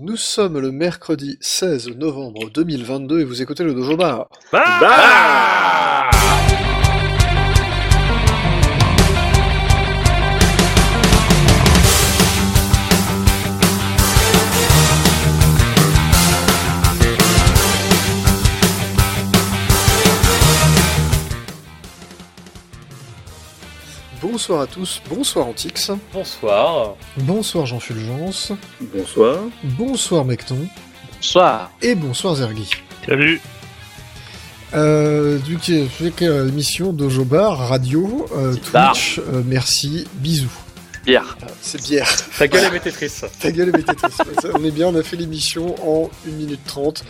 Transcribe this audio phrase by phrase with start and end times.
[0.00, 4.28] Nous sommes le mercredi 16 novembre 2022 et vous écoutez le Dojo Bar.
[4.52, 5.77] Bah
[24.38, 26.94] Bonsoir à tous, bonsoir Antix, Bonsoir.
[27.16, 29.40] bonsoir Jean Fulgence, Bonsoir.
[29.64, 30.68] bonsoir Mecton
[31.16, 31.72] Bonsoir.
[31.82, 32.70] et bonsoir Zergi.
[33.04, 33.40] Salut.
[34.74, 38.54] Euh, du coup, avec euh, l'émission Dojo Bar, radio, euh.
[38.54, 40.46] Twitch, euh, merci, bisous.
[41.04, 41.36] Bière.
[41.60, 42.08] C'est bière.
[42.38, 43.24] Ta gueule est mététrice.
[43.40, 44.18] Ta gueule est mététrice.
[44.54, 47.02] on est bien, on a fait l'émission en 1 minute 30.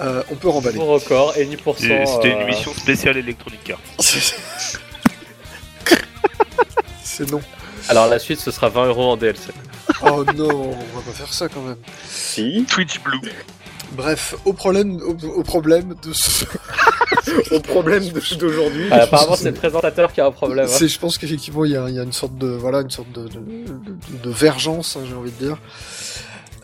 [0.00, 0.78] Euh, on peut remballer.
[0.78, 1.56] Bon record et 10%.
[2.02, 3.80] Et C'était une euh, émission spéciale Electronic Arts.
[7.16, 7.40] C'est non.
[7.88, 9.52] Alors la suite, ce sera 20 euros en DLC.
[10.04, 11.76] Oh non, on va pas faire ça quand même.
[12.08, 12.64] Si.
[12.68, 13.20] Twitch Blue.
[13.92, 16.44] Bref, au problème, au, au problème de ce...
[17.54, 18.02] au problème
[18.38, 18.88] d'aujourd'hui.
[18.90, 20.66] Ah, apparemment, c'est le présentateur qui a un problème.
[20.66, 20.70] hein.
[20.70, 22.90] C'est, je pense qu'effectivement, il y a, il y a une sorte de, voilà, une
[22.90, 25.56] sorte de, de, de- de vergence, hein, j'ai envie de dire.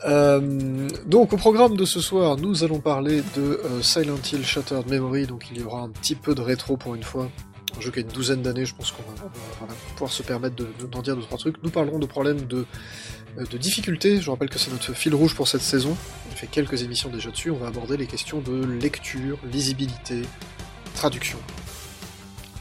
[0.06, 4.90] Euh, donc, au programme de ce soir, nous allons parler de euh, Silent Hill Shattered
[4.90, 5.26] Memory.
[5.26, 7.28] Donc, il y aura un petit peu de rétro pour une fois.
[7.82, 9.28] Jeu qui a une douzaine d'années, je pense qu'on va,
[9.92, 11.62] pouvoir se permettre de, de- d'en dire deux trois trucs.
[11.62, 12.64] Nous parlerons de problèmes de,
[13.38, 14.20] euh, de difficulté.
[14.20, 15.96] Je rappelle que c'est notre fil rouge pour cette saison.
[16.32, 17.50] On fait quelques émissions déjà dessus.
[17.50, 20.22] On va aborder les questions de lecture, lisibilité,
[20.94, 21.38] traduction.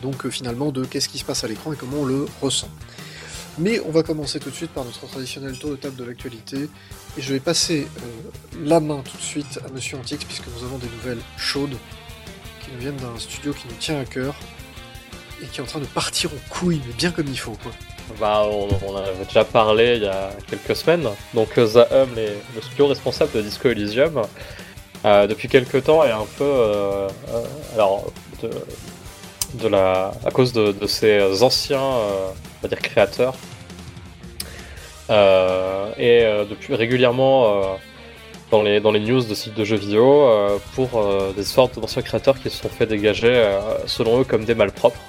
[0.01, 2.69] Donc euh, finalement de qu'est-ce qui se passe à l'écran et comment on le ressent.
[3.59, 6.69] Mais on va commencer tout de suite par notre traditionnel tour de table de l'actualité.
[7.17, 8.01] Et je vais passer euh,
[8.65, 11.77] la main tout de suite à Monsieur Antix puisque nous avons des nouvelles chaudes
[12.63, 14.33] qui nous viennent d'un studio qui nous tient à cœur
[15.41, 17.71] et qui est en train de partir en couille, mais bien comme il faut quoi.
[18.19, 21.07] Bah, on, en avait déjà parlé il y a quelques semaines.
[21.33, 24.21] Donc euh, Zahum, les- le studio responsable de Disco Elysium,
[25.05, 27.43] euh, depuis quelques temps est un peu, euh, euh,
[27.75, 28.11] alors,
[29.53, 33.35] de, la, à cause de, ses anciens, euh, on va dire créateurs,
[35.09, 37.63] euh, et euh, depuis régulièrement euh,
[38.51, 41.79] dans les dans les news de sites de jeux vidéo euh, pour euh, des sortes
[41.79, 44.99] d'anciens créateurs qui se sont fait dégager, euh, selon eux, comme des malpropres.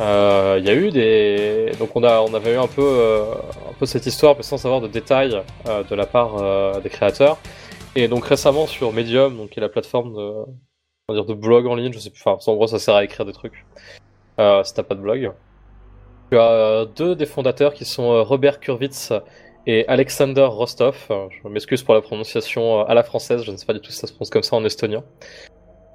[0.00, 3.24] Euh, Il y a eu des donc on a on avait eu un peu euh,
[3.70, 6.90] un peu cette histoire mais sans avoir de détails euh, de la part euh, des
[6.90, 7.38] créateurs.
[7.94, 10.20] Et donc récemment sur Medium donc qui est la plateforme de
[11.08, 12.94] on va dire de blog en ligne je sais plus enfin en gros ça sert
[12.94, 13.64] à écrire des trucs
[14.38, 15.32] euh, si t'as pas de blog.
[16.30, 19.12] Tu as euh, deux des fondateurs qui sont euh, Robert Kurwitz
[19.66, 21.06] et Alexander Rostov.
[21.10, 23.80] Euh, je m'excuse pour la prononciation euh, à la française je ne sais pas du
[23.80, 25.02] tout si ça se prononce comme ça en estonien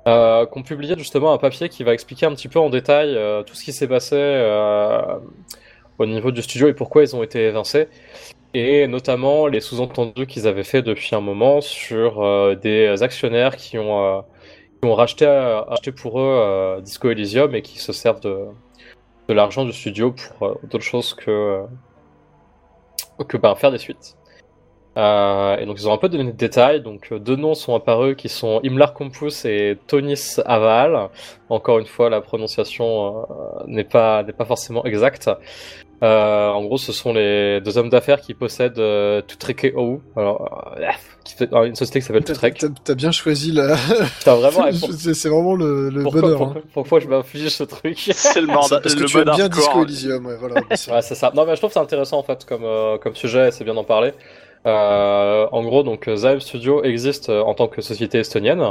[0.08, 3.44] euh, qu'on publié justement un papier qui va expliquer un petit peu en détail euh,
[3.44, 5.20] tout ce qui s'est passé euh,
[6.00, 7.88] au niveau du studio et pourquoi ils ont été évincés,
[8.56, 14.24] et notamment les sous-entendus qu'ils avaient fait depuis un moment sur des actionnaires qui ont,
[14.82, 18.48] qui ont racheté, acheté pour eux Disco Elysium et qui se servent de,
[19.30, 21.62] de l'argent du studio pour d'autres choses que,
[23.28, 24.18] que ben, faire des suites.
[24.98, 26.82] Euh, et donc ils ont un peu donné de détails.
[26.82, 31.10] Donc euh, deux noms sont apparus qui sont Imlar Kompus et Tonis Aval.
[31.50, 33.24] Encore une fois, la prononciation euh,
[33.68, 35.30] n'est pas n'est pas forcément exacte.
[36.04, 40.74] Euh, en gros, ce sont les deux hommes d'affaires qui possèdent euh, Tutreke OU, alors
[40.80, 40.88] euh,
[41.24, 42.58] qui fait une société qui s'appelle T'as, Tutrek.
[42.84, 43.76] t'as- bien choisi la.
[44.18, 44.72] Putain, vraiment.
[44.98, 46.38] c'est, vraiment le, le pourquoi, bonheur.
[46.40, 46.64] pourquoi, hein.
[46.74, 48.80] pourquoi je m'inflige ce truc C'est le C'est mandat.
[48.82, 49.48] parce que le tu aimes bien.
[49.48, 50.56] Disco Elysium, ouais, voilà.
[50.56, 51.32] Ouais, c'est ça.
[51.36, 53.64] Non, mais je trouve que c'est intéressant en fait comme, euh, comme sujet, et c'est
[53.64, 54.14] bien d'en parler.
[54.68, 58.64] Euh, en gros, donc Zaem Studio existe euh, en tant que société estonienne.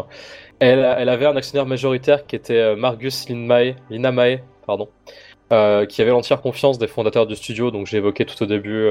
[0.60, 4.88] Elle, avait un actionnaire majoritaire qui était euh, Margus Linmae, Linamae, pardon,
[5.88, 7.70] qui avait l'entière confiance des fondateurs du studio.
[7.70, 8.88] Donc j'ai évoqué tout au début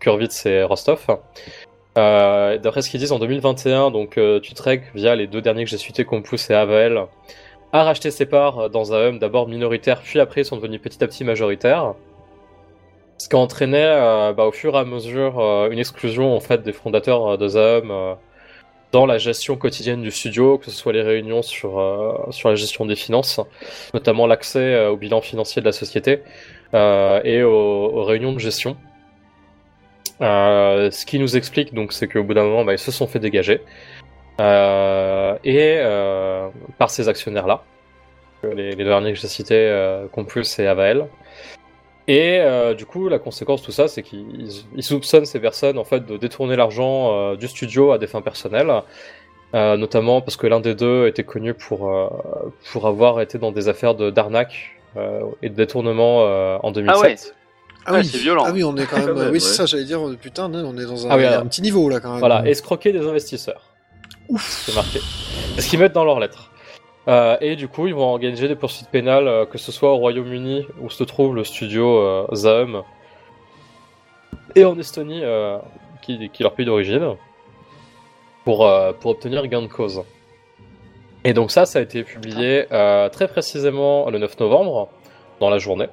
[0.00, 1.06] Kurwitz et Rostov.
[1.94, 6.04] D'après ce qu'ils disent, en 2021, donc Tutrek, via les deux derniers que j'ai cités,
[6.04, 7.04] Compus et Avel,
[7.72, 11.06] a racheté ses parts dans Zaem, d'abord minoritaire, puis après ils sont devenus petit à
[11.06, 11.94] petit majoritaires.
[13.22, 16.40] Ce qui a entraîné euh, bah, au fur et à mesure euh, une exclusion en
[16.40, 18.14] fait des fondateurs euh, de Zaum euh,
[18.90, 22.96] dans la gestion quotidienne du studio, que ce soit les réunions sur, la gestion des
[22.96, 23.40] finances,
[23.94, 26.20] notamment l'accès au bilan financier de la société
[26.74, 28.76] et aux, réunions de gestion.
[30.20, 33.18] Ce qui nous explique donc c'est qu'au bout d'un moment bah, ils se sont fait
[33.18, 33.62] dégager
[34.38, 35.80] et
[36.76, 37.62] par ces actionnaires là,
[38.44, 41.06] les, derniers que j'ai cités, euh, Compus et Avael.
[42.08, 45.78] Et euh, du coup, la conséquence de tout ça, c'est qu'ils ils soupçonnent ces personnes
[45.78, 48.72] en fait de détourner l'argent euh, du studio à des fins personnelles,
[49.54, 52.08] euh, notamment parce que l'un des deux était connu pour euh,
[52.72, 56.96] pour avoir été dans des affaires de d'arnaque euh, et de détournement euh, en 2007.
[56.96, 57.16] Ah ouais.
[57.84, 58.44] Ah oui, c'est violent.
[58.46, 59.08] Ah oui, on est quand même.
[59.32, 59.54] Oui, c'est ouais.
[59.56, 60.00] ça, j'allais dire.
[60.20, 62.20] Putain, on est dans un, Ah oui, un petit niveau là quand même.
[62.20, 63.62] Voilà, escroquer des investisseurs.
[64.38, 65.00] C'est marqué.
[65.56, 66.51] C'est ce qu'ils mettent dans leurs lettres.
[67.08, 69.96] Euh, et du coup, ils vont engager des poursuites pénales, euh, que ce soit au
[69.96, 72.82] Royaume-Uni, où se trouve le studio euh,
[74.54, 75.58] et en Estonie, euh,
[76.02, 77.16] qui, est leur pays d'origine,
[78.44, 78.68] pour,
[79.00, 80.02] pour obtenir gain de cause.
[81.24, 82.66] Et donc ça, ça a été publié
[83.12, 84.88] très précisément le 9 novembre,
[85.40, 85.86] dans la journée.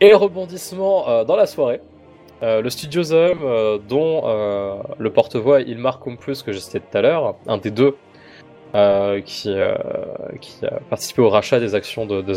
[0.00, 1.80] Et rebondissement dans la soirée,
[2.42, 3.38] le studio Zaum,
[3.88, 4.22] dont
[4.98, 7.96] le porte-voix Ilmar Komplus que j'ai tout à l'heure, un des deux
[8.74, 9.74] euh, qui, euh,
[10.40, 12.34] qui a participé au rachat des actions de, de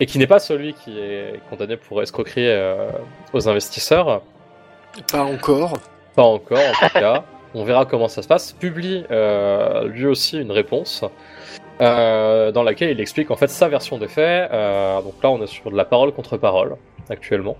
[0.00, 2.90] et qui n'est pas celui qui est condamné pour escroquerie euh,
[3.32, 4.22] aux investisseurs,
[5.10, 5.74] Pas encore.
[6.14, 7.24] pas encore en tout cas,
[7.54, 11.04] on verra comment ça se passe, publie euh, lui aussi une réponse
[11.80, 14.50] euh, dans laquelle il explique en fait sa version des faits.
[14.52, 16.76] Euh, donc là, on est sur de la parole contre parole
[17.08, 17.56] actuellement.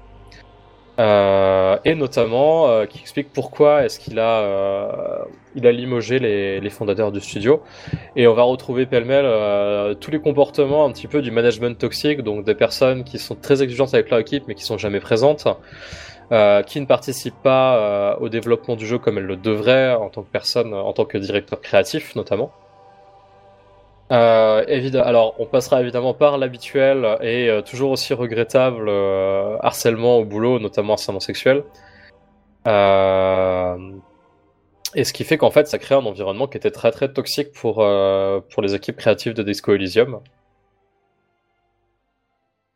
[0.99, 5.25] Euh, et notamment euh, qui explique pourquoi est-ce qu'il a euh,
[5.55, 7.63] il a limogé les, les fondateurs du studio.
[8.15, 12.23] Et on va retrouver pêle-mêle euh, tous les comportements un petit peu du management toxique
[12.23, 15.49] donc des personnes qui sont très exigeantes avec leur équipe mais qui sont jamais présentes
[16.31, 20.11] euh, qui ne participent pas euh, au développement du jeu comme elles le devraient en
[20.11, 22.53] tant que personne en tant que directeur créatif notamment
[24.13, 30.19] euh, évidemment, alors on passera évidemment par l'habituel et euh, toujours aussi regrettable euh, harcèlement
[30.19, 31.65] au boulot, notamment harcèlement sexuel.
[34.95, 37.53] Et ce qui fait qu'en fait ça crée un environnement qui était très très toxique
[37.53, 40.21] pour, pour les équipes créatives de Disco Elysium.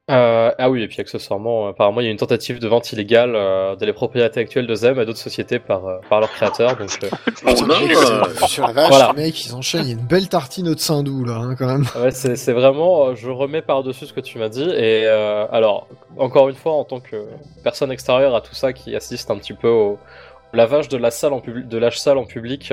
[0.08, 3.32] Euh, ah oui, et puis accessoirement, apparemment il y a une tentative de vente illégale
[3.34, 6.76] euh, de les propriétés actuelles de Zem à d'autres sociétés par, euh, par leurs créateurs.
[6.76, 7.08] Donc, euh,
[7.66, 9.12] non, euh, c'est- sur la vache, voilà.
[9.16, 9.82] les mecs, ils enchaînent.
[9.82, 11.84] Il y a une belle tartine de Sindou là, hein, quand même.
[12.00, 14.62] Ouais, c'est c'est vraiment, je remets par-dessus ce que tu m'as dit.
[14.70, 15.88] Et euh, alors,
[16.18, 17.24] encore une fois, en tant que
[17.64, 21.10] personne extérieure à tout ça qui assiste un petit peu au, au lavage de la
[21.10, 22.72] salle en public, de la salle en public,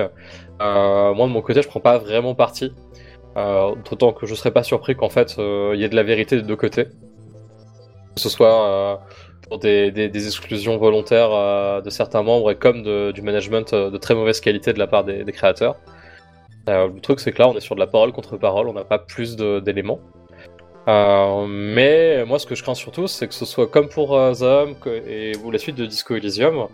[0.62, 2.71] euh, moi de mon côté, je prends pas vraiment parti.
[3.38, 6.03] Euh, D'autant que je serais pas surpris qu'en fait, euh, il y ait de la
[6.03, 6.86] vérité des deux côtés.
[8.15, 8.95] Que ce soit euh,
[9.48, 14.15] pour des, exclusions volontaires euh, de certains membres et comme du management euh, de très
[14.15, 15.75] mauvaise qualité de la part des, créateurs.
[16.68, 18.86] Le truc, c'est que là, on est sur de la parole contre parole, on n'a
[18.86, 20.00] pas plus d'éléments.
[20.88, 24.75] Mais moi, ce que je crains surtout, c'est que ce soit comme pour euh, Zom
[25.07, 26.68] et ou la suite de Disco Elysium.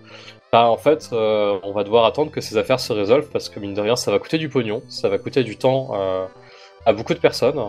[0.51, 3.73] Bah, en fait, on va devoir attendre que ces affaires se résolvent parce que mine
[3.73, 5.91] de rien, ça va coûter du pognon, ça va coûter du temps
[6.85, 7.59] à beaucoup de personnes.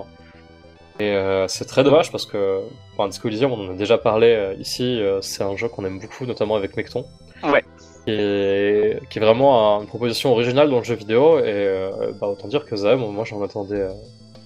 [1.00, 2.60] Et euh, c'est très dommage parce que
[2.92, 5.84] enfin, Disco Elysium, on en a déjà parlé euh, ici, euh, c'est un jeu qu'on
[5.86, 7.06] aime beaucoup, notamment avec Mecton.
[7.42, 7.64] Ouais.
[8.04, 12.28] Qui est, qui est vraiment un- une proposition originale dans le jeu vidéo, et bah,
[12.28, 13.86] autant dire que Zam, moi j'en attendais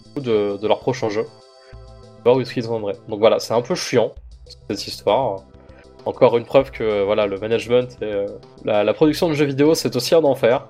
[0.06, 1.26] beaucoup de, de leur prochain jeu.
[2.24, 2.96] Voir où est-ce qu'ils vendraient.
[3.08, 4.12] Donc voilà, c'est un peu chiant,
[4.68, 5.42] cette histoire.
[6.06, 8.26] Encore une preuve que voilà, le management et
[8.64, 10.68] la, la production de jeux vidéo, c'est aussi un enfer.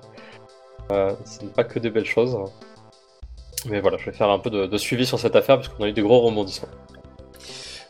[0.89, 2.37] Ce n'est pas que des belles choses.
[3.69, 5.87] Mais voilà, je vais faire un peu de, suivi sur cette affaire parce qu'on a
[5.87, 6.69] eu des gros rebondissements.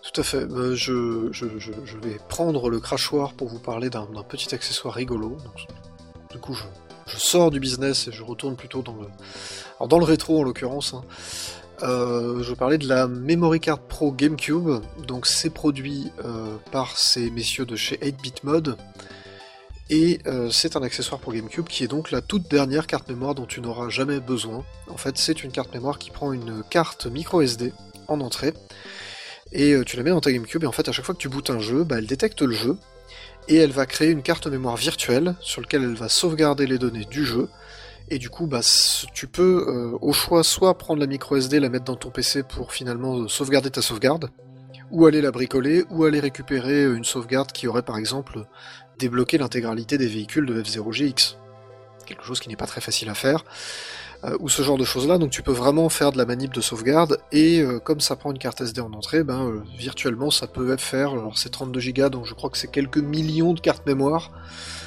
[0.02, 0.44] Tout à fait.
[0.44, 1.46] Euh, je,
[1.98, 5.38] vais prendre le crachoir pour vous parler d'un petit accessoire rigolo.
[6.32, 6.64] Du coup, je,
[7.08, 9.08] je sors du business et je retourne plutôt dans le,
[9.78, 10.94] alors dans le rétro en l'occurrence.
[10.94, 11.04] hein.
[11.84, 14.82] Euh, je parlais de la Memory Card Pro GameCube.
[15.08, 18.78] Donc, c'est produit euh, par ces messieurs de chez 8-Bit Mode.
[19.90, 23.36] Et euh, c'est un accessoire pour GameCube qui est donc la toute dernière carte mémoire
[23.36, 24.66] dont tu n'auras jamais besoin.
[24.90, 27.72] En fait, c'est une carte mémoire qui prend une carte micro SD
[28.08, 28.54] en entrée.
[29.52, 31.20] Et euh, tu la mets dans ta GameCube et en fait à chaque fois que
[31.20, 32.78] tu bootes un jeu, bah, elle détecte le jeu.
[33.48, 37.06] Et elle va créer une carte mémoire virtuelle sur laquelle elle va sauvegarder les données
[37.06, 37.48] du jeu.
[38.10, 38.62] Et du coup bah,
[39.14, 42.42] tu peux euh, au choix soit prendre la micro SD, la mettre dans ton PC
[42.42, 44.32] pour finalement sauvegarder ta sauvegarde
[44.92, 48.46] ou aller la bricoler ou aller récupérer une sauvegarde qui aurait par exemple
[49.00, 51.36] débloqué l'intégralité des véhicules de F0GX.
[52.06, 53.44] Quelque chose qui n'est pas très facile à faire
[54.24, 56.54] euh, ou ce genre de choses là, donc tu peux vraiment faire de la manip
[56.54, 60.32] de sauvegarde, et euh, comme ça prend une carte SD en entrée, ben euh, virtuellement
[60.32, 63.60] ça peut faire, alors c'est 32 Go, donc je crois que c'est quelques millions de
[63.60, 64.32] cartes mémoire.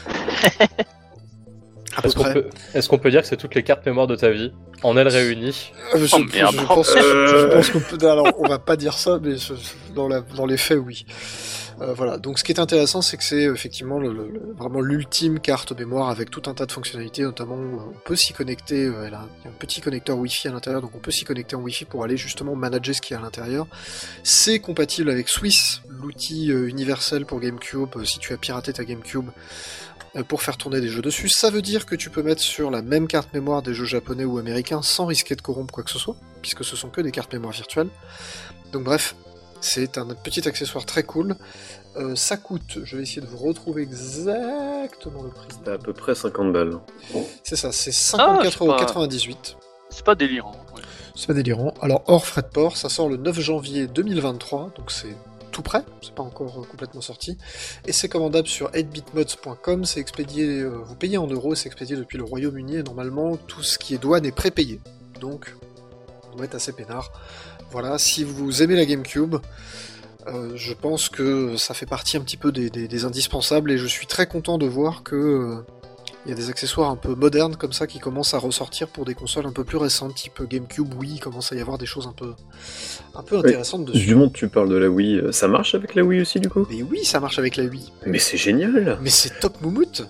[2.04, 5.08] Est-ce qu'on peut, dire que c'est toutes les cartes mémoire de ta vie en elles
[5.08, 6.54] réunies je, Oh, merde.
[6.56, 7.26] je pense, Euh.
[7.26, 8.08] je pense qu'on peut.
[8.08, 9.54] Alors, on va pas dire ça, mais je-
[9.94, 11.06] dans, la, dans les faits, oui.
[11.80, 12.18] Euh, voilà.
[12.18, 14.00] Donc, ce qui est intéressant, c'est que c'est effectivement
[14.56, 17.23] vraiment l'ultime carte mémoire avec tout un tas de fonctionnalités.
[17.23, 18.87] Notamment, euh, on peut s'y connecter.
[18.87, 21.61] euh, elle a un, petit connecteur Wi-Fi à l'intérieur, donc on peut s'y connecter en
[21.61, 23.66] Wi-Fi pour aller justement manager ce qu'il y a à l'intérieur.
[24.23, 28.04] C'est compatible avec Swiss, l'outil universel pour GameCube.
[28.04, 29.30] si tu as piraté ta GameCube
[30.26, 31.28] pour faire tourner des jeux dessus.
[31.28, 34.25] Ça veut dire que tu peux mettre sur la même carte mémoire des jeux japonais
[34.25, 37.11] ou américains sans risquer de corrompre quoi que ce soit, puisque ce sont que des
[37.11, 37.88] cartes mémoire virtuelles.
[38.73, 39.14] Donc bref,
[39.60, 41.36] C'est un petit accessoire très cool.
[41.96, 45.48] Euh, ça coûte, je vais essayer de vous retrouver exactement le prix.
[45.64, 46.78] C'est à peu près 50 balles.
[47.42, 49.56] C'est ça, c'est Ah, 54,98€.
[49.90, 50.52] C'est pas délirant.
[50.76, 50.82] ouais.
[51.16, 51.74] C'est pas délirant.
[51.80, 55.16] Alors, hors frais de port, ça sort le 9 janvier 2023, donc c'est
[55.50, 57.36] tout prêt, c'est pas encore euh, complètement sorti.
[57.86, 62.18] Et c'est commandable sur 8bitmods.com, c'est expédié, euh, vous payez en euros, c'est expédié depuis
[62.18, 64.78] le Royaume-Uni, et normalement, tout ce qui est douane est prépayé.
[65.20, 65.52] Donc,
[66.32, 67.11] on doit être assez peinard.
[67.70, 69.37] Voilà, si vous aimez la GameCube,
[70.26, 73.78] euh, je pense que ça fait partie un petit peu des, des- des indispensables, et
[73.78, 75.56] je suis très content de voir que euh,
[76.26, 79.04] il y a des accessoires un peu modernes comme ça qui commencent à ressortir pour
[79.06, 81.87] des consoles un peu plus récentes, type GameCube, Wii, il commence à y avoir des
[81.87, 82.35] choses un peu,
[83.14, 84.06] un peu intéressantes dessus.
[84.06, 86.50] Du que tu parles de la Wii, euh, ça marche avec la Wii aussi du
[86.50, 86.66] coup?
[86.70, 87.90] Mais oui, ça marche avec la Wii.
[88.06, 90.02] Mais c'est génial Mais c'est top moumoute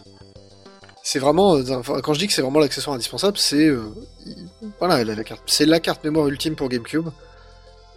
[1.10, 3.82] C'est vraiment, euh, quand je dis que c'est vraiment l'accessoire indispensable, c'est euh,
[4.26, 4.46] il-
[4.78, 7.08] voilà, la, carte, c'est la carte mémoire ultime pour GameCube.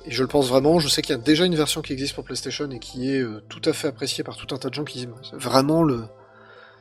[0.05, 0.79] Et je le pense vraiment.
[0.79, 3.19] Je sais qu'il y a déjà une version qui existe pour PlayStation et qui est
[3.19, 6.05] euh, tout à fait appréciée par tout un tas de gens qui disent vraiment le,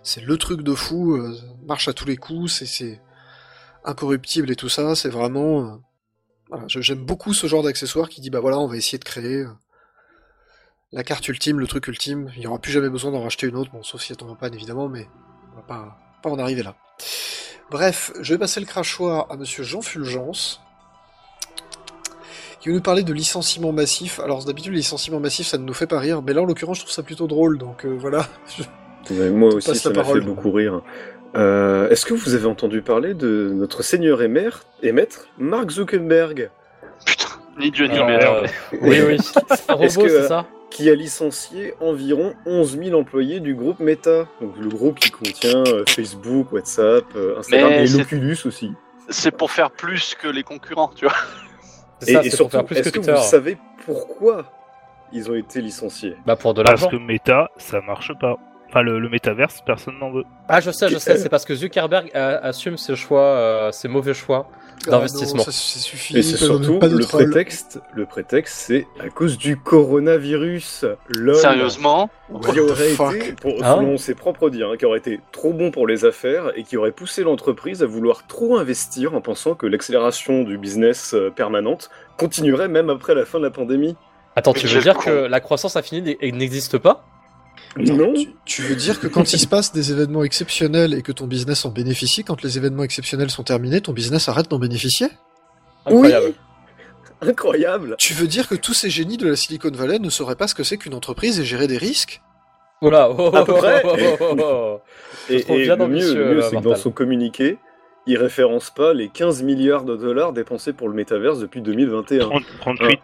[0.05, 1.21] c'est le truc de fou,
[1.67, 3.01] marche à tous les coups, c'est
[3.85, 4.95] incorruptible et tout ça.
[4.95, 5.81] C'est vraiment,
[6.49, 9.47] voilà, j'aime beaucoup ce genre d'accessoire qui dit bah voilà, on va essayer de créer.
[10.93, 13.57] la carte ultime, le truc ultime, il n'y aura plus jamais besoin d'en racheter une
[13.57, 15.09] autre, sauf si elle tombe en panne évidemment, mais
[15.53, 16.75] on va pas, pas en arriver là.
[17.71, 20.61] Bref, je vais passer le crachoir à monsieur Jean Fulgence,
[22.61, 24.21] qui va nous parler de licenciement massif.
[24.21, 26.79] Alors d'habitude, les licenciements massifs, ça ne nous fait pas rire, mais là en l'occurrence,
[26.79, 28.27] je trouve ça plutôt drôle, donc euh, voilà.
[29.09, 30.25] Je- Moi aussi, ça la m'a fait parole.
[30.25, 30.83] beaucoup rire.
[31.37, 35.71] Euh, Est-ce que vous avez entendu parler de notre seigneur et, maire, et maître, Mark
[35.71, 36.51] Zuckerberg,
[37.07, 38.47] Putain, ni Dieu ni merde.
[38.73, 39.17] euh, oui, oui.
[39.23, 40.47] C'est un Est-ce robot, que, c'est ça?
[40.71, 45.65] Qui a licencié environ 11 000 employés du groupe Meta Donc le groupe qui contient
[45.67, 48.73] euh, Facebook, WhatsApp, euh, Instagram Mais et l'Oculus aussi.
[49.09, 51.15] C'est pour faire plus que les concurrents, tu vois.
[52.07, 54.51] Et, ça, surtout, faire plus que est-ce que vous savez pourquoi
[55.13, 56.17] ils ont été licenciés?
[56.25, 56.97] Bah pour de Parce l'argent.
[56.97, 58.37] que Meta, ça marche pas.
[58.71, 60.25] Enfin, le, le métaverse, personne n'en veut.
[60.49, 63.89] Ah je sais, je sais, c'est parce que Zuckerberg euh, assume ses choix, euh, ses
[63.89, 64.49] mauvais choix.
[64.87, 65.43] D'investissement.
[65.43, 66.17] Ah non, ça, ça suffit.
[66.17, 67.25] Et c'est surtout pas le troll.
[67.25, 67.81] prétexte.
[67.95, 70.87] Le prétexte, c'est à cause du coronavirus.
[71.35, 72.11] Sérieusement
[72.53, 75.53] qui aurait fuck été, pour, Hein selon ses propres dires, hein, qui aurait été trop
[75.53, 79.55] bon pour les affaires et qui aurait poussé l'entreprise à vouloir trop investir en pensant
[79.55, 83.97] que l'accélération du business euh, permanente continuerait même après la fin de la pandémie.
[84.37, 85.03] Attends, Mais tu veux dire con.
[85.03, 87.05] que la croissance infinie et n'existe pas?
[87.77, 91.13] Non Tu, tu veux dire que quand il se passe des événements exceptionnels et que
[91.13, 95.09] ton business en bénéficie, quand les événements exceptionnels sont terminés, ton business arrête d'en bénéficier?
[95.87, 96.35] Incroyable.
[97.23, 100.49] Incroyable Tu veux dire que tous ces génies de la Silicon Valley ne sauraient pas
[100.49, 102.23] ce que c'est qu'une entreprise et gérer des risques?
[102.83, 103.83] Oula, oh, À peu oh, près.
[103.85, 104.81] oh, oh, oh, oh.
[105.29, 107.59] Et, et bien le mieux, mieux, c'est que dans son communiqué,
[108.07, 112.21] il référence pas les 15 milliards de dollars dépensés pour le métaverse depuis 2021.
[112.21, 112.99] 30, 38.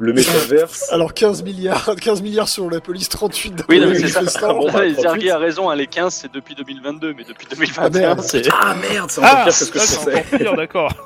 [0.00, 3.98] Le métaverse, Alors 15 milliards, 15 milliards selon la police, 38 d'après Oui, non, mais
[3.98, 4.52] les c'est ça.
[4.52, 5.00] Bon, bah, Ouais, 38.
[5.00, 7.54] Zergi a raison, hein, les 15 c'est depuis 2022, mais depuis Ah,
[7.90, 8.20] 2021 merde.
[8.20, 8.42] c'est.
[8.52, 10.14] Ah merde, c'est encore Ah, pire que ce que je pensais.
[10.14, 10.92] encore pire, d'accord.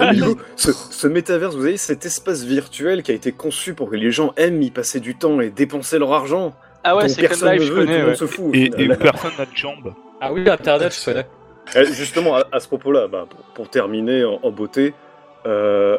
[0.00, 0.22] Ah oui,
[0.54, 4.12] ce, ce métaverse, vous avez cet espace virtuel qui a été conçu pour que les
[4.12, 6.54] gens aiment y passer du temps et dépenser leur argent.
[6.84, 7.92] Ah ouais, c'est Life, ne je veut, et tout connais.
[7.96, 8.14] le monde ouais.
[8.14, 8.50] se fout.
[8.54, 9.94] Et, où personne n'a de jambes.
[10.20, 11.26] Ah oui, Internet, je connais.
[11.74, 14.94] Euh, Justement, à, à ce propos-là, bah, pour, pour terminer en, en beauté,
[15.46, 15.98] euh,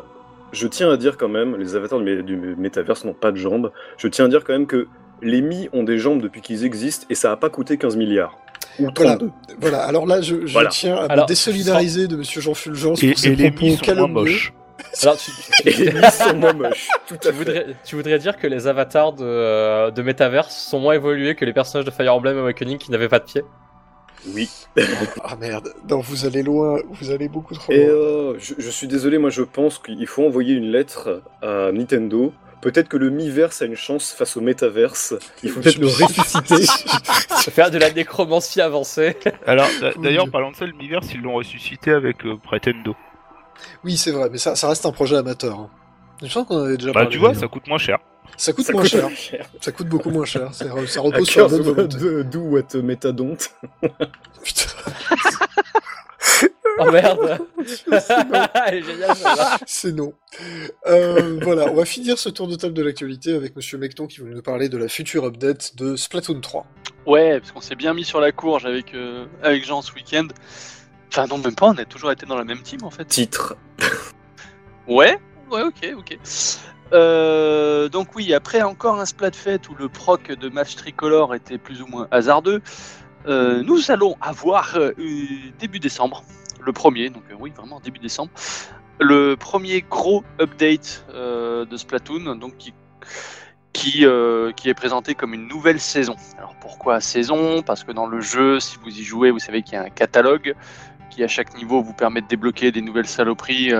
[0.52, 3.38] je tiens à dire quand même, les avatars du, mé- du métaverse n'ont pas de
[3.38, 3.72] jambes.
[3.98, 4.88] Je tiens à dire quand même que
[5.22, 8.38] les Mi ont des jambes depuis qu'ils existent et ça a pas coûté 15 milliards.
[8.80, 9.16] Ou Voilà.
[9.18, 9.32] 32.
[9.60, 10.70] Voilà, alors là, je, je Voilà.
[10.70, 13.96] tiens à me désolidariser de Monsieur Jean Fulgence Et, pour ses et les mis sont
[13.96, 14.54] moins moches.
[15.04, 15.32] Alors, tu,
[15.66, 16.88] les Mi sont moins moches.
[17.06, 17.32] Tout à tu fait.
[17.34, 21.44] voudrais, tu voudrais dire que les avatars de, euh, de Metaverse sont moins évolués que
[21.44, 23.42] les personnages de Fire Emblem Awakening qui n'avaient pas de pied?
[24.28, 24.50] Oui.
[25.24, 27.96] Ah merde, non, vous allez loin, vous allez beaucoup trop Et loin.
[27.96, 32.34] euh, je, je suis désolé, moi je pense qu'il faut envoyer une lettre à Nintendo.
[32.62, 35.14] Peut-être que le Miiverse a une chance face au métaverse.
[35.44, 36.66] Il faut peut-être le ressusciter.
[37.52, 39.16] Faire de la nécromancie avancée.
[39.46, 39.92] Alors, Oui.
[40.04, 42.96] d'ailleurs, parlant de ça, le Miiverse, ils l'ont ressuscité avec euh, Pretendo.
[43.86, 45.58] Oui, c'est vrai, mais ça, ça reste un projet amateur.
[45.58, 45.70] hein.
[46.22, 47.10] Je pense qu'on en avait déjà Bah, parlé.
[47.10, 47.98] tu vois, ça coûte moins cher.
[48.38, 49.50] Ça coûte Ça moins coûte cher.
[49.62, 50.54] Ça coûte beaucoup moins cher.
[50.54, 51.98] Ça, repose sur la 15 bonne volonté.
[51.98, 53.52] de do what métadonte.
[54.44, 54.70] Putain.
[56.82, 57.40] Oh merde
[58.68, 59.58] Elle est géniale celle-là.
[59.66, 60.14] C'est non.
[60.88, 64.22] Euh, voilà, on va finir ce tour de table de l'actualité avec Monsieur Mecton qui
[64.22, 66.66] va nous parler de la future update de Splatoon 3.
[67.06, 70.28] Ouais, parce qu'on s'est bien mis sur la courge avec, euh, avec Jean ce week-end.
[71.10, 73.06] Enfin, non, même pas, on a toujours été dans la même team en fait.
[73.06, 73.58] Titre.
[74.88, 75.20] Ouais,
[75.52, 76.18] ouais, ok, ok.
[76.94, 81.82] Euh, donc oui, après encore un Splatfest où le proc de match tricolore était plus
[81.82, 82.62] ou moins hasardeux,
[83.28, 84.94] euh, nous allons avoir euh,
[85.60, 86.24] début décembre,
[86.62, 88.32] le premier, donc oui, vraiment début décembre,
[89.00, 92.74] le premier gros update de Splatoon, donc qui,
[93.72, 96.16] qui, est présenté comme une nouvelle saison.
[96.38, 97.62] Alors pourquoi saison?
[97.62, 99.90] Parce que dans le jeu, si vous y jouez, vous savez qu'il y a un
[99.90, 100.54] catalogue
[101.10, 103.72] qui à chaque niveau vous permet de débloquer des nouvelles saloperies,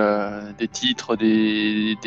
[0.58, 1.98] des titres, des,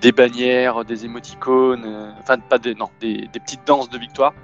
[0.00, 4.34] des bannières, des émoticônes, euh, enfin pas des, non, des, des petites danses de victoire.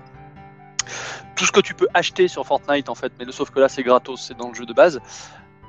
[1.37, 3.68] Tout ce que tu peux acheter sur Fortnite en fait, mais le sauf que là
[3.68, 5.00] c'est gratos, c'est dans le jeu de base.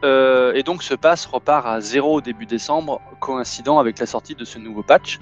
[0.03, 4.45] Euh, et donc ce pass repart à zéro début décembre, coïncident avec la sortie de
[4.45, 5.19] ce nouveau patch,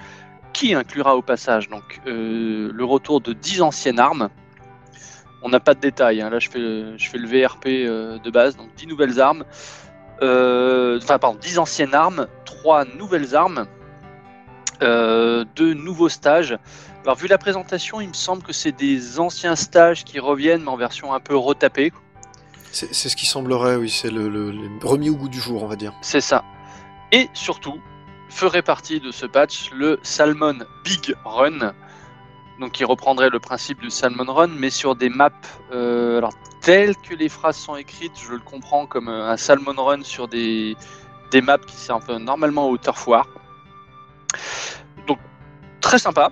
[0.53, 4.29] qui inclura au passage donc euh, le retour de 10 anciennes armes.
[5.43, 6.29] On n'a pas de détails, hein.
[6.29, 9.43] là je fais, je fais le VRP de base, donc 10 nouvelles armes.
[10.21, 13.65] Enfin, pardon, 10 anciennes armes, 3 nouvelles armes,
[14.81, 16.57] euh, 2 nouveaux stages.
[17.03, 20.69] Alors, vu la présentation, il me semble que c'est des anciens stages qui reviennent, mais
[20.69, 21.91] en version un peu retapée.
[22.71, 25.67] C'est ce qui semblerait, oui, c'est le, le- le remis au goût du jour, on
[25.67, 25.93] va dire.
[26.01, 26.43] C'est ça.
[27.11, 27.81] Et surtout,
[28.29, 31.73] ferait partie de ce patch le Salmon Big Run,
[32.61, 35.31] donc qui reprendrait le principe du Salmon Run, mais sur des maps,
[35.73, 40.03] euh, alors telles que les phrases sont écrites, je le comprends comme un Salmon Run
[40.03, 40.77] sur des,
[41.31, 43.27] des maps qui peu normalement au turf war.
[45.07, 45.19] Donc
[45.81, 46.31] très sympa.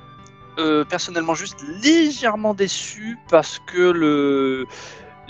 [0.58, 4.66] Euh, personnellement, juste légèrement déçu parce que le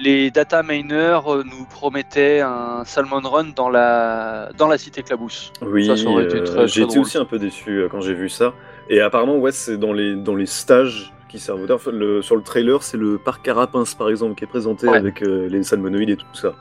[0.01, 5.51] les data miners euh, nous promettaient un Salmon Run dans la, dans la cité Clabousse.
[5.61, 8.53] Oui, euh, j'ai été aussi un peu déçu quand j'ai vu ça.
[8.89, 11.69] Et apparemment, ouais, c'est dans les, dans les stages qui servent.
[11.69, 14.97] Enfin, le- sur le trailer, c'est le parc Carapince, par exemple, qui est présenté Ouais.
[14.97, 16.53] avec euh, les salmonoïdes et tout ça.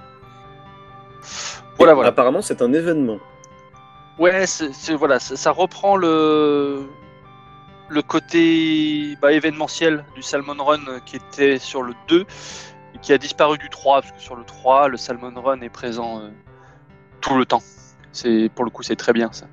[1.79, 2.09] Voilà, Et voilà.
[2.11, 3.19] Apparemment, c'est un événement.
[4.19, 6.87] Ouais, c'est voilà, ça, reprend le
[7.91, 13.15] le côté bah, événementiel du Salmon Run euh, qui était sur le 2 et qui
[13.15, 16.29] a disparu du 3 parce que sur le 3 le Salmon Run est présent euh,
[17.23, 17.63] tout le temps.
[18.13, 19.47] C'est pour le coup c'est très bien ça.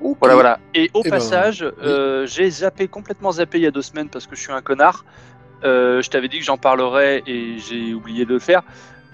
[0.00, 0.58] Voilà voilà.
[0.74, 4.08] Et au Eh ben, passage, euh, j'ai zappé complètement zappé il y a deux semaines
[4.08, 5.04] parce que je suis un connard.
[5.64, 8.62] Euh, je t'avais dit que j'en parlerais et j'ai oublié de le faire.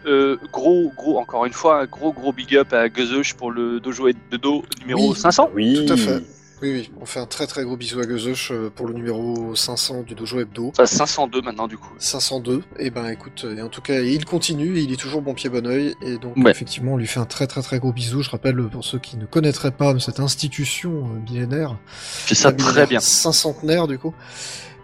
[0.06, 3.80] Euh, gros, gros, encore une fois, un gros, gros big up à Guzush pour le
[3.80, 5.16] dojo et de dos numéro Oui.
[5.18, 5.50] 500.
[5.54, 5.84] Oui.
[5.86, 6.22] Tout à fait.
[6.62, 9.52] Oui, oui, on fait un très très gros bisou à Guzush euh, pour le numéro
[9.56, 10.68] 500 du Dojo Hebdo.
[10.68, 11.92] Enfin, 502 maintenant, du coup.
[11.98, 15.34] 502, et ben écoute, et en tout cas, il continue, et il est toujours bon
[15.34, 16.52] pied bon oeil, et donc Ouais.
[16.52, 18.22] effectivement, on lui fait un très très très gros bisou.
[18.22, 22.86] Je rappelle, pour ceux qui ne connaîtraient pas cette institution euh, millénaire, Fait ça très
[22.86, 23.00] bien.
[23.00, 24.14] Cinquantenaire du coup.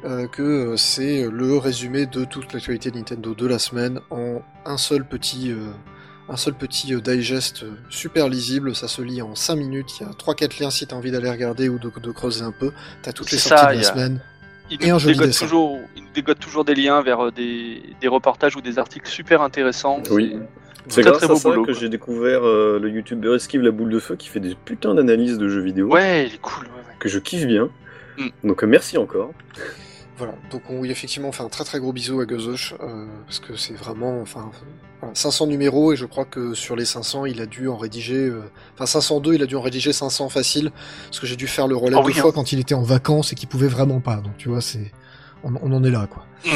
[0.04, 4.76] Euh, que euh, c'est le résumé de toute l'actualité Nintendo de la semaine en un
[4.76, 5.70] seul petit, euh,
[6.28, 8.74] un seul petit digest super lisible.
[8.74, 10.00] Ça se lit en 5 minutes.
[10.00, 12.52] Il y a 3-4 liens si t'as envie d'aller regarder ou de, de creuser un
[12.52, 12.70] peu.
[13.02, 14.20] T'as toutes les sorties ça, de la a- semaine.
[14.70, 18.08] Il Et un joli dégote toujours, il nous dégote toujours des liens vers des, des
[18.08, 20.02] reportages ou des articles super intéressants.
[20.10, 20.36] Oui.
[20.88, 21.80] C'est grâce très à beau ça boulot, que quoi.
[21.80, 25.38] j'ai découvert euh, le youtubeur Esquive la boule de feu qui fait des putains d'analyses
[25.38, 26.64] de jeux vidéo Ouais, il est cool.
[26.64, 26.94] ouais, ouais.
[26.98, 27.68] que je kiffe bien.
[28.18, 28.28] Mm.
[28.44, 29.32] Donc merci encore.
[30.18, 33.06] Voilà, donc on, oui, effectivement, on fait un très très gros bisou à Guzush, euh,
[33.24, 34.50] parce que c'est vraiment, enfin,
[35.00, 38.26] voilà, 500 numéros, et je crois que sur les 500, il a dû en rédiger,
[38.26, 40.72] euh, enfin 502, il a dû en rédiger 500 facile,
[41.06, 42.32] parce que j'ai dû faire le relais Ah deux oui, fois hein.
[42.34, 44.90] quand il était en vacances et qu'il pouvait vraiment pas, donc tu vois, c'est,
[45.44, 46.26] on, on en est là, quoi.
[46.44, 46.50] Mm.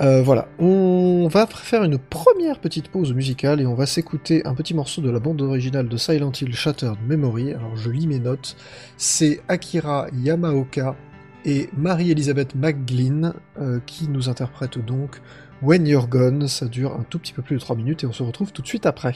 [0.00, 4.54] Euh, voilà, on va faire une première petite pause musicale et on va s'écouter un
[4.54, 7.52] petit morceau de la bande originale de Silent Hill Shattered Memory.
[7.54, 8.56] Alors je lis mes notes.
[8.96, 10.94] C'est Akira Yamaoka
[11.44, 15.20] et Marie-Elisabeth McGlynn euh, qui nous interprètent donc
[15.62, 16.48] When You're Gone.
[16.48, 18.62] Ça dure un tout petit peu plus de 3 minutes et on se retrouve tout
[18.62, 19.14] de suite après.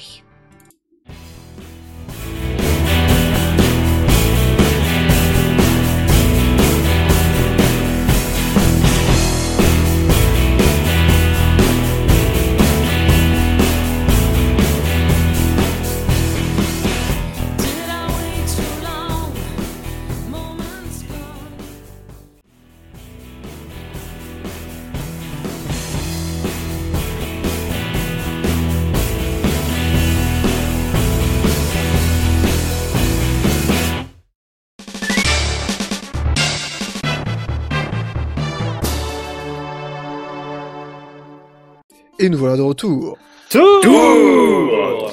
[42.42, 43.18] Voilà de retour.
[43.50, 45.12] Tour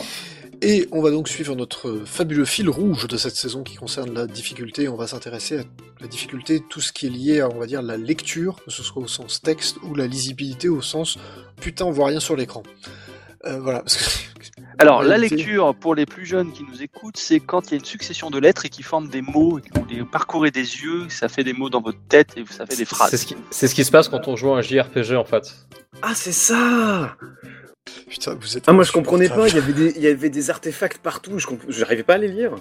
[0.64, 4.26] Et on va donc suivre notre fabuleux fil rouge de cette saison qui concerne la
[4.26, 4.90] difficulté.
[4.90, 5.64] On va s'intéresser à
[6.02, 8.82] la difficulté, tout ce qui est lié à, on va dire, la lecture, que ce
[8.82, 11.20] soit au sens texte ou la lisibilité au sens
[11.62, 12.64] putain, on voit rien sur l'écran.
[13.46, 13.82] Euh, voilà.
[13.82, 14.29] Parce que...
[14.78, 17.78] Alors, la lecture, pour les plus jeunes qui nous écoutent, c'est quand il y a
[17.80, 20.60] une succession de lettres et qui forment des mots, et que vous les parcourez des
[20.62, 23.16] yeux, ça fait des mots dans votre tête et ça fait des C'est phrases.
[23.16, 25.56] ce, qui, c'est ce qui se passe quand on joue à un JRPG en fait.
[26.02, 27.16] Ah c'est ça
[28.08, 28.64] Putain, vous êtes.
[28.68, 31.40] Ah, moi je comprenais pas, il y avait des, il y avait des artefacts partout,
[31.40, 32.52] je comp- j'arrivais pas à les lire.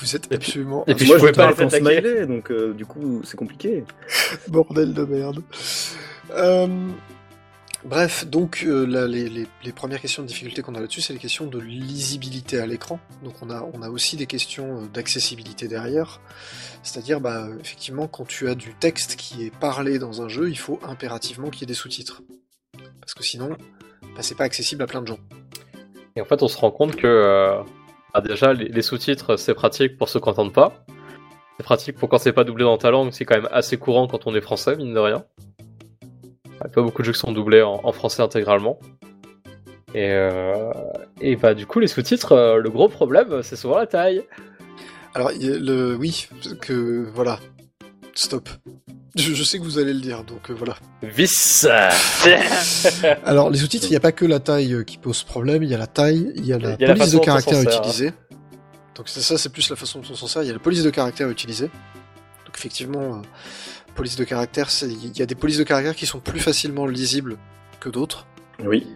[0.00, 0.84] Vous êtes absolument.
[0.86, 3.84] Et puis moi je pouvais je pas les smiley, donc euh, du coup c'est compliqué.
[4.48, 5.42] Bordel de merde.
[6.30, 6.66] Euh,
[7.88, 11.58] bref, donc euh, les, premières questions de difficulté qu'on a là-dessus, c'est les questions de
[11.58, 13.00] lisibilité à l'écran.
[13.24, 16.20] Donc on a, aussi des questions euh, d'accessibilité derrière.
[16.82, 20.58] C'est-à-dire, bah, effectivement, quand tu as du texte qui est parlé dans un jeu, il
[20.58, 22.22] faut impérativement qu'il y ait des sous-titres.
[23.00, 23.50] Parce que sinon,
[24.14, 25.18] bah, c'est pas accessible à plein de gens.
[26.16, 27.62] Et en fait, on se rend compte que euh,
[28.14, 30.84] ah, déjà, les, les sous-titres, c'est pratique pour ceux qui n'entendent pas.
[31.56, 34.06] C'est pratique pour quand c'est pas doublé dans ta langue, c'est quand même assez courant
[34.06, 35.24] quand on est français, mine de rien.
[36.60, 38.78] A pas beaucoup de jeux qui sont doublés en, en français intégralement.
[39.94, 40.72] Et, euh,
[41.20, 44.22] et bah du coup, les sous-titres, euh, le gros problème, c'est souvent la taille.
[45.14, 46.28] Alors, il y a le, oui,
[46.60, 47.38] que voilà,
[48.14, 48.48] stop.
[49.16, 50.76] Je, je sais que vous allez le dire, donc euh, voilà.
[51.02, 51.66] Vis
[53.24, 55.74] Alors, les sous-titres, il n'y a pas que la taille qui pose problème, il y
[55.74, 58.12] a la taille, il y a la y a police de caractère sert, utilisée.
[58.94, 60.42] Donc ça, c'est plus la façon dont on s'en sert.
[60.42, 61.70] Il y a la police de caractère utilisée.
[62.44, 63.22] Donc effectivement,
[63.98, 66.86] euh, police de caractère, il y a des polices de caractère qui sont plus facilement
[66.86, 67.36] lisibles
[67.80, 68.26] que d'autres.
[68.64, 68.86] Oui.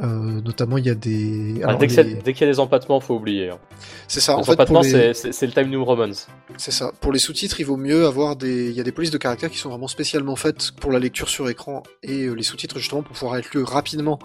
[0.00, 1.56] Euh, notamment, il y a des.
[1.64, 3.50] Ah, alors, dès qu'il y, les- dès qu'il y a des empattements, faut oublier.
[3.50, 3.58] hein.
[4.06, 4.36] C'est ça.
[4.36, 5.12] En fait, empattements, les...
[5.12, 6.12] c'est le Time New Romans.
[6.56, 6.92] C'est ça.
[7.00, 8.68] Pour les sous-titres, il vaut mieux avoir des.
[8.70, 11.28] Il y a des polices de caractère qui sont vraiment spécialement faites pour la lecture
[11.28, 14.20] sur écran et euh, les sous-titres justement pour pouvoir être lus rapidement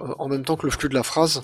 [0.00, 1.42] euh, en même temps que le flux de la phrase.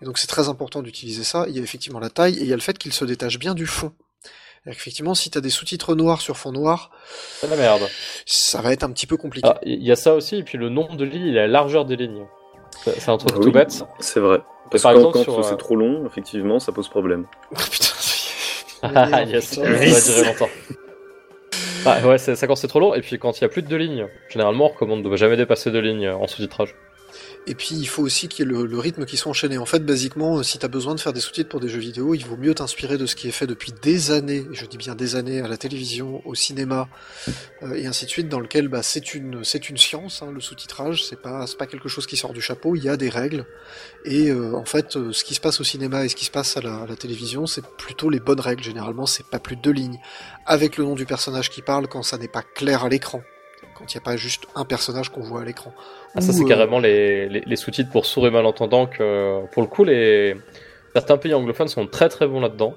[0.00, 1.46] Et donc c'est très important d'utiliser ça.
[1.48, 3.40] Il y a effectivement la taille et il y a le fait qu'il se détache
[3.40, 3.92] bien du fond.
[4.62, 6.90] C'est-à-dire qu'effectivement, si tu as des sous-titres noirs sur fond noir,
[7.40, 7.82] C'est la merde.
[8.26, 9.48] ça va être un petit peu compliqué.
[9.50, 11.84] Ah, Il y a ça aussi, et puis le nombre de lignes et la largeur
[11.86, 12.26] des lignes.
[12.84, 13.84] C'est c'est un truc Ah tout bête.
[14.00, 14.40] C'est vrai.
[14.70, 17.26] Parce que Par quand, exemple, quand sur, euh, c'est trop long, effectivement, ça pose problème.
[17.70, 17.86] putain.
[18.82, 19.64] Ah, yes, putain.
[19.64, 20.48] ça va durer longtemps.
[21.86, 23.62] Ah, ouais, c'est ça quand c'est trop long, et puis quand il y a plus
[23.62, 26.74] de deux lignes, généralement on recommande de jamais dépasser deux lignes en sous-titrage.
[27.46, 29.58] Et puis il faut aussi qu'il y ait le, rythme qui soit enchaîné.
[29.58, 31.80] En fait, basiquement, euh, si tu as besoin de faire des sous-titres pour des jeux
[31.80, 34.76] vidéo, il vaut mieux t'inspirer de ce qui est fait depuis des années, je dis
[34.76, 36.88] bien des années, à la télévision, au cinéma,
[37.62, 41.04] euh, et ainsi de suite, dans lequel bah, c'est une, une science, hein, le sous-titrage,
[41.04, 43.46] c'est pas, pas quelque chose qui sort du chapeau, il y a des règles,
[44.04, 46.30] et euh, en fait, euh, ce qui se passe au cinéma et ce qui se
[46.30, 49.56] passe à la, à la télévision, c'est plutôt les bonnes règles, généralement, c'est pas plus
[49.56, 49.98] de deux lignes,
[50.46, 53.22] avec le nom du personnage qui parle quand ça n'est pas clair à l'écran.
[53.76, 55.72] Quand il n'y a pas juste un personnage qu'on voit à l'écran.
[56.14, 59.62] Ah, ça c'est euh, carrément les, les, les sous-titres pour sourds et malentendants que, pour
[59.62, 60.36] le coup, les...
[60.92, 62.74] certains pays anglophones sont très très bons là-dedans.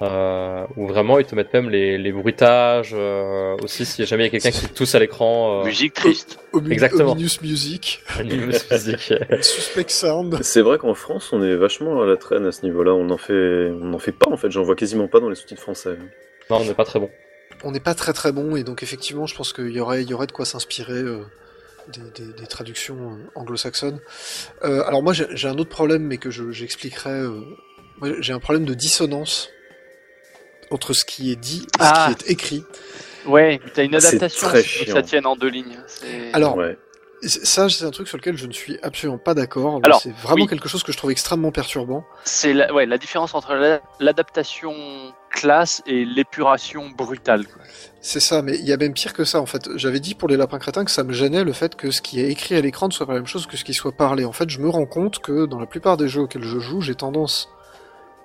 [0.00, 4.26] Euh, où vraiment ils te mettent même les, les bruitages, euh, aussi si jamais il
[4.26, 5.62] y a quelqu'un qui tousse à l'écran.
[5.62, 6.38] Euh, Musique triste.
[6.52, 7.12] Omi- Exactement.
[7.12, 9.12] Ominous Music, niveau physique.
[9.40, 10.38] Suspect Sound.
[10.42, 12.92] C'est vrai qu'en France, on est vachement à la traîne à ce niveau-là.
[12.94, 14.52] On en fait, on en fait pas en fait.
[14.52, 15.96] J'en vois quasiment pas dans les sous-titres français.
[16.48, 17.10] non, on n'est pas très bon.
[17.64, 20.08] On n'est pas très très bon et donc effectivement, je pense qu'il y aurait, il
[20.08, 21.24] y aurait de quoi s'inspirer euh,
[21.88, 24.00] des, des- des traductions euh, anglo-saxonnes.
[24.64, 27.10] Euh, alors moi, j'ai un autre problème, mais que je- j'expliquerai.
[27.10, 27.40] euh,
[28.20, 29.48] j'ai un problème de dissonance
[30.70, 32.10] entre ce qui est dit et Ah.
[32.10, 32.64] ce qui est écrit.
[33.26, 34.94] Ouais, t'as une adaptation très chiant.
[34.94, 35.78] ça tienne en deux lignes.
[36.32, 36.78] Alors, Ouais.
[37.22, 39.80] ça, c'est un truc sur lequel je ne suis absolument pas d'accord.
[39.82, 40.48] Alors, C'est vraiment oui.
[40.48, 42.04] quelque chose que je trouve extrêmement perturbant.
[42.24, 44.72] c'est la, ouais, la différence entre la- l'adaptation
[45.30, 47.46] classe et l'épuration brutale.
[48.00, 49.68] C'est ça, mais il y a même pire que ça en fait.
[49.76, 52.20] J'avais dit pour les lapins crétins que ça me gênait le fait que ce qui
[52.20, 54.24] est écrit à l'écran ne soit pas la même chose que ce qui soit parlé.
[54.24, 56.80] En fait, je me rends compte que dans la plupart des jeux auxquels je joue,
[56.80, 57.48] j'ai tendance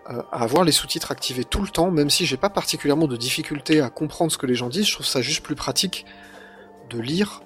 [0.10, 3.18] euh, à avoir les sous-titres activés tout le temps, même si j'ai pas particulièrement de
[3.18, 4.88] difficulté à comprendre ce que les gens disent.
[4.88, 6.06] Je trouve ça juste plus pratique
[6.90, 7.42] de lire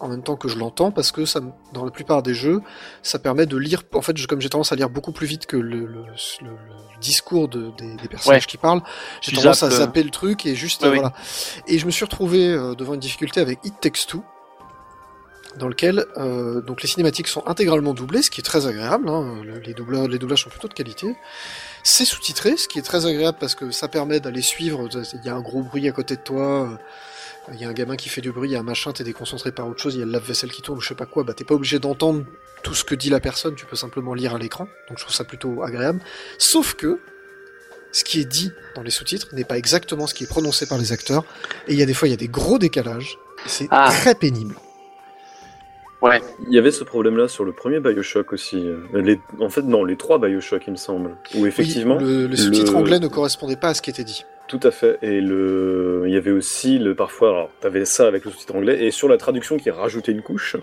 [0.00, 1.40] en même temps que je l'entends parce que ça,
[1.72, 2.60] dans la plupart des jeux,
[3.02, 3.82] ça permet de lire.
[3.92, 6.50] En fait, je- comme j'ai tendance à lire beaucoup plus vite que le, le- le-
[6.50, 8.46] le discours de- des, des personnages Ouais.
[8.46, 8.82] qui parlent,
[9.20, 10.98] j'ai tendance à zappes, euh, zapper le truc et juste Ouais, euh, oui.
[11.00, 11.14] voilà.
[11.66, 14.22] Et je me suis retrouvé euh, devant une difficulté avec It Takes Two,
[15.58, 19.08] dans lequel euh, donc les cinématiques sont intégralement doublées, ce qui est très agréable.
[19.10, 21.14] hein, le- les, doublages, les doublages sont plutôt de qualité.
[21.82, 24.88] C'est sous-titré, ce qui est très agréable parce que ça permet d'aller suivre.
[25.14, 26.78] Il y a un gros bruit à côté de toi.
[27.52, 29.02] Il y a un gamin qui fait du bruit, il y a un machin, t'es
[29.04, 31.06] déconcentré par autre chose, il y a le lave-vaisselle qui tourne ou je sais pas
[31.06, 32.24] quoi, bah t'es pas obligé d'entendre
[32.62, 35.14] tout ce que dit la personne, tu peux simplement lire à l'écran, donc je trouve
[35.14, 36.00] ça plutôt agréable.
[36.38, 37.00] Sauf que,
[37.90, 40.78] ce qui est dit dans les sous-titres n'est pas exactement ce qui est prononcé par
[40.78, 41.24] les acteurs,
[41.66, 43.88] et il y a des fois il y a des gros décalages, et c'est Ah.
[43.90, 44.54] très pénible.
[46.00, 46.20] Ouais.
[46.48, 48.56] Il y avait ce problème-là sur le premier Bioshock aussi.
[48.66, 49.20] Euh, Les...
[49.40, 51.16] En fait, non, les trois Bioshock, il me semble.
[51.36, 54.02] Où effectivement, Oui, le, le sous-titre le- anglais ne correspondait pas à ce qui était
[54.02, 54.24] dit.
[54.58, 54.98] Tout à fait.
[55.02, 56.04] Et le...
[56.06, 57.28] il y avait aussi le parfois.
[57.30, 60.56] Alors, t'avais ça avec le sous-titre anglais, et sur la traduction qui rajoutait une couche,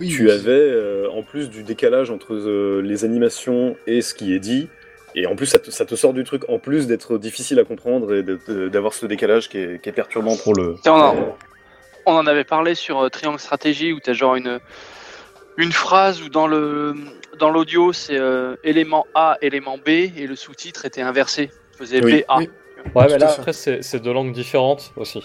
[0.00, 0.30] Oui, tu oui.
[0.30, 4.68] avais euh, en plus du décalage entre euh, les animations et ce qui est dit.
[5.14, 7.64] Et en plus, ça te, ça te sort du truc, en plus d'être difficile à
[7.64, 8.22] comprendre et
[8.68, 10.76] d'avoir ce décalage qui est, qui est perturbant pour le.
[10.82, 11.36] Tiens, on en-
[12.06, 14.60] On en avait parlé sur euh, Triangle Stratégie où t'as genre une,
[15.56, 16.94] une phrase où dans le
[17.38, 21.50] dans l'audio c'est euh, élément A, élément B et le sous-titre était inversé.
[21.76, 22.38] Faisait Oui, BA.
[22.94, 25.22] Ouais, Tout mais là, après, c'est c'est deux langues différentes aussi.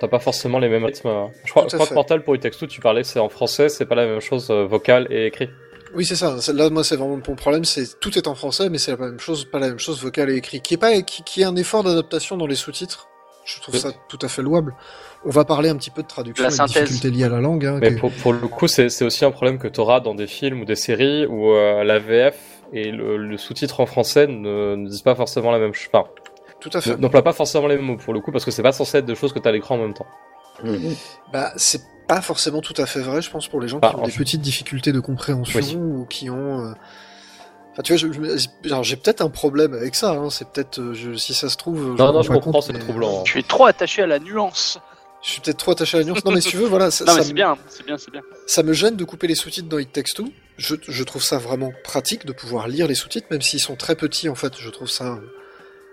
[0.00, 1.10] T'as pas forcément les mêmes rythmes.
[1.44, 3.28] Je crois, Tout je crois que Mortal, pour It Takes Two, tu parlais, c'est en
[3.28, 5.48] français, c'est pas la même chose euh, vocal et écrit.
[5.94, 6.36] Oui, c'est ça.
[6.52, 7.64] Là, moi, c'est vraiment mon problème.
[7.64, 10.30] C'est tout est en français, mais c'est la même chose, pas la même chose vocal
[10.30, 10.60] et écrit.
[10.60, 13.08] Qui est pas, qui, qui est un effort d'adaptation dans les sous-titres.
[13.46, 13.80] Je trouve Oui.
[13.80, 14.74] ça tout à fait louable.
[15.24, 16.82] On va parler un petit peu de traduction La et de synthèse.
[16.90, 17.64] difficultés liées à la langue.
[17.64, 20.14] Hein, Mais que- pour, pour le coup, c'est c'est aussi un problème que t'auras dans
[20.14, 22.38] des films ou des séries où euh, la VF
[22.74, 25.88] et le, le sous-titre en français ne, ne disent pas forcément la même chose.
[25.94, 26.10] Enfin,
[26.60, 26.90] Tout à fait.
[26.90, 28.98] ne- n'emploient pas forcément les mêmes mots pour le coup, parce que c'est pas censé
[28.98, 30.06] être des choses que t'as à l'écran en même temps.
[30.64, 30.94] Mhm.
[31.32, 33.96] Bah, c'est pas forcément tout à fait vrai, je pense, pour les gens Bah, qui
[34.00, 35.76] ont des fait- petites difficultés de compréhension Oui.
[35.76, 36.64] ou qui ont.
[36.66, 36.72] euh,
[37.72, 40.10] Enfin, tu vois, j'ai peut-être un problème avec ça.
[40.10, 40.30] Hein.
[40.30, 41.94] C'est peut-être, euh, si ça se trouve.
[41.96, 43.20] Non, non, je comprends, compte, c'est mais- troublant.
[43.20, 43.22] hein.
[43.24, 44.80] Tu es trop attaché à la nuance.
[45.22, 46.24] Je suis peut-être trop attaché à la nuance.
[46.24, 48.10] Non, mais si tu veux, voilà, ça, Non mais c'est me- bien, c'est bien, c'est
[48.10, 48.22] bien.
[48.48, 50.28] ça me gêne de couper les sous-titres dans It Takes Two.
[50.56, 53.94] Je, je trouve ça vraiment pratique de pouvoir lire les sous-titres, même s'ils sont très
[53.94, 54.28] petits.
[54.28, 55.18] En fait, je trouve ça.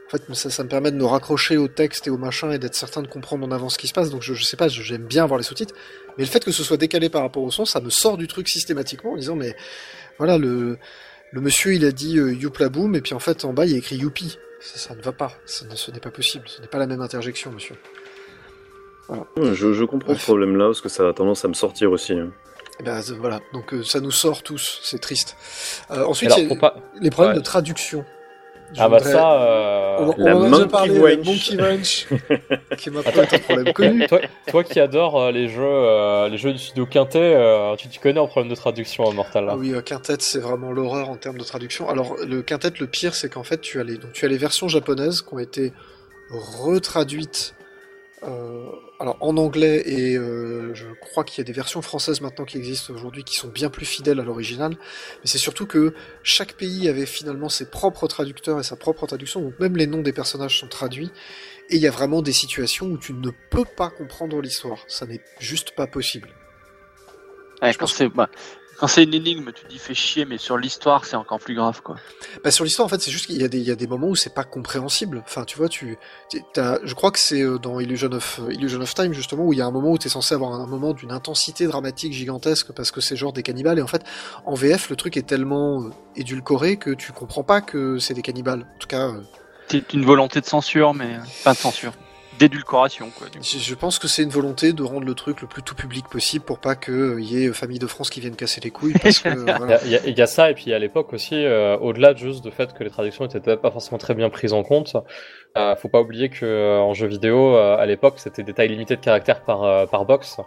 [0.07, 2.59] En fait, ça, ça me permet de me raccrocher au texte et au machin et
[2.59, 4.11] d'être certain de comprendre en avance ce qui se passe.
[4.11, 5.73] Donc, je, je sais pas, j'aime bien voir les sous-titres.
[6.17, 8.27] Mais le fait que ce soit décalé par rapport au son, ça me sort du
[8.27, 9.55] truc systématiquement en disant, mais
[10.19, 10.77] voilà, le,
[11.31, 13.71] le monsieur, il a dit euh, Youpla boom, et puis en fait, en bas, il
[13.71, 14.37] y a écrit Youpi.
[14.61, 15.33] Ça, ça ne va pas.
[15.45, 16.45] Ça ne- ce n'est pas possible.
[16.47, 17.75] Ce n'est pas la même interjection, monsieur.
[19.09, 19.19] Ouais,
[19.53, 20.21] Je, je comprends Bref.
[20.21, 22.13] ce problème-là, parce que ça a tendance à me sortir aussi.
[22.13, 22.31] hein.
[22.79, 23.39] Eh ben, euh, voilà.
[23.53, 24.79] Donc, euh, ça nous sort tous.
[24.83, 25.35] C'est triste.
[25.91, 26.75] Euh, ensuite, Alors, il y a- pas...
[27.01, 27.39] les problèmes Ouais.
[27.39, 28.05] de traduction.
[28.75, 29.33] Je Ah bah voudrais- ça...
[29.41, 32.07] euh, On, va- La en a déjà Monkey parlé, la Monkey Wrench,
[32.77, 34.07] qui est maintenant un problème connu.
[34.07, 37.87] Toi, toi qui adores euh, les jeux, euh, les jeux du studio Quintet, euh, tu
[37.87, 39.45] t'y connais en problème de traduction, hein, Mortal.
[39.45, 39.53] Là.
[39.55, 41.89] Ah oui, euh, Quintet, c'est vraiment l'horreur en termes de traduction.
[41.89, 44.37] Alors, le Quintet, le pire, c'est qu'en fait, tu as, les, donc, tu as les
[44.37, 45.71] versions japonaises qui ont été
[46.29, 47.55] retraduites
[48.23, 48.65] euh,
[48.99, 52.57] alors, en anglais, et euh, je crois qu'il y a des versions françaises maintenant qui
[52.57, 54.71] existent aujourd'hui qui sont bien plus fidèles à l'original.
[54.71, 59.41] Mais c'est surtout que chaque pays avait finalement ses propres traducteurs et sa propre traduction,
[59.41, 61.11] donc même les noms des personnages sont traduits.
[61.69, 64.79] Et il y a vraiment des situations où tu ne peux pas comprendre l'histoire.
[64.87, 66.29] Ça n'est juste pas possible.
[67.61, 68.29] Ouais, Je pense c'est bah,
[68.77, 71.55] quand c'est une énigme, tu te dis fais chier, mais sur l'histoire, c'est encore plus
[71.55, 71.95] grave quoi.
[72.43, 73.87] Bah, sur l'histoire, en fait, c'est juste qu'il y, a des- il y a des
[73.87, 75.21] moments où c'est pas compréhensible.
[75.25, 75.97] Enfin, tu vois, tu,
[76.53, 79.59] t'as- je crois que c'est euh, dans Illusion of, Illusion of Time, justement, où il
[79.59, 82.13] y a un moment où tu es censé avoir un, un moment d'une intensité dramatique
[82.13, 83.79] gigantesque parce que c'est genre des cannibales.
[83.79, 84.03] Et en fait,
[84.45, 88.21] en VF, le truc est tellement euh, édulcoré que tu comprends pas que c'est des
[88.21, 88.65] cannibales.
[88.75, 89.21] En tout cas, euh,
[89.67, 91.93] C'est une volonté de censure, mais pas de censure,
[92.39, 93.27] d'édulcoration quoi.
[93.41, 96.07] je, je pense que c'est une volonté de rendre le truc le plus tout public
[96.07, 98.93] possible pour pas qu'il y ait euh, Famille de France qui viennent casser les couilles.
[99.01, 99.75] Parce que, euh, Il y, voilà.
[99.77, 102.13] a- il y a- il y a ça, et puis à l'époque aussi, euh, au-delà
[102.13, 104.63] de juste du fait que les traductions étaient peut-être pas forcément très bien prises en
[104.63, 104.95] compte,
[105.57, 108.69] euh, faut pas oublier que euh, en jeu vidéo, euh, à l'époque, c'était des tailles
[108.69, 110.37] limitées de caractères par, euh, par box,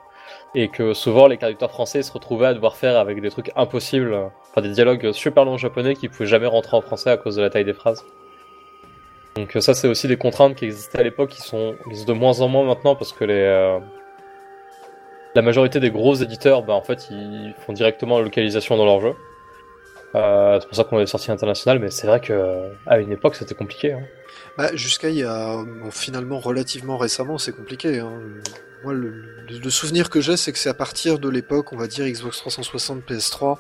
[0.55, 4.12] et que souvent les traducteurs français se retrouvaient à devoir faire avec des trucs impossibles,
[4.12, 7.37] euh, enfin des dialogues super longs japonais qui pouvaient jamais rentrer en français à cause
[7.37, 8.05] de la taille des phrases.
[9.38, 12.40] Donc euh, ça, c'est aussi des contraintes qui existaient à l'époque, qui sont de moins
[12.40, 13.79] en moins maintenant parce que les euh,
[15.35, 19.01] la majorité des gros éditeurs, bah, en fait, ils font directement la localisation dans leur
[19.01, 19.14] jeu.
[20.14, 23.37] Euh, c'est pour ça qu'on est sorti international, mais c'est vrai que à une époque,
[23.37, 23.92] c'était compliqué.
[23.92, 24.03] hein.
[24.57, 28.01] Bah, jusqu'à il y a finalement relativement récemment, c'est compliqué.
[28.01, 28.20] Hein.
[28.83, 32.07] Moi, le, souvenir que j'ai, c'est que c'est à partir de l'époque, on va dire
[32.07, 33.59] Xbox 360, PS3,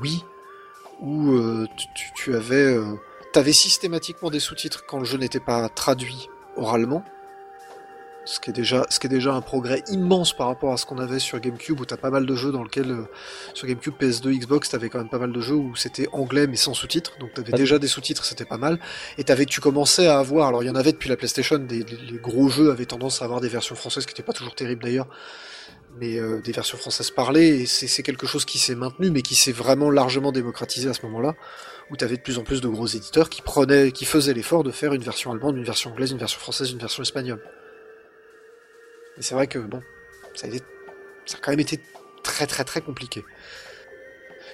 [0.00, 0.22] oui,
[1.00, 1.36] où
[2.14, 2.76] tu, avais,
[3.36, 7.04] t'avais systématiquement des sous-titres quand le jeu n'était pas traduit oralement.
[8.24, 10.86] Ce qui, est déjà, ce qui est déjà un progrès immense par rapport à ce
[10.86, 13.04] qu'on avait sur GameCube, où t'as pas mal de jeux dans lesquels, euh,
[13.52, 16.56] sur GameCube, PS2, Xbox, t'avais quand même pas mal de jeux où c'était anglais mais
[16.56, 17.56] sans sous-titres, donc t'avais Ah.
[17.58, 18.80] déjà des sous-titres, c'était pas mal.
[19.18, 21.84] Et t'avais, tu commençais à avoir, alors il y en avait depuis la PlayStation, des,
[21.84, 24.54] les, les gros jeux avaient tendance à avoir des versions françaises qui n'étaient pas toujours
[24.54, 25.08] terribles d'ailleurs,
[26.00, 29.20] mais euh, des versions françaises parlées, et c'est c'est quelque chose qui s'est maintenu, mais
[29.20, 31.34] qui s'est vraiment largement démocratisé à ce moment-là,
[31.90, 34.70] où t'avais de plus en plus de gros éditeurs qui prenaient, qui faisaient l'effort de
[34.72, 37.40] faire une version allemande, une version anglaise, une version française, une version espagnole.
[39.18, 39.80] Et c'est vrai que bon,
[40.34, 40.64] ça a, été-
[41.26, 41.80] ça a quand même été
[42.22, 43.24] très très très compliqué.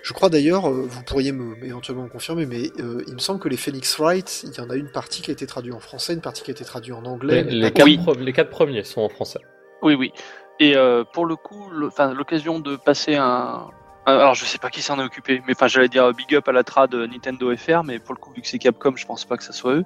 [0.02, 3.38] Je crois d'ailleurs, euh, vous pourriez me éventuellement me confirmer, mais euh, il me semble
[3.40, 5.80] que les Phoenix Wright, il y en a une partie qui a été traduite en
[5.80, 7.44] français, une partie qui a été traduite en anglais.
[7.44, 7.98] Les, quatre Oui.
[7.98, 9.38] pre- les quatre premiers sont en français.
[9.80, 10.12] Oui, oui.
[10.60, 13.68] Et euh, pour le coup, l'occasion de passer un-
[14.04, 16.52] alors je sais pas qui s'en est occupé, mais enfin j'allais dire big up à
[16.52, 19.36] la trad Nintendo FR, mais pour le coup vu que c'est Capcom, je pense pas
[19.36, 19.84] que ça soit eux.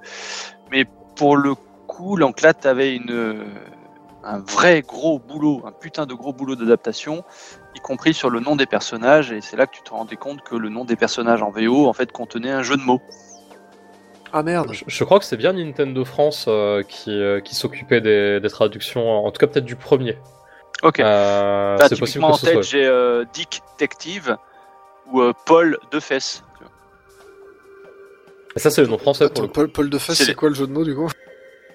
[0.71, 1.55] Mais pour le
[1.87, 3.45] coup, l'Enclate avait une euh,
[4.25, 7.25] un vrai gros boulot, un putain de gros boulot d'adaptation,
[7.75, 10.43] y compris sur le nom des personnages, et c'est là que tu te rendais compte
[10.43, 13.01] que le nom des personnages en VO en fait contenait un jeu de mots.
[14.33, 14.73] Ah merde.
[14.73, 18.51] Je, je crois que c'est bien Nintendo France euh, qui, euh, qui s'occupait des, des
[18.51, 20.19] traductions, en tout cas peut-être du premier.
[20.83, 21.01] Ok.
[21.01, 22.63] Euh, Bah, typiquement que en ce tête, soit.
[22.63, 24.37] j'ai euh, Dick Detective
[25.07, 26.43] ou euh, Paul de Fesses.
[28.55, 29.53] Et ça, c'est le nom français pour Attends, le coup.
[29.55, 31.11] Paul, Paul de Fesse, C'est quoi le jeu de mots du coup?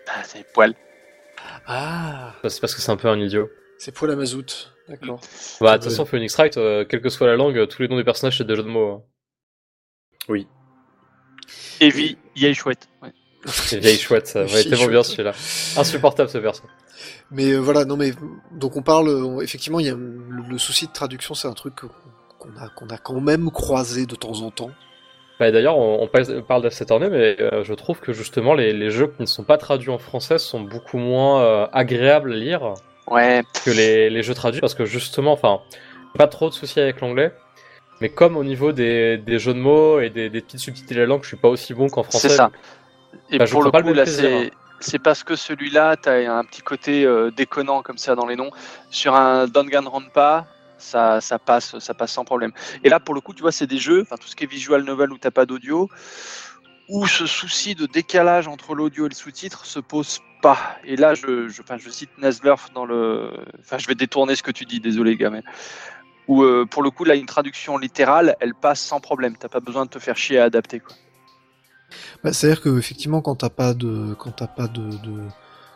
[0.08, 0.74] Ah, c'est poil.
[1.68, 3.50] Ah, C'est parce que c'est un peu un idiot.
[3.78, 4.72] c'est poil à mazout.
[4.88, 5.20] D'accord.
[5.62, 7.98] Bah, de toute façon, Phoenix Wright, euh, quelle que soit la langue, tous les noms
[7.98, 9.04] des personnages, c'est des jeux de mots.
[10.30, 10.44] hein.
[11.80, 12.88] Evie, Yay Chouette.
[13.02, 13.10] Ouais.
[13.72, 14.44] Vieille chouette, ça.
[14.44, 15.32] Vieille Ouais, tellement bien celui-là.
[15.78, 16.64] Insupportable ce perso.
[17.32, 18.12] Mais euh, voilà, non mais
[18.52, 21.54] donc on parle on- effectivement, il y a le, le souci de traduction, c'est un
[21.54, 21.74] truc
[22.40, 24.72] qu'on a qu'on a quand même croisé de temps en temps.
[25.40, 29.08] Bah, d'ailleurs, on, on parle d'Assettornay, mais euh, je trouve que justement, les, les jeux
[29.08, 32.74] qui ne sont pas traduits en français sont beaucoup moins euh, agréables à lire
[33.08, 33.42] Ouais.
[33.66, 35.60] que les, les jeux traduits, parce que justement, enfin,
[36.16, 37.32] pas trop de soucis avec l'anglais.
[38.02, 41.00] Mais comme au niveau des, des jeux de mots et des, des petites subtilités de
[41.02, 42.30] la langue, je suis pas aussi bon qu'en français.
[42.30, 42.52] C'est ça.
[43.32, 45.96] Et Bah, je pour le prends pas coup, le là, c'est c'est parce que celui-là,
[45.98, 48.52] t'as un petit côté euh, déconnant comme ça dans les noms.
[48.90, 52.52] Sur un Danganronpa, ça, ça passe, ça passe sans problème.
[52.84, 54.84] Et là, pour le coup, tu vois, c'est des jeux, tout ce qui est visual
[54.84, 55.90] novel où t'as pas d'audio,
[56.90, 60.78] où ce souci de décalage entre l'audio et le sous-titre se pose pas.
[60.84, 64.66] Et là, je, je, cite Naslerf dans le, enfin, je vais détourner ce que tu
[64.66, 65.44] dis, désolé, gars, mais
[66.28, 69.36] où euh, pour le coup, là, une traduction littérale, elle passe sans problème.
[69.38, 70.96] T'as pas besoin de te faire chier à adapter, quoi.
[72.24, 75.22] Bah, C'est-à-dire que effectivement, quand t'as pas de quand t'as pas de, de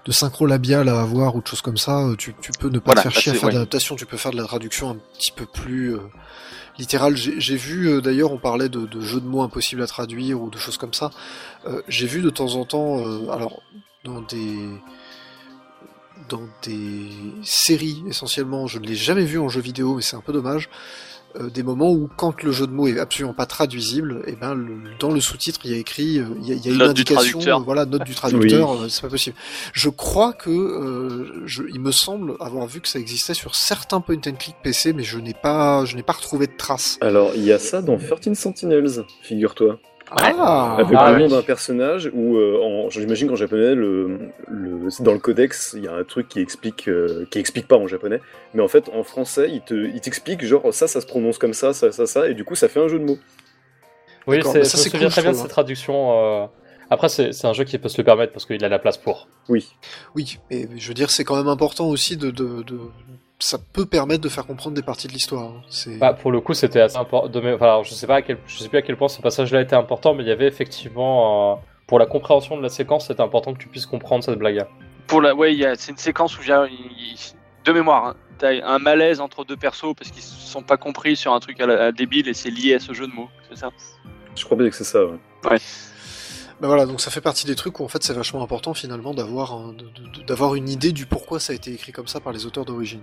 [0.05, 2.77] de synchro labial à avoir ou de choses comme ça, euh, tu, tu peux ne
[2.77, 3.53] pas Voilà, te faire chier à faire ouais.
[3.53, 5.99] l'adaptation, tu peux faire de la traduction un petit peu plus euh,
[6.77, 7.17] littérale.
[7.17, 10.39] J'ai j'ai vu euh, d'ailleurs, on parlait de, de jeux de mots impossibles à traduire
[10.41, 11.09] ou de choses comme ça.
[11.67, 13.63] Euh, J'ai vu de temps en temps, euh, alors
[14.03, 14.55] dans des
[16.29, 17.09] dans des
[17.43, 20.69] séries essentiellement, je ne l'ai jamais vu en jeu vidéo, mais c'est un peu dommage.
[21.39, 24.53] Euh, des moments où quand le jeu de mots est absolument pas traduisible, et ben
[24.53, 26.71] le- dans le sous-titre il y a écrit, euh, il y a, il y a
[26.71, 29.35] une indication, euh, voilà, note du traducteur, euh, c'est pas possible.
[29.73, 34.01] Je crois que, euh, je, il me semble avoir vu que ça existait sur certains
[34.01, 36.97] point and click PC, mais je n'ai pas, je n'ai pas retrouvé de traces.
[37.01, 39.79] Alors, il y a ça dans 13 Sentinels, figure-toi.
[40.11, 41.21] Ah, Avec Ah le ouais.
[41.23, 45.73] nom d'un personnage où, euh, en- j'imagine qu'en japonais, le, le, c'est dans le codex,
[45.77, 48.21] il y a un truc qui explique, euh, qui explique pas en japonais,
[48.53, 51.53] mais en fait, en français, il te, il t'explique genre ça, ça se prononce comme
[51.53, 53.17] ça, ça, ça, ça, et du coup, ça fait un jeu de mots.
[54.27, 56.43] Oui, D'accord, c'est, bah je ça, me c'est souviens cool, très bien de cette traduction.
[56.43, 56.45] euh,
[56.91, 58.97] Après, c'est, c'est un jeu qui peut se le permettre parce qu'il a la place
[58.97, 59.27] pour.
[59.49, 59.67] Oui.
[60.15, 62.77] Oui, mais je veux dire, c'est quand même important aussi de, de, de,
[63.39, 65.43] ça peut permettre de faire comprendre des parties de l'histoire.
[65.43, 65.61] hein.
[65.99, 67.29] Bah, pour le coup, c'était assez important.
[67.53, 69.75] Enfin, je sais pas à quel, je sais plus à quel point ce passage-là était
[69.75, 71.55] important, mais il y avait effectivement, euh,
[71.87, 74.65] pour la compréhension de la séquence, c'était important que tu puisses comprendre cette blague.
[75.07, 76.53] Pour la, ouais, a- c'est une séquence où j'ai
[77.65, 81.15] de mémoire, hein, t'as un malaise entre deux persos parce qu'ils se sont pas compris
[81.15, 83.29] sur un truc à la, à débile et c'est lié à ce jeu de mots,
[83.49, 83.69] c'est ça?
[84.35, 85.03] Je crois bien que c'est ça.
[85.05, 85.57] ouais.
[86.61, 89.13] Bah voilà, donc ça fait partie des trucs où en fait c'est vachement important finalement
[89.13, 89.75] d'avoir un-
[90.25, 93.01] d'avoir une idée du pourquoi ça a été écrit comme ça par les auteurs d'origine.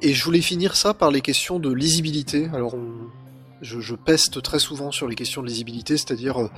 [0.00, 2.48] Et je voulais finir ça par les questions de lisibilité.
[2.54, 3.08] Alors on-
[3.60, 6.48] je, je peste très souvent sur les questions de lisibilité, c'est-à-dire euh,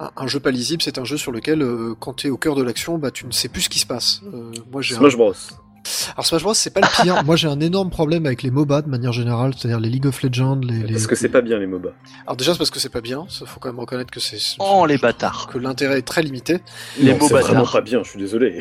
[0.00, 2.36] un, un jeu pas lisible, c'est un jeu sur lequel euh, quand tu es au
[2.36, 4.20] cœur de l'action, bah tu ne sais plus ce qui se passe.
[4.34, 5.32] Euh, moi j'ai un- Smash Bros.
[6.14, 7.22] Alors Smash Bros c'est pas le pire.
[7.24, 10.22] moi j'ai un énorme problème avec les MOBA de manière générale, c'est-à-dire les League of
[10.22, 10.82] Legends, les.
[10.82, 11.90] les- Parce que c'est pas bien les MOBA.
[12.26, 14.38] Alors déjà c'est parce que c'est pas bien, ça faut quand même reconnaître que c'est
[14.58, 16.58] Oh les bâtards que l'intérêt est très limité.
[16.98, 18.60] Les Non, mots c'est vraiment pas bien, je suis désolé.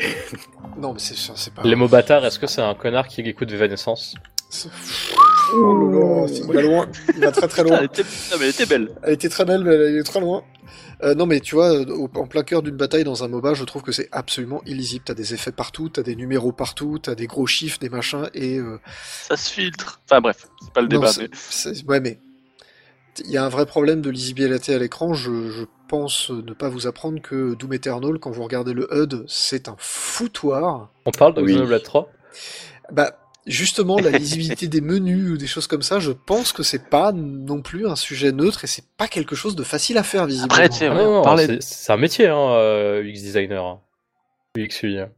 [0.79, 1.63] Non mais c'est c'est pas.
[1.63, 4.15] Les bâtards, est-ce que c'est un connard qui écoute Vévanescence
[4.49, 4.69] C'est-
[5.53, 7.77] Oh là là, il va loin, il va très très loin.
[7.79, 8.03] elle était...
[8.03, 10.43] Non mais elle était belle Elle était très belle, mais elle est très loin.
[11.03, 13.63] Euh, non mais tu vois, au- en plein cœur d'une bataille dans un MOBA, je
[13.63, 15.03] trouve que c'est absolument illisible.
[15.05, 18.57] T'as des effets partout, t'as des numéros partout, t'as des gros chiffres, des machins, et...
[18.57, 18.79] euh,
[19.21, 21.29] Ça se filtre Enfin bref, c'est pas le débat mais...
[21.87, 22.19] Ouais mais...
[23.25, 26.69] Il y a un vrai problème de lisibilité à l'écran, je, je pense ne pas
[26.69, 30.89] vous apprendre que Doom Eternal, quand vous regardez le HUD, c'est un foutoir.
[31.05, 31.53] On parle de Oui.
[31.53, 32.11] Xenoblade 3
[32.91, 36.89] Bah, justement, la lisibilité des menus ou des choses comme ça, je pense que c'est
[36.89, 40.25] pas non plus un sujet neutre et c'est pas quelque chose de facile à faire,
[40.25, 40.53] visiblement.
[40.53, 43.79] Après, tu sais, Ah non, c'est, c'est un métier, hein, euh, UX designer.
[44.57, 44.69] UX.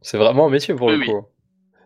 [0.02, 1.06] C'est vraiment un métier pour Oui, le oui.
[1.06, 1.26] coup.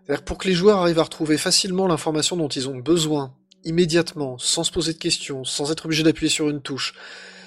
[0.05, 3.35] C'est-à-dire que pour que les joueurs arrivent à retrouver facilement l'information dont ils ont besoin,
[3.65, 6.95] immédiatement, sans se poser de questions, sans être obligé d'appuyer sur une touche,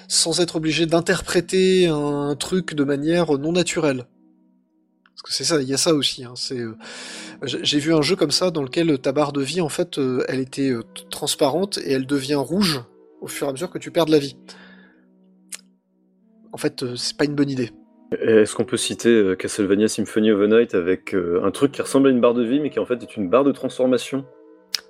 [0.08, 4.06] sans être obligé d'interpréter un truc de manière non naturelle.
[5.10, 6.24] Parce que c'est ça, il y a ça aussi.
[6.24, 6.76] Hein, c'est, euh,
[7.42, 10.24] j'ai vu un jeu comme ça dans lequel ta barre de vie, en fait, euh,
[10.28, 12.82] elle était euh, transparente et elle devient rouge
[13.20, 14.36] au fur et à mesure que tu perds de la vie.
[16.52, 17.70] En fait, euh, c'est pas une bonne idée.
[18.20, 22.10] Est-ce qu'on peut citer Castlevania Symphony of the Night avec un truc qui ressemble à
[22.10, 24.24] une barre de vie, mais qui en fait est une barre de transformation?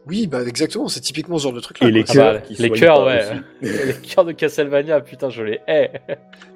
[0.09, 1.83] Oui, bah exactement, c'est typiquement ce genre de truc.
[1.83, 3.23] Et les Ah cœurs bah, qui les soignent cœurs, ouais.
[3.61, 5.93] Les cœurs de Castlevania, putain, je les hais.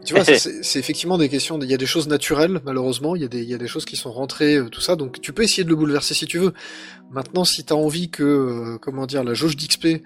[0.05, 0.24] Tu vois,
[0.62, 1.59] c'est effectivement des questions.
[1.61, 3.14] Il y a des choses naturelles, malheureusement.
[3.14, 4.96] Il y a des, il y a des choses qui sont rentrées, euh, tout ça.
[4.96, 6.53] Donc, tu peux essayer de le bouleverser si tu veux.
[7.11, 10.03] Maintenant, si t'as envie que, euh, comment dire, la jauge d'XP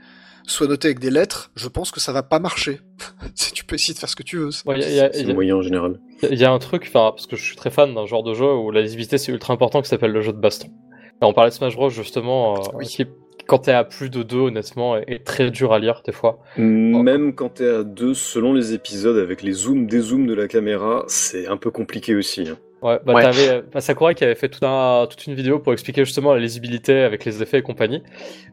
[0.49, 2.81] soit notée avec des lettres, je pense que ça va pas marcher.
[3.35, 4.51] Si tu peux essayer de faire ce que tu veux.
[4.65, 6.01] Ouais, C'est a- moyen en général.
[6.31, 8.33] Il y a un truc, enfin, parce que je suis très fan d'un genre de
[8.35, 10.69] jeu où la lisibilité c'est ultra important qui s'appelle le jeu de baston.
[10.69, 12.87] Et on parlait de Smash Bros justement, euh, Oui.
[12.87, 13.05] qui,
[13.47, 16.41] quand t'es à plus de deux, honnêtement, est, très dur à lire des fois.
[16.57, 21.05] Même quand t'es à deux, selon les épisodes, avec les zooms, dézooms de la caméra,
[21.09, 22.49] c'est un peu compliqué aussi.
[22.49, 22.59] hein.
[22.83, 23.23] Ouais, bah Ouais.
[23.23, 26.41] t'avais bah, Sakurai qui avait fait tout un, toute une vidéo pour expliquer justement la
[26.41, 28.03] lisibilité avec les effets et compagnie.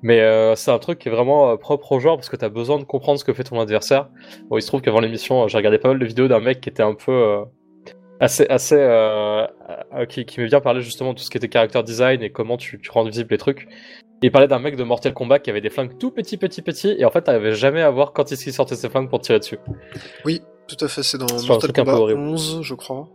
[0.02, 2.48] Mais euh, c'est un truc qui est vraiment euh, propre aux joueurs parce que t'as
[2.50, 4.10] besoin de comprendre ce que fait ton adversaire.
[4.50, 6.62] Bon, il se trouve qu'avant l'émission, euh, j'ai regardé pas mal de vidéos d'un mec
[6.62, 7.44] qui était un peu euh,
[8.22, 9.46] assez, assez, euh,
[10.08, 12.56] qui, qui m'est bien parlé justement de tout ce qui était character design et comment
[12.56, 13.68] tu, tu rends visible les trucs.
[14.24, 16.96] Il parlait d'un mec de Mortal Kombat qui avait des flingues tout petits, petits, petits,
[16.98, 19.40] et en fait, t'arrivais jamais à voir quand est-ce qu'il sortait ses flingues pour tirer
[19.40, 19.60] dessus.
[20.26, 21.04] Oui, tout à fait.
[21.04, 22.20] C'est dans Mortal truc un peu Kombat horrible.
[22.22, 23.10] 11, je crois.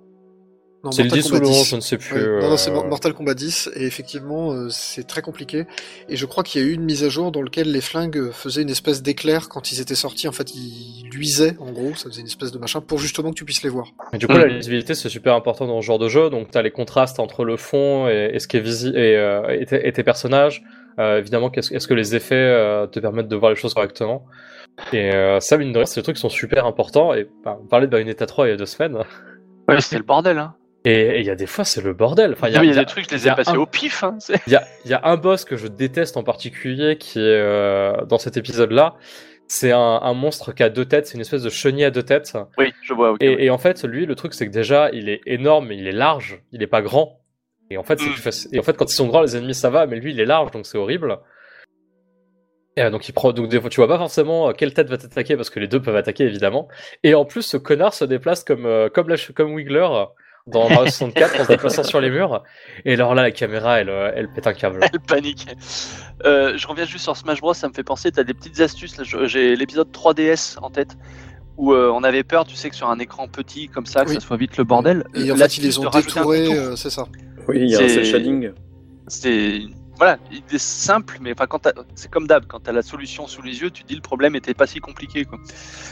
[0.92, 1.70] C'est le Mortal 10 ou Kombat le 11, 10.
[1.70, 2.34] je ne sais plus.
[2.36, 5.64] Ouais, Non, non, c'est euh, Mor- Mortal Kombat 10, et effectivement, euh, c'est très compliqué.
[6.08, 8.30] Et je crois qu'il y a eu une mise à jour dans laquelle les flingues
[8.30, 10.28] faisaient une espèce d'éclair quand ils étaient sortis.
[10.28, 13.34] En fait, ils luisaient, en gros, ça faisait une espèce de machin pour justement que
[13.34, 13.88] tu puisses les voir.
[14.12, 16.30] Et du coup, la lisibilité, c'est super important dans ce genre de jeu.
[16.30, 19.16] Donc, tu as les contrastes entre le fond et, et ce qui est visible et,
[19.16, 20.62] euh, et, tes, et tes personnages.
[20.98, 24.26] Euh, évidemment, qu'est-ce- est-ce que les effets euh, te permettent de voir les choses correctement?
[24.92, 27.14] Et euh, ça, mine de rien, c'est des trucs qui sont super importants.
[27.14, 28.96] Et bah, on parlait de Bayonetta 3 il y a deux semaines.
[29.68, 30.38] Ouais, c'était le bordel.
[30.38, 30.54] Hein.
[30.84, 32.32] Et il y a des fois, c'est le bordel.
[32.32, 34.02] Enfin, il y a, y y des trucs, je les ai passés un- au pif.
[34.04, 34.16] Hein.
[34.46, 37.22] il y a, il y a un boss que je déteste en particulier qui est
[37.22, 38.94] euh, dans cet épisode-là.
[39.48, 41.06] C'est un, un monstre qui a deux têtes.
[41.06, 42.36] C'est une espèce de chenille à deux têtes.
[42.58, 43.12] Oui, je vois.
[43.12, 45.76] ok, Et, et en fait, lui, le truc, c'est que déjà, il est énorme, mais
[45.76, 46.40] il est large.
[46.52, 47.17] Il est pas grand.
[47.70, 48.00] Et en fait.
[48.52, 50.24] Et en fait, quand ils sont grands, les ennemis, ça va, mais lui, il est
[50.24, 51.18] large, donc c'est horrible.
[52.76, 54.88] Et, euh, donc, il prend, donc, des fois, tu vois pas forcément euh, quelle tête
[54.88, 56.68] va t'attaquer, parce que les deux peuvent attaquer, évidemment.
[57.02, 59.88] Et en plus, ce connard se déplace comme, euh, comme, comme Wiggler
[60.46, 62.42] dans Mario 64, en se déplaçant sur les murs.
[62.84, 64.80] Et alors là, la caméra, elle, elle pète un câble.
[64.82, 65.56] Elle paniquait.
[66.24, 69.00] Euh, je reviens juste sur Smash Bros, ça me fait penser, t'as des petites astuces,
[69.02, 70.96] j'ai l'épisode 3DS en tête,
[71.58, 74.08] où euh, on avait peur, tu sais, que sur un écran petit comme ça, que
[74.10, 74.14] Oui.
[74.14, 75.04] ça soit vite le bordel.
[75.14, 77.04] Et en fait, ils les ont détourés, euh, c'est ça.
[77.48, 78.52] Oui, il y a un shading.
[79.08, 79.60] C'est
[79.96, 83.42] voilà, il est simple, mais enfin quand c'est comme d'hab, quand t'as la solution sous
[83.42, 85.40] les yeux, tu te dis le problème était pas si compliqué quoi.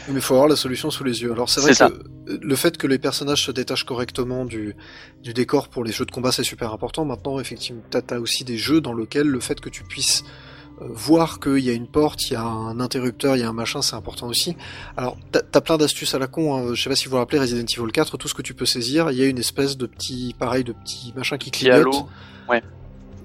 [0.07, 1.33] Mais il faut avoir la solution sous les yeux.
[1.33, 4.75] Alors c'est vrai C'est que le fait que les personnages se détachent correctement du,
[5.23, 7.03] du décor pour les jeux de combat, c'est super important.
[7.03, 10.56] Maintenant, effectivement, t'as as aussi des jeux dans lesquels le fait que tu puisses euh,
[10.79, 13.53] voir qu'il y a une porte, il y a un interrupteur, il y a un
[13.53, 14.55] machin, c'est important aussi.
[14.95, 16.55] Alors, t'as as plein d'astuces à la con.
[16.55, 16.73] Hein.
[16.73, 18.65] Je sais pas si vous vous rappelez Resident Evil 4, tout ce que tu peux
[18.65, 22.05] saisir, il y a une espèce de petit, pareil, de petit machin qui clignote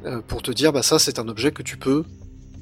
[0.05, 2.05] euh, pour te dire, bah ça, c'est un objet que tu peux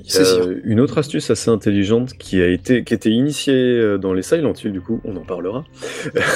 [0.00, 0.48] a saisir.
[0.64, 4.52] une autre astuce assez intelligente qui a été qui était initiée euh, dans les Silent
[4.52, 5.64] Hill du coup on en parlera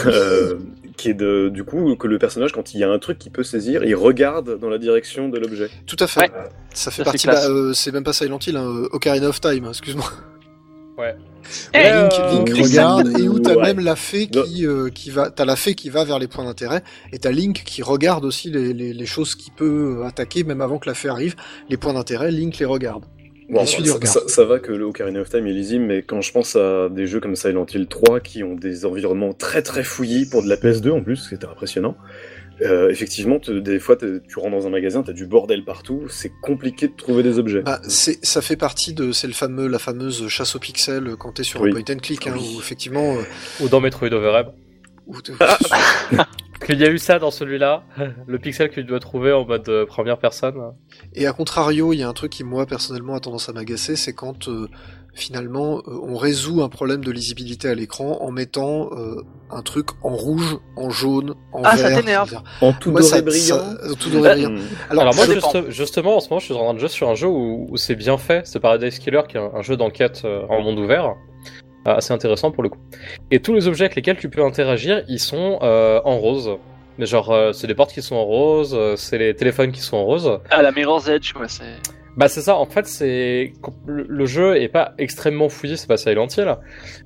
[0.06, 0.58] Euh,
[0.96, 3.32] qui est de du coup que le personnage quand il y a un truc qu'il
[3.32, 6.20] peut saisir il regarde dans la direction de l'objet Tout à fait.
[6.20, 6.30] Ouais.
[6.72, 7.26] Ça fait Ça, partie.
[7.26, 9.66] bah, euh, c'est même pas Silent Hill, hein, euh, Ocarina of Time.
[9.68, 10.06] Excuse-moi.
[10.96, 11.16] Ouais.
[11.74, 13.62] Eh, Link, euh, Link regarde et où t'as Ouais.
[13.74, 15.30] même la fée qui euh, qui va.
[15.30, 16.82] T'as la fée qui va vers les points d'intérêt
[17.12, 20.78] et t'as Link qui regarde aussi les, les, les choses qu'il peut attaquer même avant
[20.78, 21.34] que la fée arrive.
[21.68, 23.04] Les points d'intérêt, Link les regarde.
[23.50, 24.12] Bon, du ça, regard.
[24.12, 26.88] ça- ça va que le Ocarina of Time est lisible, mais quand je pense à
[26.88, 30.48] des jeux comme Silent Hill 3 qui ont des environnements très très fouillis pour de
[30.48, 31.96] la PS2 en plus, c'était impressionnant.
[32.62, 36.86] euh, effectivement, des fois, tu rentres dans un magasin, t'as du bordel partout, c'est compliqué
[36.86, 37.62] de trouver des objets.
[37.62, 41.16] Bah, c'est ça fait partie de c'est le fameux la fameuse chasse aux pixels euh,
[41.16, 41.70] quand t'es sur Oui.
[41.70, 42.54] un point and click hein, Oui.
[42.56, 43.16] où effectivement.
[43.16, 43.22] euh,
[43.64, 44.46] Ou dans Metroid Overhead.
[45.08, 45.32] où t'es-
[46.64, 47.84] Qu'il y a eu ça dans celui-là.
[48.26, 50.54] Le pixel que tu dois trouver en mode euh, première personne.
[51.14, 53.96] Et à contrario, il y a un truc qui moi personnellement a tendance à m'agacer,
[53.96, 54.68] c'est quand euh,
[55.14, 59.88] finalement euh, on résout un problème de lisibilité à l'écran en mettant euh, un truc
[60.02, 61.98] en rouge, en jaune, en Ah, ça vert.
[62.00, 62.28] t'énerve.
[62.28, 63.58] c'est-à-dire- En tout Moi, doré ça- brillant.
[63.58, 64.50] ça- tout doré brillant.
[64.50, 64.58] Hmm.
[64.90, 67.08] Alors, Alors, moi, juste- justement, en ce moment, je suis en train de jouer sur
[67.08, 68.46] un jeu où, où c'est bien fait.
[68.46, 71.14] C'est Paradise Killer, qui est un, un jeu d'enquête euh, en monde ouvert.
[71.86, 72.78] Euh, assez intéressant pour le coup.
[73.30, 76.56] Et tous les objets avec lesquels tu peux interagir, ils sont euh, en rose.
[76.98, 79.80] Mais genre, euh, c'est les portes qui sont en rose, euh, c'est les téléphones qui
[79.80, 80.38] sont en rose.
[80.50, 81.64] Ah la Mirror's Edge quoi, c'est.
[82.16, 83.52] Bah c'est ça, en fait c'est
[83.86, 86.56] le le jeu est pas extrêmement fouillé, c'est pas Silent Hill,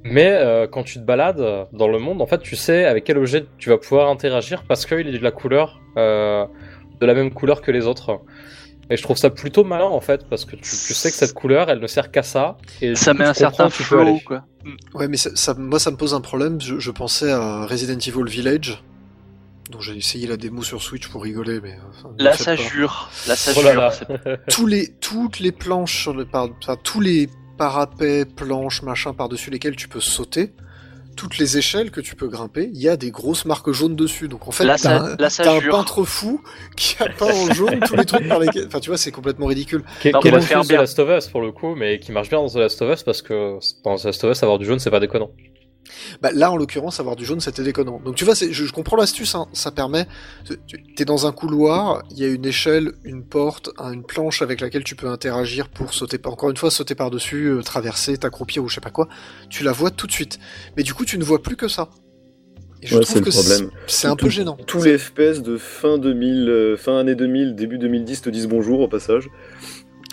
[0.05, 3.17] mais euh, quand tu te balades dans le monde, en fait tu sais avec quel
[3.17, 6.45] objet tu vas pouvoir interagir parce qu'il est de la couleur, euh,
[7.01, 8.21] de la même couleur que les autres.
[8.91, 11.35] Et je trouve ça plutôt malin en fait parce que tu, tu sais que cette
[11.35, 12.57] couleur elle ne sert qu'à ça.
[12.81, 14.45] Et Ça coup, met un certain flow quoi.
[14.95, 16.61] Ouais, mais ça, ça- moi ça me pose un problème.
[16.61, 18.83] Je, je pensais à Resident Evil Village.
[19.71, 23.11] dont j'ai essayé la démo sur Switch pour rigoler, mais enfin, ne Là, ça jure.
[23.27, 23.81] Là, ça Oh là jure.
[23.83, 23.91] là.
[23.91, 27.29] C'est- tous les toutes les planches sur le par, enfin, tous les
[27.59, 30.55] parapets, planches, machin par-dessus lesquels tu peux sauter,
[31.19, 34.29] toutes les échelles que tu peux grimper, il y a des grosses marques jaunes dessus.
[34.29, 35.73] Donc en fait, Là, t'as ça- un, là, ça t'as un jure.
[35.75, 36.41] peintre fou
[36.77, 38.67] qui a peint en jaune tous les trucs par lesquels.
[38.69, 39.83] Enfin, tu vois, c'est complètement ridicule.
[40.01, 40.79] Qui on va faire bien.
[40.79, 43.03] Last of Us pour le coup, mais qui marche bien dans The Last of Us
[43.03, 45.31] parce que dans The Last of Us, avoir du jaune, c'est pas déconnant.
[46.23, 48.01] Bah, là, en l'occurrence, avoir du jaune, c'était déconnant.
[48.05, 49.35] Donc tu vois, je, je comprends l'astuce.
[49.35, 49.47] Hein.
[49.53, 50.07] Ça permet.
[50.67, 54.43] tu- T'es dans un couloir, il y a une échelle, une porte, un- une planche
[54.43, 56.19] avec laquelle tu peux interagir pour sauter.
[56.25, 59.09] Encore une fois, sauter par dessus, traverser, t'accroupir ou je sais pas quoi.
[59.51, 60.39] Tu la vois tout de suite.
[60.77, 61.89] Mais du coup, tu ne vois plus que ça.
[62.81, 63.31] Et je Ouais, trouve que
[63.89, 64.57] c'est un peu gênant.
[64.69, 68.79] Tous les FPS de fin 2000, euh, fin année 2000, début 2010 te disent bonjour
[68.79, 69.29] au passage.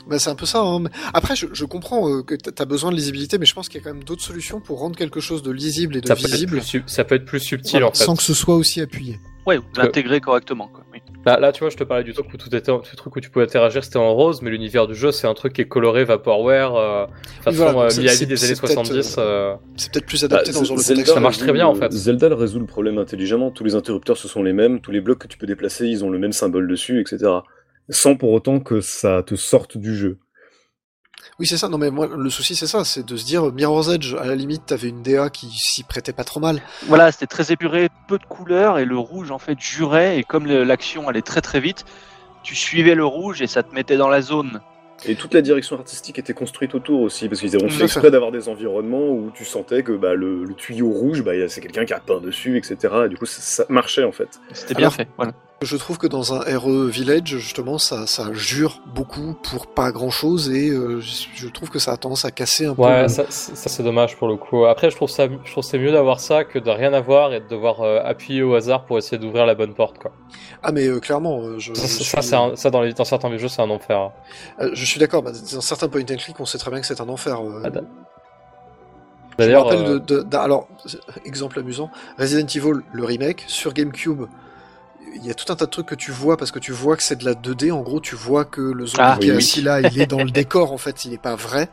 [0.09, 0.59] Bah, c'est un peu ça.
[0.61, 0.79] Hein.
[0.79, 3.79] mais Après, je, je comprends euh, que t'as besoin de lisibilité, mais je pense qu'il
[3.79, 6.13] y a quand même d'autres solutions pour rendre quelque chose de lisible et de Ça
[6.15, 8.03] visible ça peut être plus subtil voilà, en fait.
[8.03, 9.19] sans que ce soit aussi appuyé.
[9.45, 10.67] Ouais, l'intégrer correctement.
[10.67, 10.83] Quoi.
[10.91, 10.99] Oui.
[11.23, 13.19] Là, là, tu vois, je te parlais du truc où tout était, ce truc où
[13.19, 15.67] tu pouvais interagir, c'était en rose, mais l'univers du jeu, c'est un truc qui est
[15.67, 17.05] coloré Vaporware, euh,
[17.41, 19.15] façon voilà, euh, Miyavi des années peut-être, 70.
[19.19, 21.13] euh, C'est peut-être plus adapté Bah, dans le Zelda contexte.
[21.13, 21.91] Ça marche très bien, en fait.
[21.91, 23.51] Zelda résout le problème intelligemment.
[23.51, 24.81] Tous les interrupteurs, ce sont les mêmes.
[24.81, 27.17] Tous les blocs que tu peux déplacer, ils ont le même symbole dessus, etc.
[27.89, 30.19] Sans pour autant que ça te sorte du jeu.
[31.39, 31.67] Oui, c'est ça.
[31.69, 32.83] Non, mais moi, le souci, c'est ça.
[32.85, 36.13] C'est de se dire, Mirror's Edge, à la limite, t'avais une DA qui s'y prêtait
[36.13, 36.61] pas trop mal.
[36.87, 40.45] Voilà, c'était très épuré, peu de couleurs, et le rouge, en fait, jurait, et comme
[40.45, 41.83] l'action allait très très vite,
[42.43, 44.61] tu suivais le rouge et ça te mettait dans la zone.
[45.05, 47.83] Et toute la direction artistique était construite autour aussi, parce qu'ils à fait fait.
[47.83, 51.59] exprès d'avoir des environnements où tu sentais que bah, le, le tuyau rouge, bah, c'est
[51.59, 52.93] quelqu'un qui a peint dessus, etc.
[53.05, 54.39] Et du coup, ça, ça marchait en fait.
[54.53, 55.07] C'était bien Alors- fait.
[55.17, 55.33] Voilà.
[55.61, 60.09] Je trouve que dans un RE Village, justement, ça, ça jure beaucoup pour pas grand
[60.11, 62.81] chose et euh, je trouve que ça a tendance à casser un peu.
[62.83, 64.65] Ouais, le- ça, c'est dommage pour le coup.
[64.65, 67.33] Après, je trouve ça, je trouve que c'est mieux d'avoir ça que de rien avoir
[67.33, 70.11] et de devoir euh, appuyer au hasard pour essayer d'ouvrir la bonne porte, quoi.
[70.61, 73.35] Ah, mais euh, clairement, je, Ça, je suis, c'est un- ça, dans, les, dans certains
[73.37, 73.97] jeux, c'est un enfer.
[74.59, 74.69] hein.
[74.73, 75.23] je suis d'accord.
[75.23, 77.39] Bah, dans certains point and click, on sait très bien que c'est un enfer.
[77.63, 80.67] Ah, da- Je me D'ailleurs, rappelle de, de- d'un- alors,
[81.23, 81.89] exemple amusant,
[82.19, 84.23] Resident Evil, le remake, sur GameCube,
[85.15, 86.97] il y a tout un tas de trucs que tu vois parce que tu vois
[86.97, 87.71] que c'est de la 2D.
[87.71, 90.07] En gros, tu vois que le zombie Ah, qui est oui, assis là, il est
[90.07, 91.69] dans le décor, en fait, il n'est pas vrai.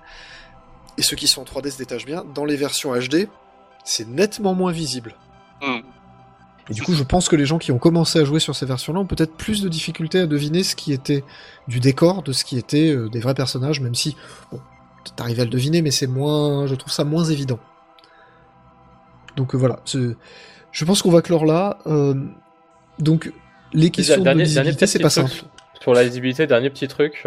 [0.98, 2.24] Et ceux qui sont en 3D se détachent bien.
[2.34, 3.28] Dans les versions HD,
[3.84, 5.14] c'est nettement moins visible.
[5.60, 5.80] Hmm.
[6.70, 8.66] Et du coup, je pense que les gens qui ont commencé à jouer sur ces
[8.66, 11.24] versions-là ont peut-être plus de difficultés à deviner ce qui était
[11.66, 14.16] du décor, de ce qui était euh, des vrais personnages, même si,
[14.52, 14.60] bon,
[15.16, 17.58] t'arrives à le deviner, mais c'est moins, je trouve ça moins évident.
[19.36, 21.78] Donc euh, voilà, je pense qu'on va clore là.
[21.86, 22.14] Euh,
[22.98, 23.32] donc,
[23.72, 25.30] les questions de dernier, visibilité, petit c'est pas simple.
[25.80, 27.24] Sur la visibilité, dernier petit truc.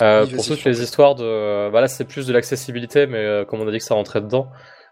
[0.00, 1.70] Euh, Oui, pour toutes les histoires de.
[1.70, 4.20] Bah là, c'est plus de l'accessibilité, mais euh, comme on a dit que ça rentrait
[4.20, 4.50] dedans.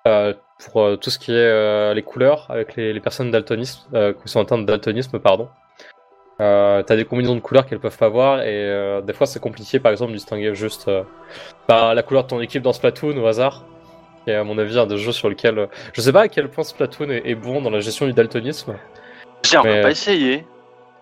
[0.08, 0.32] Euh,
[0.70, 4.40] pour euh, tout ce qui est les couleurs, avec les, les personnes daltonisme, qui sont
[4.40, 5.48] atteintes de daltonisme, pardon.
[6.40, 9.40] Euh, T'as des combinaisons de couleurs qu'elles peuvent pas voir, et euh, des fois c'est
[9.40, 11.02] compliqué, par exemple, de distinguer juste euh,
[11.68, 13.66] bah, la couleur de ton équipe dans Splatoon au hasard.
[14.26, 15.68] Et à mon avis, un des jeux sur lequel.
[15.92, 18.74] je sais pas à quel point Splatoon est, est bon dans la gestion du daltonisme.
[19.44, 20.46] J'ai encore Mais- pas essayé.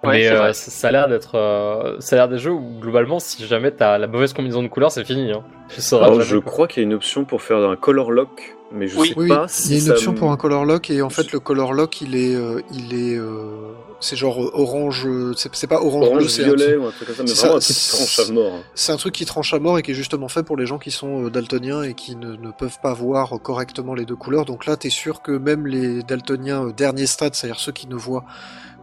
[0.05, 2.78] Ouais, mais euh, ça, ça a l'air d'être, euh, ça a l'air des jeux où
[2.80, 5.32] globalement, si jamais t'as la mauvaise combinaison de couleurs, c'est fini.
[5.32, 5.43] Hein.
[5.68, 6.53] Tu sauras Alors, jamais, je quoi.
[6.53, 9.09] crois qu'il y a une option pour faire un color lock, mais je Oui.
[9.09, 11.03] sais Oui, pas il si y a une option me- pour un color lock, et
[11.03, 15.07] en fait, le color lock, il est, euh, il est, euh, c'est genre euh, orange,
[15.07, 17.23] euh, c'est pas orange, bleu, orange c'est un violet truc- ou un truc comme ça,
[17.23, 18.53] mais c'est vraiment un truc qui tranche à mort.
[18.55, 18.63] hein.
[18.75, 20.79] C'est un truc qui tranche à mort et qui est justement fait pour les gens
[20.79, 24.45] qui sont euh, daltoniens et qui ne, ne peuvent pas voir correctement les deux couleurs.
[24.45, 27.97] Donc là, t'es sûr que même les daltoniens euh, dernier stade, c'est-à-dire ceux qui ne
[27.97, 28.25] voient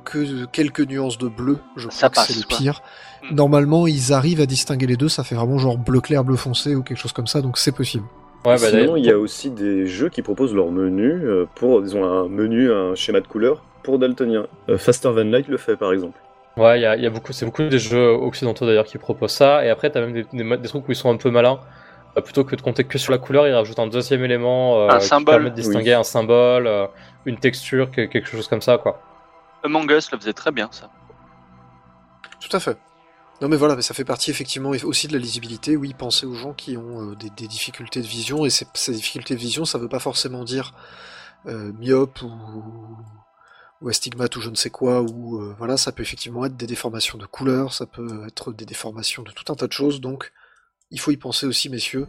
[0.04, 2.82] que quelques nuances de bleu, je Ça crois que c'est le pire.
[3.24, 3.36] Hmm.
[3.36, 5.10] Normalement, ils arrivent à distinguer les deux.
[5.10, 7.42] Ça fait vraiment genre bleu clair, bleu foncé ou quelque chose comme ça.
[7.42, 8.04] Donc c'est possible.
[8.46, 11.46] Ouais, bah, Sinon, d'ailleurs, il y a aussi des jeux qui proposent leur menu euh,
[11.56, 14.48] pour, disons, un menu, un schéma de couleurs pour daltonien.
[14.70, 16.20] Euh, Faster Than Light le fait, par exemple.
[16.58, 18.98] Ouais, il y a, il y a beaucoup, c'est beaucoup des jeux occidentaux d'ailleurs qui
[18.98, 19.66] proposent ça.
[19.66, 21.60] Et après, t'as même des, des, mo- des trucs où ils sont un peu malins.
[22.18, 24.90] Euh, plutôt que de compter que sur la couleur, ils rajoutent un deuxième élément euh,
[24.90, 25.36] Un qui symbole.
[25.36, 26.00] permet de distinguer Oui.
[26.00, 26.88] un symbole, euh,
[27.26, 29.02] une texture, que- quelque chose comme ça, quoi.
[29.64, 30.90] Among Us le faisait très bien, ça.
[32.40, 32.78] Tout à fait.
[33.42, 35.76] Non mais voilà, mais ça fait partie effectivement aussi de la lisibilité.
[35.76, 38.94] Oui, penser aux gens qui ont euh, des, des difficultés de vision et ces, ces
[38.94, 40.72] difficultés de vision, ça veut pas forcément dire
[41.48, 42.32] euh, myope ou,
[43.82, 45.02] ou astigmate ou je ne sais quoi.
[45.02, 48.66] Ou euh, voilà, ça peut effectivement être des déformations de couleur, ça peut être des
[48.66, 50.02] déformations de tout un tas de choses.
[50.02, 50.32] Donc
[50.92, 52.08] il faut y penser aussi, messieurs.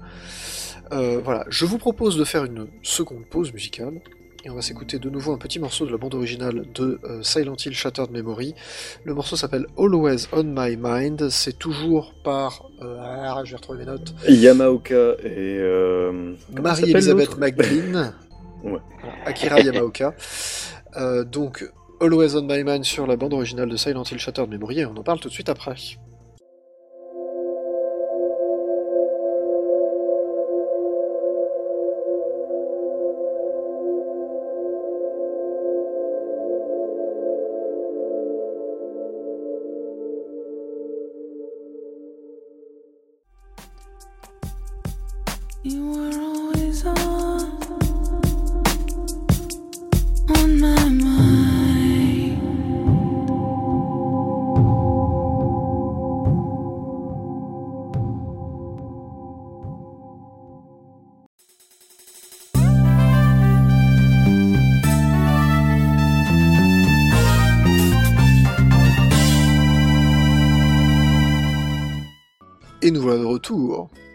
[0.93, 4.01] Euh, voilà, je vous propose de faire une seconde pause musicale.
[4.45, 7.21] Et on va s'écouter de nouveau un petit morceau de la bande originale de euh,
[7.25, 8.55] Silent Hill Shattered Memory.
[9.03, 11.31] Le morceau s'appelle Always on My Mind.
[11.31, 12.71] C'est toujours par.
[12.81, 14.15] euh, ah, je vais retrouver mes notes.
[14.29, 15.61] Yamaoka et.
[16.53, 18.15] Marie-Elisabeth McGlynn.
[18.63, 18.79] Ouais.
[19.25, 20.15] Akira Yamaoka.
[20.97, 21.65] Euh, donc,
[22.01, 24.97] Always on My Mind sur la bande originale de Silent Hill Shattered Memory, et on
[24.97, 25.75] en parle tout de suite après.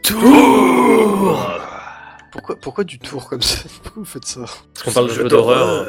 [0.10, 1.58] Retour.
[2.32, 4.42] Pourquoi, pourquoi du tour comme ça Pourquoi vous faites ça
[4.74, 5.86] Parce qu'on parle de jeux d'horreur.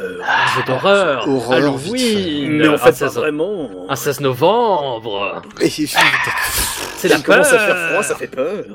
[0.55, 3.69] Jeu d'horreur Horreur, Halloween Mais en fait, 16, vraiment.
[3.89, 7.89] un 16 novembre C'est la Il commence à faire peur.
[7.91, 8.65] froid, ça fait peur.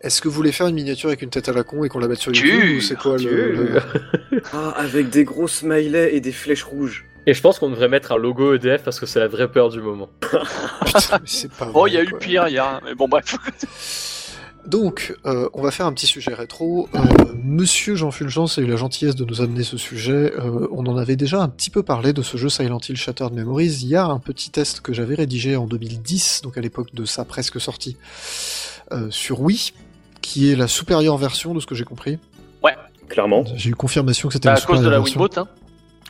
[0.00, 2.00] Est-ce que vous voulez faire une miniature avec une tête à la con et qu'on
[2.00, 3.78] la mette sur Tu- YouTube ou c'est quoi le,
[4.52, 7.04] Ah, avec des gros smileys et des flèches rouges.
[7.28, 9.68] Et je pense qu'on devrait mettre un logo EDF parce que c'est la vraie peur
[9.68, 10.08] du moment.
[10.20, 10.42] Putain,
[11.12, 13.34] mais c'est pas Oh, vrai, il y a eu pire hier, mais bon, bref.
[14.66, 16.88] Donc, euh, on va faire un petit sujet rétro.
[16.94, 16.98] Euh,
[17.42, 20.32] Monsieur Jean Fulgence a eu la gentillesse de nous amener ce sujet.
[20.36, 23.32] Euh, on en avait déjà un petit peu parlé de ce jeu Silent Hill Shattered
[23.32, 23.78] Memories.
[23.82, 27.04] Il y a un petit test que j'avais rédigé en 2010, donc à l'époque de
[27.04, 27.96] sa presque sortie,
[29.10, 29.72] sur Wii,
[30.20, 32.18] qui est la supérieure version de ce que j'ai compris.
[33.08, 33.44] Clairement.
[33.54, 35.20] J'ai eu confirmation que c'était à la cause de la version.
[35.20, 35.48] Wiimote, hein.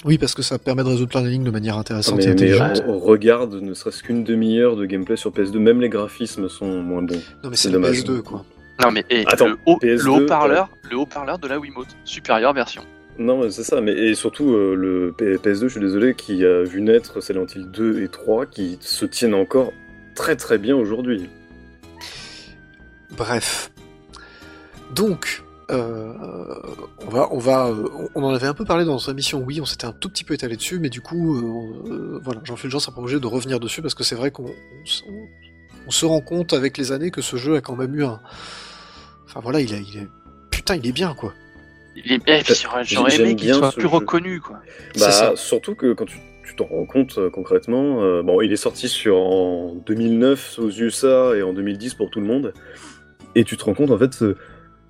[0.05, 2.33] Oui, parce que ça permet de résoudre plein d'énigmes de manière intéressante mais, et mais
[2.33, 2.85] intelligente.
[2.87, 7.03] on regarde ne serait-ce qu'une demi-heure de gameplay sur PS2, même les graphismes sont moins
[7.03, 7.21] bons.
[7.43, 8.03] Non, mais c'est le dommage.
[8.03, 8.45] PS2, quoi.
[8.85, 12.53] Non, mais et, Attends, le haut- PS2, le haut-parleur le haut-parleur de la Wiimote, supérieure
[12.53, 12.83] version.
[13.19, 16.45] Non, mais c'est ça, mais et surtout euh, le P- PS2, je suis désolé, qui
[16.45, 19.73] a vu naître Silent Hill 2 et 3, qui se tiennent encore
[20.15, 21.29] très très bien aujourd'hui.
[23.17, 23.71] Bref.
[24.95, 29.43] Donc, on va, on va, euh, on en avait un peu parlé dans notre émission.
[29.45, 32.21] Oui, on s'était un tout petit peu étalé dessus, mais du coup, euh, on- euh,
[32.23, 34.51] voilà, Jean Fulgence a pas obligé de revenir dessus parce que c'est vrai qu'on
[35.87, 38.21] on se rend compte avec les années que ce jeu a quand même eu un.
[39.27, 40.09] Enfin voilà, il a, il est,
[40.51, 41.33] putain, il est bien quoi.
[41.97, 42.19] Il est...
[42.19, 42.55] puis
[42.85, 43.89] j'aurais aimé qu'il bien soit ce plus jeu.
[43.89, 44.59] reconnu, quoi.
[44.99, 45.35] Bah, ça.
[45.37, 48.89] surtout que quand tu tu t'en rends compte euh, concrètement, euh, bon, il est sorti
[48.89, 52.53] sur en 2009 aux USA et en 2010 pour tout le monde,
[53.35, 54.37] et tu te rends compte en fait, euh,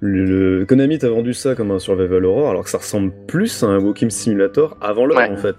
[0.01, 3.63] le, le- Konami t'a vendu ça comme un survival horror, alors que ça ressemble plus
[3.63, 5.31] à un walking simulator avant l'heure Ouais.
[5.31, 5.57] en fait.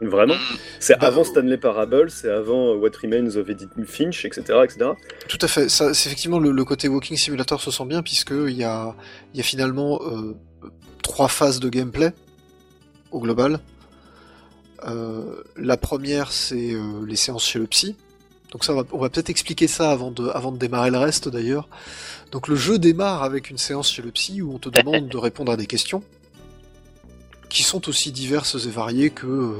[0.00, 0.34] Vraiment,
[0.78, 4.42] c'est Bah, avant euh, Stanley Parable, c'est avant euh, What Remains of Edith Finch, etc.,
[4.62, 4.90] etc.
[5.28, 5.68] Tout à fait.
[5.68, 8.94] Ça, c'est effectivement le, le côté Walking Simulator se sent bien puisque il y a,
[9.34, 10.34] il y a finalement euh,
[11.02, 12.12] trois phases de gameplay
[13.10, 13.58] au global.
[14.86, 17.96] Euh, la première, c'est euh, les séances chez le psy.
[18.52, 21.68] Donc ça, on va, peut-être expliquer ça avant de, avant de démarrer le reste d'ailleurs.
[22.32, 25.16] Donc le jeu démarre avec une séance chez le psy où on te demande de
[25.18, 26.02] répondre à des questions
[27.50, 29.26] qui sont aussi diverses et variées que.
[29.26, 29.52] euh,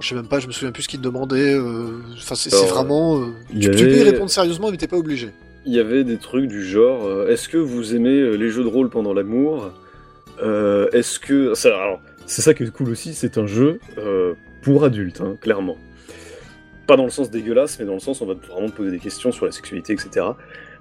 [0.00, 1.54] je sais même pas, je me souviens plus ce qu'il te demandait.
[1.54, 3.18] euh, Enfin, c'est vraiment.
[3.20, 5.30] euh, tu, tu peux y avait- répondre sérieusement, mais t'es pas obligé.
[5.66, 8.88] Il y avait des trucs du genre est-ce que vous aimez les jeux de rôle
[8.88, 9.70] pendant l'amour?
[10.38, 11.52] Est-ce que.
[12.26, 13.78] c'est ça qui est cool aussi, c'est un jeu
[14.62, 15.76] pour adultes, hein, clairement.
[16.86, 18.90] Pas dans le sens dégueulasse, mais dans le sens où on va vraiment te poser
[18.90, 20.26] des questions sur la sexualité, etc.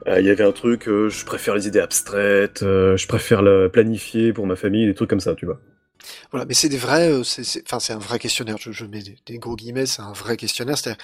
[0.08, 3.42] Euh, Il y avait un truc, euh, je préfère les idées abstraites, euh, je préfère
[3.42, 5.60] la planifier pour ma famille, des trucs comme ça, tu vois.
[6.32, 8.56] Voilà, mais c'est des vrais, euh, c'est, c'est- enfin, c'est un vrai questionnaire.
[8.60, 10.78] Je, je mets des, des gros guillemets, c'est un vrai questionnaire.
[10.78, 11.04] C'est-à-dire,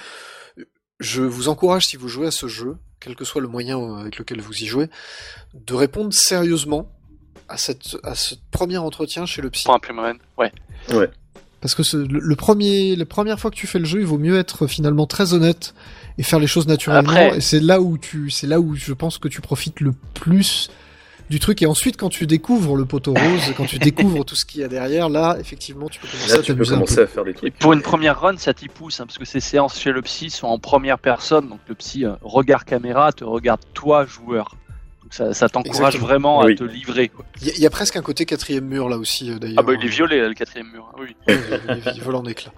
[1.00, 4.18] je vous encourage si vous jouez à ce jeu, quel que soit le moyen avec
[4.18, 4.88] lequel vous y jouez,
[5.54, 6.90] de répondre sérieusement
[7.50, 9.66] à cette, à ce premier entretien chez le psy.
[9.66, 10.52] Pour un Plumren, ouais.
[11.66, 14.06] Parce que ce- le, le premier, la première fois que tu fais le jeu, il
[14.06, 15.74] vaut mieux être finalement très honnête
[16.18, 17.10] et faire les choses naturellement.
[17.12, 19.94] Après- Et c'est là où tu, c'est là où je pense que tu profites le
[20.14, 20.70] plus
[21.32, 21.64] du truc.
[21.64, 24.64] Et ensuite, quand tu découvres le poteau rose, quand tu découvres tout ce qu'il y
[24.64, 27.02] a derrière, là, effectivement, tu peux commencer Là, à tu peux t'amuser un commencer peu.
[27.02, 27.58] à faire des Et trucs.
[27.58, 30.30] pour une première run, ça t'y pousse, hein, parce que ces séances chez le psy
[30.30, 34.56] sont en première personne, donc le psy, euh, regard caméra, te regarde toi, joueur.
[35.16, 37.10] Ça, ça t'encourage vraiment à te livrer.
[37.42, 39.60] Il y, a- il y a presque un côté quatrième mur là aussi, euh, d'ailleurs.
[39.60, 40.92] Ah bah il est violet, là, le quatrième mur.
[40.94, 41.16] hein, Oui.
[41.96, 42.52] Il, vole en éclats.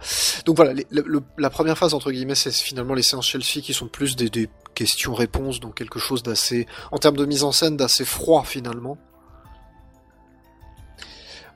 [0.46, 3.62] Donc voilà, les- le- le- la première phase entre guillemets, c'est finalement les séances Chelsea
[3.62, 7.52] qui sont plus des, des questions-réponses, donc quelque chose d'assez, en termes de mise en
[7.52, 8.98] scène, d'assez froid finalement.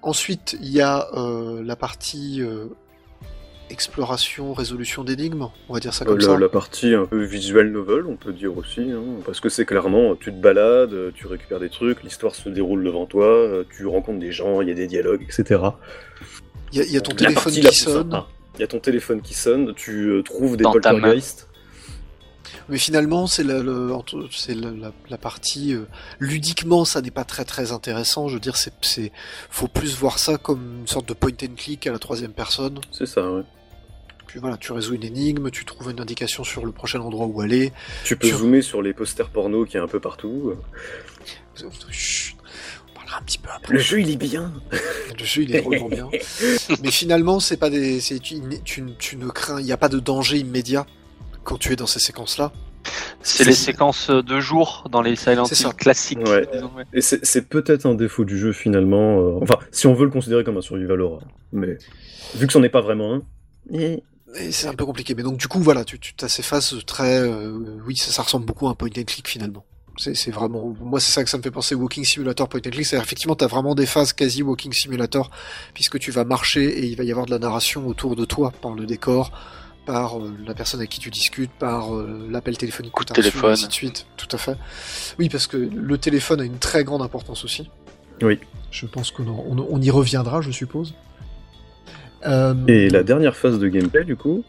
[0.03, 2.67] Ensuite, il y a euh, la partie euh,
[3.71, 6.37] exploration, résolution d'énigmes, on va dire ça Euh, comme la, ça.
[6.37, 10.15] la partie un peu visual novel, on peut dire aussi, hein, parce que c'est clairement,
[10.15, 13.85] tu te balades, euh, tu récupères des trucs, l'histoire se déroule devant toi, euh, tu
[13.87, 15.61] rencontres des gens, il y a des dialogues, etc.
[16.73, 18.23] Il y a, il y a ton La téléphone partie qui sonne.
[18.55, 21.47] il y a ton téléphone qui sonne, tu euh, trouves des Dans poltergeists.
[22.69, 25.81] Mais finalement, c'est la, la, la- la partie euh,
[26.19, 28.27] ludiquement, ça n'est pas très très intéressant.
[28.29, 29.11] Je veux dire, c'est, c'est,
[29.49, 32.79] faut plus voir ça comme une sorte de point and click à la troisième personne.
[32.91, 33.41] C'est ça, ouais.
[34.31, 37.41] Puis voilà, tu résous une énigme, tu trouves une indication sur le prochain endroit où
[37.41, 37.73] aller.
[38.05, 40.53] Tu peux zoomer sur les posters porno qui est un peu partout.
[41.91, 42.37] Chut,
[42.89, 43.73] on parlera un petit peu après.
[43.73, 44.53] Le jeu, il est bien.
[44.71, 46.09] Le jeu, il est vraiment bien.
[46.81, 49.89] Mais finalement, c'est pas des, c'est, tu, tu, tu ne crains, il n'y a pas
[49.89, 50.85] de danger immédiat
[51.43, 52.53] quand tu es dans ces séquences-là.
[53.21, 55.43] C'est les séquences de jour dans les Silent.
[55.43, 56.19] Hill classiques.
[56.25, 56.47] Ouais.
[56.53, 56.85] disons, ouais.
[56.93, 59.19] Et c'est c'est peut-être un défaut du jeu finalement.
[59.19, 61.21] euh, Enfin, si on veut le considérer comme un survival horror.
[61.51, 61.77] Mais
[62.35, 63.21] vu que c'en est pas vraiment un.
[63.73, 64.01] eh,
[64.51, 65.15] c'est un peu compliqué.
[65.15, 68.21] Mais donc, du coup, voilà, tu, tu as ces phases très, euh, oui, ça, ça
[68.23, 69.65] ressemble beaucoup à un point and click finalement.
[69.97, 72.69] C'est, c'est vraiment, moi, c'est ça que ça me fait penser Walking Simulator Point and
[72.69, 72.85] Click.
[72.85, 75.29] C'est effectivement, t'as vraiment des phases quasi Walking Simulator,
[75.73, 78.51] puisque tu vas marcher et il va y avoir de la narration autour de toi
[78.61, 79.31] par le décor,
[79.85, 83.15] par euh, la personne avec qui tu discutes, par euh, l'appel téléphonique Coup que t'as
[83.15, 83.51] reçu, téléphone.
[83.51, 84.05] ainsi de suite.
[84.15, 84.55] Tout à fait.
[85.19, 87.69] Oui, parce que le téléphone a une très grande importance aussi.
[88.21, 88.39] Oui.
[88.71, 90.93] Je pense qu'on on, on y reviendra, je suppose.
[92.25, 94.43] Euh, Et la dernière phase de gameplay, du coup,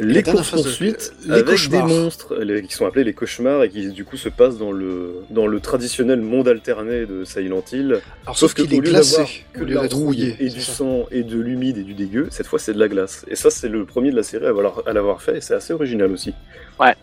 [0.00, 1.86] les phase de- courses-poursuites les avec cauchemars.
[1.86, 4.72] des monstres les- qui sont appelés les cauchemars et qui du coup se passent dans
[4.72, 8.00] le, dans le traditionnel monde alterné de Silent Hill.
[8.24, 10.36] alors, Sauf sauf que qu'il au est lieu d'avoir glacé, que de la rouillé.
[10.40, 10.72] et du ça.
[10.72, 13.24] sang et de l'humide et du dégueu, cette fois c'est de la glace.
[13.28, 16.10] Et ça c'est le premier de la série à l'avoir fait et c'est assez original
[16.10, 16.34] aussi.
[16.80, 16.94] Ouais.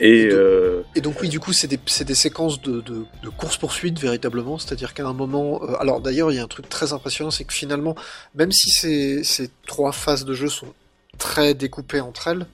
[0.00, 3.28] Et Et de- euh, Et donc oui, du coup, c'est des, séquences de, de, de
[3.28, 5.62] course-poursuite véritablement, c'est-à-dire qu'à un moment...
[5.62, 7.94] euh, alors d'ailleurs, il y a un truc très impressionnant, c'est que finalement,
[8.34, 10.72] même si ces, ces trois phases de jeu sont
[11.18, 12.46] très découpées entre elles,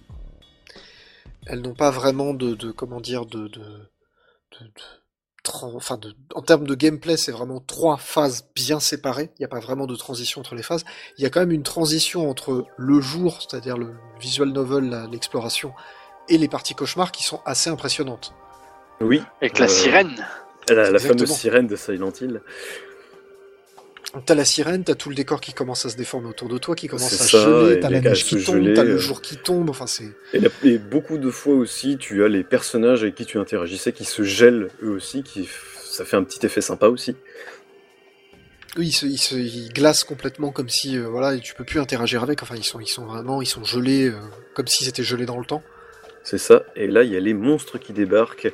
[1.47, 3.51] elles n'ont pas vraiment de, de comment dire, de...
[5.63, 9.31] Enfin, de, en termes de gameplay, c'est vraiment trois phases bien séparées.
[9.39, 10.85] Il n'y a pas vraiment de transition entre les phases.
[11.19, 15.73] Il y a quand même une transition entre le jour, c'est-à-dire le visual novel, l'exploration,
[16.29, 18.33] et les parties cauchemars qui sont assez impressionnantes.
[19.01, 20.27] oui, Avec la Euh, sirène.
[20.69, 22.41] la, la fameuse sirène de Silent Hill.
[24.27, 26.77] T'as la sirène, t'as tout le décor qui commence à se déformer autour de toi,
[26.77, 29.71] qui commence à ça, geler, t'as la neige qui tombe, t'as le jour qui tombe,
[29.71, 30.09] enfin c'est...
[30.63, 34.23] Et, beaucoup de fois aussi, tu as les personnages avec qui tu interagissais qui se
[34.23, 35.49] gèlent eux aussi, qui
[35.85, 37.17] ça fait un petit effet sympa aussi.
[38.77, 41.81] Oui, ils, se, ils, se- ils glacent complètement comme si, euh, voilà, tu peux plus
[41.81, 44.19] interagir avec, enfin ils sont, ils sont vraiment, ils sont gelés, euh,
[44.55, 45.63] comme s'ils étaient gelés dans le temps.
[46.25, 46.63] C'est ça.
[46.75, 48.53] Et là, il y a les monstres qui débarquent.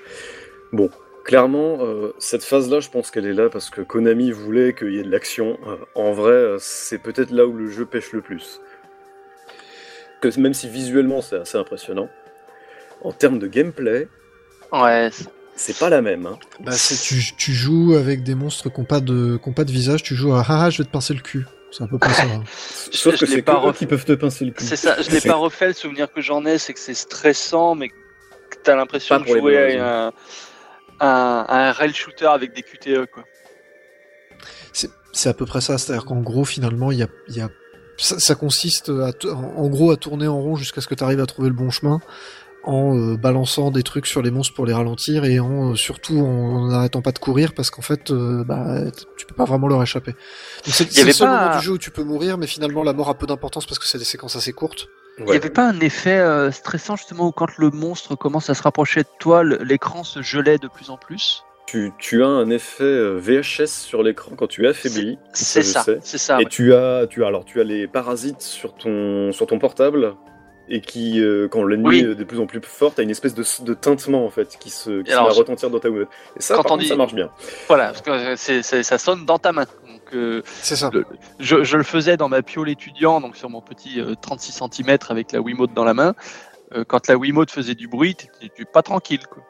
[0.72, 0.90] Bon,
[1.24, 4.98] clairement, euh, cette phase-là, je pense qu'elle est là parce que Konami voulait qu'il y
[4.98, 5.56] ait de l'action.
[5.66, 8.60] Euh, en vrai, euh, c'est peut-être là où le jeu pêche le plus.
[10.20, 12.08] Que même si visuellement c'est assez impressionnant,
[13.02, 14.08] en termes de gameplay,
[14.72, 15.08] Ouais.
[15.56, 16.26] c'est- pas la même.
[16.26, 16.38] hein.
[16.60, 19.72] Bah, tu, tu joues avec des monstres qui n'ont pas, de, qui ont pas de
[19.72, 21.44] visage, tu joues à ah, ah, je vais te pincer le cul.
[21.70, 22.22] C'est un peu comme ça.
[22.24, 22.42] hein.
[22.92, 24.64] Sauf je que c'est pas qui peuvent te pincer le cul.
[24.64, 25.68] C'est ça, je l'ai pas refait.
[25.68, 27.94] Le souvenir que j'en ai, c'est que c'est stressant, mais que
[28.62, 30.12] t'as l'impression de jouer à un,
[31.00, 33.24] un, un rail shooter avec des QTE, quoi.
[34.72, 37.40] C'est, c'est à peu près ça, c'est-à-dire qu'en gros, finalement, il y a, il y
[37.40, 37.48] a,
[37.96, 40.94] ça, ça consiste à, t- en, en gros à tourner en rond jusqu'à ce que
[40.94, 42.00] tu arrives à trouver le bon chemin,
[42.64, 46.18] en euh, balançant des trucs sur les monstres pour les ralentir et en euh, surtout
[46.18, 48.82] en n'arrêtant pas de courir parce qu'en fait, euh, bah,
[49.16, 50.14] tu peux pas vraiment leur échapper.
[50.64, 52.92] C'est, le avait seul pas- moment du jeu où tu peux mourir, mais finalement la
[52.92, 54.88] mort a peu d'importance parce que c'est des séquences assez courtes.
[55.18, 58.54] Il n'y avait pas un effet euh, stressant justement où quand le monstre commence à
[58.54, 61.42] se rapprocher de toi, l'écran se gelait de plus en plus?
[61.66, 65.18] Tu, tu as un effet VHS sur l'écran quand tu es affaibli.
[65.34, 65.98] C'est ça, sais.
[66.02, 66.36] c'est ça.
[66.40, 66.50] Et ouais.
[66.50, 70.14] tu as, tu as, alors tu as les parasites sur ton, sur ton portable
[70.72, 71.98] et qui, euh, quand l'ennemi Oui.
[72.00, 74.70] est de plus en plus fort, t'as une espèce de, de tintement en fait qui
[74.70, 76.06] se, qui Alors, je- retentir dans ta Wii.
[76.36, 77.28] Et ça, Quand par on contre, dit- ça marche bien.
[77.68, 79.64] Voilà, parce que euh, ça sonne dans ta main.
[79.64, 80.90] Donc, euh, C'est ça.
[80.92, 81.04] le-
[81.40, 84.96] je, je le faisais dans ma piole étudiant, donc sur mon petit euh, 36 cm
[85.08, 86.14] avec la Wiimote dans la main.
[86.72, 89.26] Euh, quand la Wiimote faisait du bruit, t'étais pas tranquille.
[89.28, 89.42] Quoi.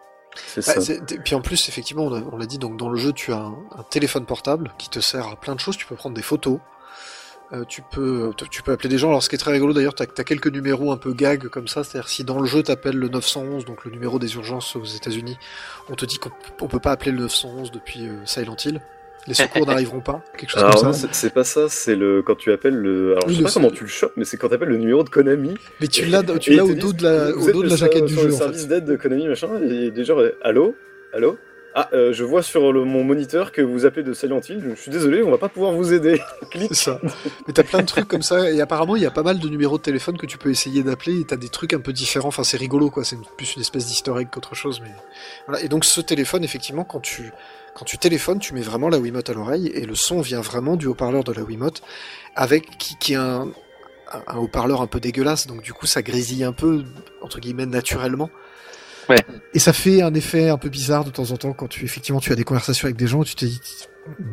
[0.57, 0.95] Bah, ça.
[1.25, 3.37] puis en plus, effectivement, on, a- on l'a dit, donc dans le jeu, tu as
[3.39, 5.77] un, un téléphone portable qui te sert à plein de choses.
[5.77, 6.61] Tu peux prendre des photos.
[7.53, 9.09] Euh, tu peux, tu- peux appeler des gens.
[9.09, 11.67] Alors, ce qui est très rigolo d'ailleurs, t'as as quelques numéros un peu gag comme
[11.69, 11.83] ça.
[11.85, 15.37] C'est-à-dire, si dans le jeu t'appelles le 911, donc le numéro des urgences aux États-Unis,
[15.89, 16.31] on te dit qu'on
[16.61, 18.81] on peut pas appeler le 911 depuis euh, Silent Hill.
[19.27, 20.23] Les secours n'arriveront pas.
[20.39, 21.09] Quelque chose Alors comme ça.
[21.09, 23.13] c'est c'est pas ça, c'est le quand tu appelles le.
[23.13, 24.79] Alors Oui, je sais pas comment tu le chopes, mais c'est quand tu appelles le
[24.79, 25.55] numéro de Konami.
[25.81, 28.15] Mais tu l'as, tu l'as au dos de la, au dos de la jaquette du
[28.15, 28.29] jeu.
[28.29, 28.69] le En service fait.
[28.69, 29.49] d'aide de Konami machin.
[29.63, 30.75] Et des gens, euh, allô,
[31.13, 31.37] allô?
[31.75, 34.61] Ah, euh, je vois sur le- mon moniteur que vous appelez de Silent Hill.
[34.75, 36.21] Je suis désolé, on va pas pouvoir vous aider.
[36.51, 36.75] Clique.
[36.75, 37.01] Ça.
[37.47, 39.49] Mais t'as plein de trucs comme ça, et apparemment il y a pas mal de
[39.49, 42.29] numéros de téléphone que tu peux essayer d'appeler, et t'as des trucs un peu différents,
[42.29, 45.61] enfin c'est rigolo quoi, c'est plus une espèce d'historique qu'autre chose, mais...
[45.63, 47.33] Et donc ce téléphone, effectivement, quand tu,
[47.77, 50.75] quand tu téléphones, tu mets vraiment la Wiimote à l'oreille, et le son vient vraiment
[50.77, 51.83] du haut-parleur de la Wiimote,
[52.35, 53.47] avec, qui, est un
[54.37, 56.83] haut-parleur un peu dégueulasse, donc du coup ça grésille un peu
[57.23, 58.29] entre guillemets naturellement.
[59.09, 59.17] Ouais.
[59.55, 62.21] Et ça fait un effet un peu bizarre de temps en temps quand tu effectivement
[62.21, 63.61] tu as des conversations avec des gens, où tu te dis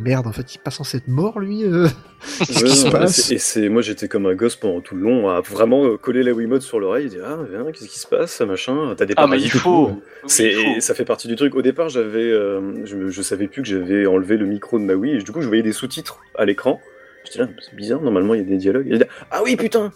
[0.01, 1.63] merde en fait il est pas censé être mort lui.
[1.63, 1.88] euh.
[2.39, 4.82] Qu'est-ce Ouais, qui se non, passe c'est- Et c'est moi j'étais comme un gosse pendant
[4.82, 7.65] tout le long à vraiment euh, coller la Wiimote sur l'oreille et dire ah viens
[7.72, 9.88] qu'est-ce qui se passe machin t'as des Ah, mais il faut.
[9.89, 9.95] Oui,
[10.28, 11.53] C'est ça fait partie du truc.
[11.55, 15.15] Au départ j'avais euh, je, savais plus que j'avais enlevé le micro de ma Wii
[15.15, 16.80] et du coup je voyais des sous-titres à l'écran.
[17.26, 18.88] J'étais là c'est bizarre normalement il y a des dialogues.
[18.89, 19.91] Et là, ah oui putain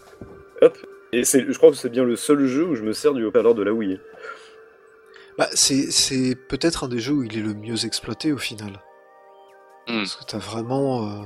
[0.62, 0.78] hop
[1.14, 3.24] et c'est je crois que c'est bien le seul jeu où je me sers du
[3.26, 4.00] haut-parleur de la Wii.
[5.38, 8.82] Bah, c'est c'est peut-être un des jeux où il est le mieux exploité au final.
[9.88, 10.00] Hmm.
[10.00, 11.08] Parce que t'as vraiment.
[11.10, 11.24] euh,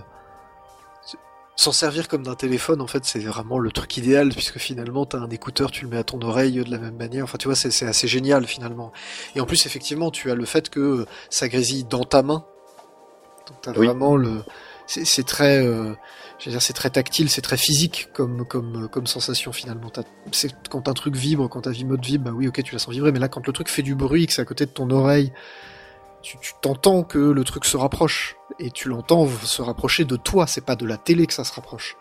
[1.57, 5.19] S'en servir comme d'un téléphone, en fait, c'est vraiment le truc idéal, puisque finalement, t'as
[5.19, 7.23] un écouteur, tu le mets à ton oreille de la même manière.
[7.23, 8.91] Enfin, tu vois, c'est c'est assez génial, finalement.
[9.35, 12.45] Et en plus, effectivement, tu as le fait que ça grésille dans ta main.
[13.47, 13.87] Donc, t'as Oui.
[13.87, 14.43] vraiment le.
[14.85, 15.65] C'est c'est très.
[15.65, 15.93] euh,
[16.39, 19.91] C'est très tactile, c'est très physique comme, comme, comme sensation, finalement.
[20.31, 22.93] C'est quand un truc vibre, quand ta Wiimote vibre, bah oui, ok, tu la sens
[22.93, 24.89] vibrer, mais là, quand le truc fait du bruit, que c'est à côté de ton
[24.91, 25.31] oreille,
[26.21, 30.65] tu t'entends que le truc se rapproche et tu l'entends se rapprocher de toi, c'est
[30.65, 31.95] pas de la télé que ça se rapproche.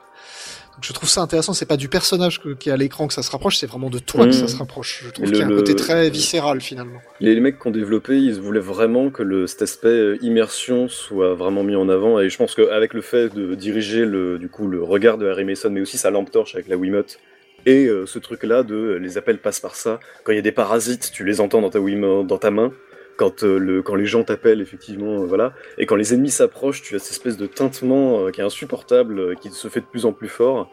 [0.83, 3.22] Je trouve ça intéressant, c'est pas du personnage que- qui est à l'écran que ça
[3.22, 4.29] se rapproche, c'est vraiment de toi Mmh.
[4.31, 5.03] que ça se rapproche.
[5.07, 7.01] Je trouve qu'il y a un côté très viscéral finalement.
[7.20, 10.89] Les, les mecs qui ont développé, ils voulaient vraiment que le, cet aspect euh, immersion
[10.89, 12.20] soit vraiment mis en avant.
[12.20, 15.45] Et je pense qu'avec le fait de diriger le, du coup, le regard de Harry
[15.45, 17.18] Mason, mais aussi sa lampe torche avec la Wiimote,
[17.66, 20.01] et euh, ce truc-là de les appels passent par ça.
[20.25, 22.72] Quand il y a des parasites, tu les entends dans ta Wiimote, dans ta main.
[23.17, 25.53] Quand, euh, le, quand les gens t'appellent, effectivement, euh, voilà.
[25.79, 29.21] Et quand les ennemis s'approchent, tu as cette espèce de tintement euh, qui est insupportable,
[29.21, 30.69] euh, qui se fait de plus en plus fort.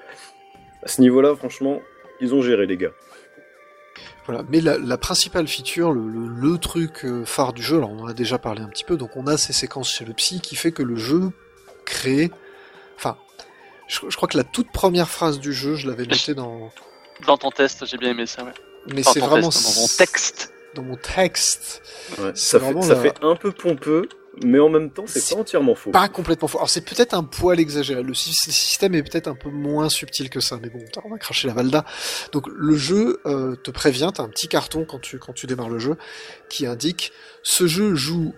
[0.84, 1.82] À ce niveau-là, franchement,
[2.20, 2.94] ils ont géré, les gars.
[4.26, 4.44] Voilà.
[4.50, 8.08] Mais la, la principale feature, le, le, le truc phare du jeu, alors on en
[8.08, 10.56] a déjà parlé un petit peu, donc on a ces séquences chez le psy qui
[10.56, 11.32] fait que le jeu
[11.86, 12.32] crée.
[12.96, 13.18] Enfin,
[13.88, 16.72] je, je crois que la toute première phrase du jeu, je l'avais notée dans.
[17.28, 18.44] Dans ton test, j'ai bien aimé ça.
[18.44, 18.52] Ouais.
[18.94, 20.54] Mais Dans c'est ton vraiment test, dans mon texte.
[20.76, 21.82] Dans mon texte.
[22.20, 24.08] Ouais, ça fait, vraiment ça la- fait un peu pompeux,
[24.44, 25.92] mais en même temps, c'est pas entièrement faux.
[25.92, 26.58] Pas complètement faux.
[26.60, 28.02] Alors c'est peut-être un poil exagéré.
[28.04, 31.48] Le système est peut-être un peu moins subtil que ça, mais bon, on va cracher
[31.48, 31.86] la Valda.
[32.32, 35.70] Donc le jeu euh, te prévient, t'as un petit carton quand tu quand tu démarres
[35.70, 35.98] le jeu
[36.50, 37.12] qui indique
[37.44, 38.34] ce jeu joue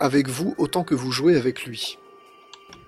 [0.00, 1.98] avec vous autant que vous jouez avec lui.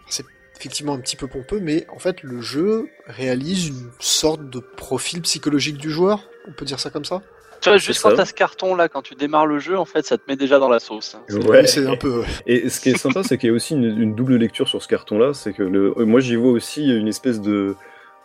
[0.09, 0.25] C'est
[0.57, 5.21] effectivement un petit peu pompeux, mais en fait le jeu réalise une sorte de profil
[5.23, 6.29] psychologique du joueur.
[6.49, 7.23] On peut dire ça comme ça?
[7.61, 10.05] Tu vois, juste quand t'as ce carton là, quand tu démarres le jeu, en fait,
[10.07, 11.17] ça te met déjà dans la sauce.
[11.49, 11.67] Ouais.
[11.67, 12.23] C'est un peu.
[12.47, 14.83] Et ce qui est sympa, c'est qu'il y a aussi une, une double lecture sur
[14.83, 15.35] ce carton-là.
[15.35, 17.75] C'est que le, moi, j'y vois aussi une espèce de,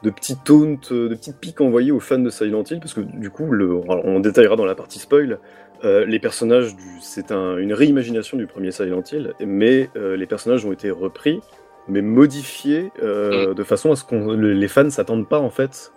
[0.03, 3.01] de petit taunt, euh, de petite pique envoyée aux fans de Silent Hill, parce que
[3.01, 5.39] du coup, le, on détaillera dans la partie spoil.
[5.83, 10.25] euh, les personnages, du, c'est un- une réimagination du premier Silent Hill, mais euh, les
[10.27, 11.41] personnages ont été repris,
[11.89, 15.91] mais modifiés euh, de façon à ce que les fans s'attendent pas en fait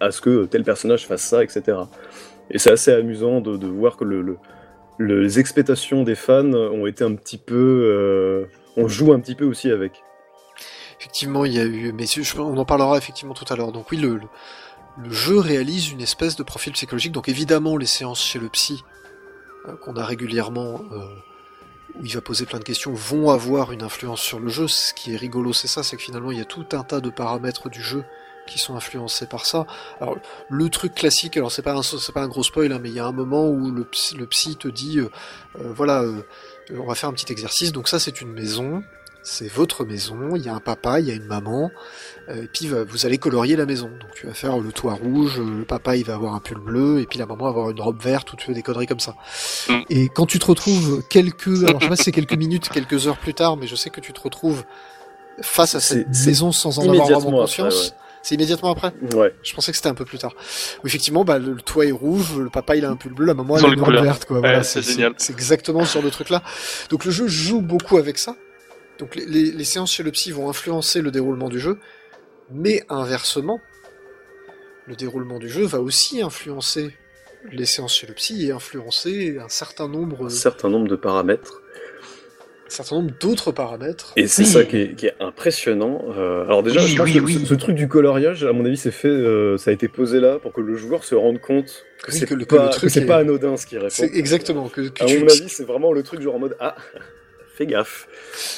[0.00, 1.76] à ce que tel personnage fasse ça, etc.
[2.50, 4.38] Et c'est assez amusant de, voir que le, le-
[4.98, 7.54] le- les expectations des fans ont été un petit peu.
[7.54, 8.46] euh,
[8.76, 10.02] on joue un petit peu aussi avec.
[10.98, 12.06] Effectivement, il y a eu, mais
[12.38, 13.70] on en parlera effectivement tout à l'heure.
[13.72, 14.20] Donc oui, le
[15.10, 17.12] jeu réalise une espèce de profil psychologique.
[17.12, 18.82] Donc évidemment, les séances chez le psy
[19.68, 20.98] euh, qu'on a régulièrement, euh,
[22.00, 24.66] où il va poser plein de questions, vont avoir une influence sur le jeu.
[24.66, 27.00] Ce qui est rigolo, c'est ça, c'est que finalement, il y a tout un tas
[27.00, 28.02] de paramètres du jeu
[28.48, 29.66] qui sont influencés par ça.
[30.00, 30.16] Alors
[30.48, 32.94] le truc classique, alors c'est pas un, c'est pas un gros spoil, hein, mais il
[32.96, 35.08] y a un moment où le psy, le psy te dit, euh,
[35.60, 36.22] euh, voilà, euh,
[36.76, 37.72] on va faire un petit exercice.
[37.72, 38.82] Donc ça, c'est une maison.
[39.24, 41.70] C'est votre maison, il y a un papa, il y a une maman,
[42.30, 43.88] euh, et puis va- vous allez colorier la maison.
[43.88, 46.58] Donc tu vas faire le toit rouge, euh, le papa il va avoir un pull
[46.58, 48.86] bleu, et puis la maman va avoir une robe verte, ou tu fais des conneries
[48.86, 49.16] comme ça.
[49.68, 49.80] Mm.
[49.90, 53.06] Et quand tu te retrouves quelques, alors je sais pas si c'est quelques minutes, quelques
[53.06, 54.64] heures plus tard, mais je sais que tu te retrouves
[55.42, 57.88] face à cette maison sans en avoir vraiment conscience.
[57.88, 57.96] ouais.
[58.22, 58.92] C'est immédiatement après?
[59.14, 59.34] Ouais.
[59.42, 60.34] Je pensais que c'était un peu plus tard.
[60.82, 63.26] Où effectivement, bah, le, le toit est rouge, le papa il a un pull bleu,
[63.26, 64.04] la maman elle ont a les une robe couleurs.
[64.04, 64.24] verte.
[64.26, 64.36] Quoi.
[64.36, 65.14] Ouais, Voilà, c'est génial.
[65.18, 66.42] C'est exactement ce genre de truc là.
[66.90, 68.36] Donc le jeu joue beaucoup avec ça.
[68.98, 71.78] Donc les, les- les séances chez le psy vont influencer le déroulement du jeu,
[72.50, 73.60] mais inversement,
[74.86, 76.94] le déroulement du jeu va aussi influencer
[77.52, 81.62] les séances chez le psy et influencer un certain nombre, Un certain nombre de paramètres.
[82.68, 84.12] Un certain nombre d'autres paramètres.
[84.16, 84.48] Et c'est Oui.
[84.48, 86.02] ça qui est, qui est impressionnant.
[86.16, 87.38] Euh, alors déjà, Oui, je pense oui, que oui.
[87.40, 90.20] Ce, ce truc du coloriage, à mon avis, c'est fait, euh, ça a été posé
[90.20, 92.60] là pour que le joueur se rende compte que Oui, c'est que le- que le
[92.62, 93.90] pas, truc que c'est est- pas anodin ce qu'il répond.
[93.90, 96.56] C'est exactement que, que À tu- mon avis, c'est vraiment le truc genre en mode
[96.60, 96.76] ah,
[97.56, 98.06] fais gaffe.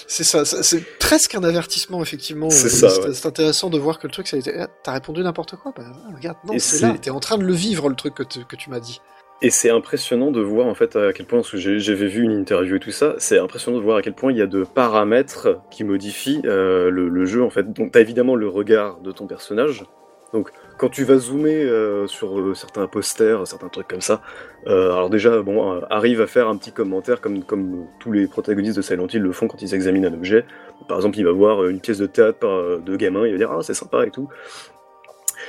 [0.07, 2.51] C'est ça, ça- c'est presque un avertissement, effectivement.
[2.51, 3.27] C'est Euh, ça, c'est ouais.
[3.27, 4.53] intéressant de voir que le truc, ça a été.
[4.59, 5.85] Ah, T'as répondu n'importe quoi Bah,
[6.15, 8.45] regarde, non, c'est c'est- là, t'es en train de le vivre, le truc que, tu-
[8.45, 9.01] que tu m'as dit.
[9.43, 12.81] Et c'est impressionnant de voir en fait à quel point, j'avais vu une interview et
[12.81, 15.83] tout ça, c'est impressionnant de voir à quel point il y a de paramètres qui
[15.83, 17.73] modifient euh, le, jeu en fait.
[17.73, 19.87] Donc t'as évidemment le regard de ton personnage,
[20.35, 24.21] Donc quand tu vas zoomer euh, sur euh, certains posters, certains trucs comme ça,
[24.67, 28.83] alors déjà, bon, Harry va faire un petit commentaire comme, comme tous les protagonistes de
[28.83, 30.45] Silent Hill le font quand ils examinent un objet.
[30.87, 33.63] Par exemple, il va voir une pièce de théâtre de gamin, il va dire ah
[33.63, 34.29] c'est sympa et tout.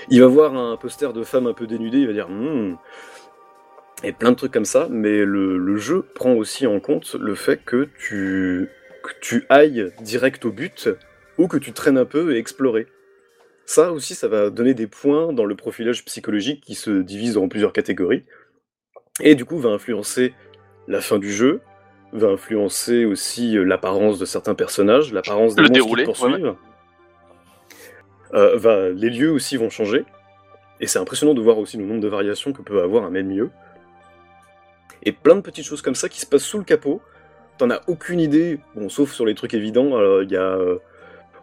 [0.10, 2.78] Il va voir un poster de femme un peu dénudée, il va dire hmm.
[4.04, 7.36] Et plein de trucs comme ça, mais le, le jeu prend aussi en compte le
[7.36, 8.70] fait que tu,
[9.04, 10.90] que tu ailles direct au but
[11.38, 12.88] ou que tu traînes un peu et explorer.
[13.66, 17.48] Ça aussi, ça va donner des points dans le profilage psychologique qui se divise en
[17.48, 18.24] plusieurs catégories.
[19.22, 20.34] Et du coup, va influencer
[20.88, 21.62] la fin du jeu,
[22.12, 26.56] va influencer aussi l'apparence de certains personnages, l'apparence des Le monstres déroulé, poursuivent.
[28.34, 30.06] Euh, va, les lieux aussi vont changer.
[30.80, 33.30] Et c'est impressionnant de voir aussi le nombre de variations que peut avoir un même
[33.30, 33.52] lieu.
[35.04, 37.02] Et plein de petites choses comme ça qui se passent sous le capot.
[37.58, 39.98] T'en as aucune idée, bon, sauf sur les trucs évidents.
[39.98, 40.56] Alors, Il y a.
[40.56, 40.78] euh,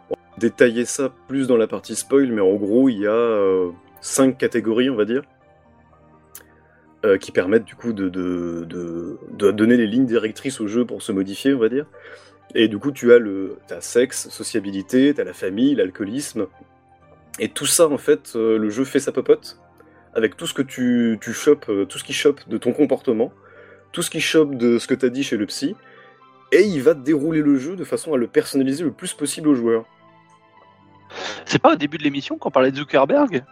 [0.09, 3.11] on va détailler ça plus dans la partie spoil, mais en gros, il y a
[3.11, 3.69] euh,
[4.01, 5.21] cinq catégories, on va dire,
[7.05, 10.85] euh, qui permettent du coup de, de, de, de donner les lignes directrices au jeu
[10.85, 11.85] pour se modifier, on va dire.
[12.55, 16.47] Et du coup, tu as le t'as sexe, sociabilité, t'as la famille, l'alcoolisme.
[17.39, 19.59] Et tout ça, en fait, euh, le jeu fait sa popote
[20.15, 23.31] avec tout ce que tu, tu chopes, euh, tout ce qui chope de ton comportement,
[23.91, 25.75] tout ce qui chope de ce que t'as dit chez le psy,
[26.51, 29.55] et il va dérouler le jeu de façon à le personnaliser le plus possible aux
[29.55, 29.85] joueurs.
[31.45, 33.43] C'est pas au début de l'émission qu'on parlait de Zuckerberg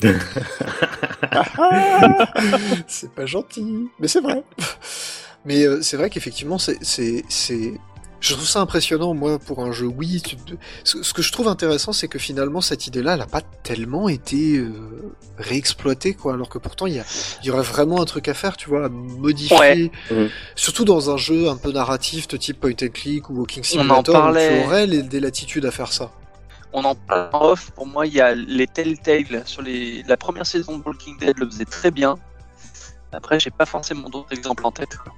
[2.86, 4.44] c'est pas gentil, mais c'est vrai.
[5.44, 7.74] Mais euh, c'est vrai qu'effectivement, c'est, c'est, c'est,
[8.20, 10.20] je trouve ça impressionnant, moi, pour un jeu Wii.
[10.22, 10.36] tu-
[10.84, 14.56] Ce, que je trouve intéressant, c'est que finalement, cette idée-là, elle a pas tellement été
[14.58, 14.72] euh,
[15.38, 16.34] réexploitée, quoi.
[16.34, 17.04] Alors que pourtant, il y, a,
[17.42, 19.56] il y aurait vraiment un truc à faire, tu vois, à modifier.
[19.58, 19.90] Ouais.
[20.10, 20.28] Mhm.
[20.56, 23.78] Surtout dans un jeu un peu narratif, de type point and click ou Walking On
[23.78, 24.60] en Simulator, où parlait.
[24.62, 26.10] tu aurais les, des latitudes à faire ça.
[26.72, 27.70] On en parle en off.
[27.70, 30.02] Pour moi, il y a les Telltale sur les...
[30.02, 32.16] la première saison de Walking Dead le faisait très bien.
[33.12, 34.96] Après, j'ai pas forcément d'autres exemples en tête.
[34.98, 35.14] quoi.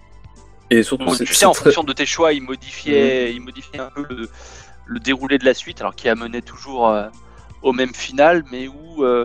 [0.71, 3.91] Et surtout, tu sais, en très- fonction de tes choix, il modifiait, il modifiait un
[3.91, 4.29] peu le,
[4.87, 7.09] le déroulé de la suite, alors qui amenait toujours euh,
[7.63, 9.25] au même final, mais où, euh,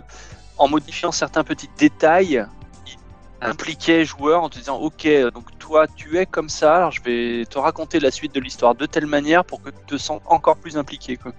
[0.58, 2.44] en modifiant certains petits détails,
[2.86, 2.96] il
[3.40, 7.44] impliquait joueur en te disant Ok, donc toi, tu es comme ça, alors je vais
[7.46, 10.56] te raconter la suite de l'histoire de telle manière pour que tu te sens encore
[10.56, 11.16] plus impliqué.
[11.16, 11.32] Quoi.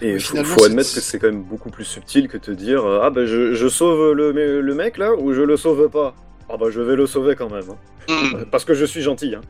[0.00, 2.84] Et Mais faut, faut admettre que c'est quand même beaucoup plus subtil que te dire
[2.84, 6.14] euh, Ah bah je, je sauve le, le mec là ou je le sauve pas?
[6.48, 7.64] Ah bah je vais le sauver quand même.
[7.70, 8.14] hein.
[8.38, 8.44] Mm.
[8.50, 9.34] Parce que je suis gentil.
[9.34, 9.40] Hein.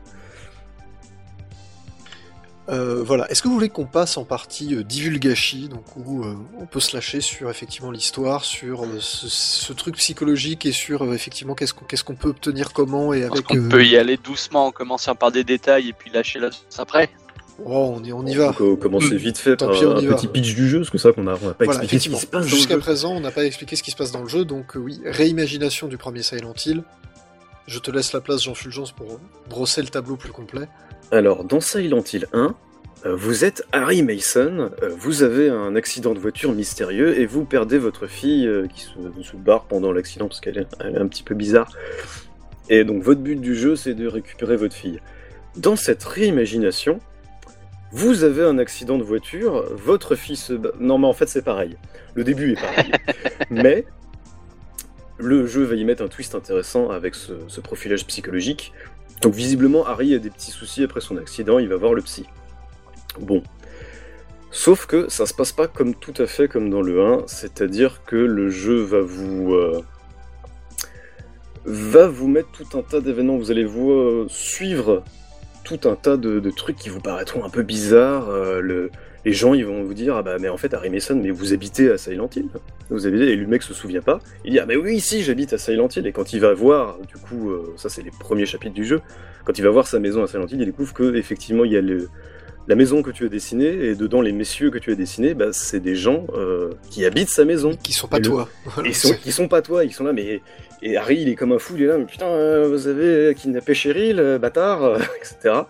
[2.69, 3.29] Euh, voilà.
[3.29, 6.79] Est-ce que vous voulez qu'on passe en partie euh, divulgachi, donc où euh, on peut
[6.79, 11.55] se lâcher sur effectivement l'histoire, sur euh, ce, ce truc psychologique et sur euh, effectivement
[11.55, 13.43] qu'est-ce qu'on qu'est-ce qu'on peut obtenir comment et avec.
[13.43, 16.51] qu'on euh, peut y aller doucement en commençant par des détails et puis lâcher la
[16.51, 17.09] sauce après.
[17.65, 18.51] Oh, on y, on y va.
[18.57, 19.17] Donc, commencer Mm.
[19.17, 21.49] vite fait par pis, un petit pitch du jeu, parce que ça qu'on a, on
[21.49, 23.45] a pas Voilà, expliqué ce qui se passe dans le Jusqu'à présent, on n'a pas
[23.45, 26.53] expliqué ce qui se passe dans le jeu, donc euh, oui, réimagination du premier Silent
[26.65, 26.83] Hill.
[27.67, 30.67] Je te laisse la place, Jean Fulgence, pour brosser le tableau plus complet.
[31.11, 32.55] Alors, dans Silent Hill 1,
[33.05, 37.45] euh, vous êtes Harry Mason, euh, vous avez un accident de voiture mystérieux et vous
[37.45, 38.89] perdez votre fille qui se,
[39.23, 41.71] se barre pendant l'accident parce qu'elle est, elle est un petit peu bizarre.
[42.69, 44.99] Et donc, votre but du jeu, c'est de récupérer votre fille.
[45.57, 46.99] Dans cette réimagination,
[47.93, 50.71] vous avez un accident de voiture, votre fille se bat.
[50.79, 51.77] Non, mais en fait, c'est pareil.
[52.15, 52.91] Le début est pareil.
[53.51, 53.85] mais
[55.19, 58.73] le jeu va y mettre un twist intéressant avec ce, ce profilage psychologique.
[59.21, 62.25] Donc visiblement, Harry a des petits soucis après son accident, il va voir le psy.
[63.19, 63.43] Bon.
[64.49, 68.01] Sauf que ça se passe pas comme tout à fait comme dans le 1, c'est-à-dire
[68.05, 69.83] que le jeu va vous euh,
[71.65, 75.03] va vous mettre tout un tas d'événements, vous allez vous euh, suivre
[75.63, 78.29] tout un tas de, trucs qui vous paraîtront un peu bizarres.
[78.29, 78.91] euh, le-
[79.25, 81.53] les gens ils vont vous dire ah bah mais en fait Harry Mason mais vous
[81.53, 82.47] habitez à Silent Hill
[82.89, 85.53] vous habitez et le mec se souvient pas il dit ah mais oui si j'habite
[85.53, 88.45] à Silent Hill et quand il va voir du coup euh, ça c'est les premiers
[88.45, 88.99] chapitres du jeu
[89.45, 91.77] quand il va voir sa maison à Silent Hill il découvre que effectivement il y
[91.77, 92.09] a le,
[92.67, 95.51] la maison que tu as dessinée et dedans les messieurs que tu as dessinés bah,
[95.51, 98.47] c'est des gens euh, qui habitent sa maison Qui sont pas Et toi.
[98.85, 100.41] Et sont, ils sont pas toi, ils sont là, mais.
[100.81, 103.33] Et Harry, il est comme un fou, il est là, mais putain, euh, vous avez
[103.35, 105.61] kidnappé Cheryl, euh, bâtard, etc.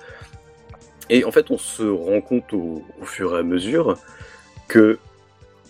[1.09, 3.97] Et en fait, on se rend compte au, au fur et à mesure
[4.67, 4.97] que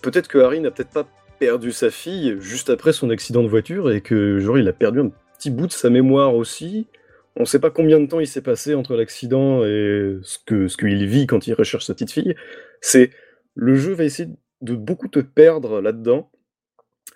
[0.02, 1.08] peut-être que Harry n'a peut-être pas
[1.40, 5.02] perdu sa fille juste après son accident de voiture et que, genre, il a perdu
[5.02, 6.88] un petit bout de sa mémoire aussi.
[7.36, 10.78] On sait pas combien de temps il s'est passé entre l'accident et ce que ce
[10.78, 12.36] qu'il vit quand il recherche sa petite fille.
[12.82, 13.10] C'est
[13.56, 14.30] le jeu va essayer
[14.62, 16.30] de beaucoup te perdre là-dedans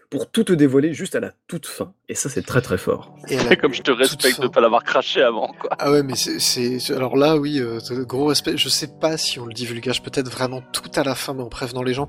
[0.09, 1.93] pour tout te dévoiler juste à la toute fin.
[2.07, 3.15] Et ça, c'est très très fort.
[3.29, 4.51] Et la Comme je te respecte de fin.
[4.51, 5.69] pas l'avoir craché avant, quoi.
[5.79, 8.57] Ah ouais, mais c'est, c'est, alors là, oui, euh, gros respect.
[8.57, 11.49] Je sais pas si on le divulgage peut-être vraiment tout à la fin, mais en
[11.49, 12.07] prévenant les gens.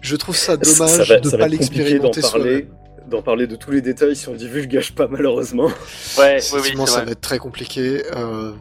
[0.00, 2.68] Je trouve ça dommage ça va, de ça pas compliqué d'en l'expérimenter parler.
[3.10, 5.66] D'en parler de tous les détails si on divulgage pas malheureusement.
[6.18, 6.56] Ouais, oui, ça
[6.96, 7.04] vrai.
[7.04, 8.02] va être très compliqué.
[8.16, 8.52] Euh,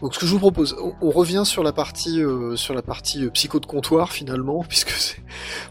[0.00, 2.82] donc, ce que je vous propose, on, on revient sur la partie euh, sur la
[2.82, 5.18] partie euh, psycho de comptoir finalement, puisque c'est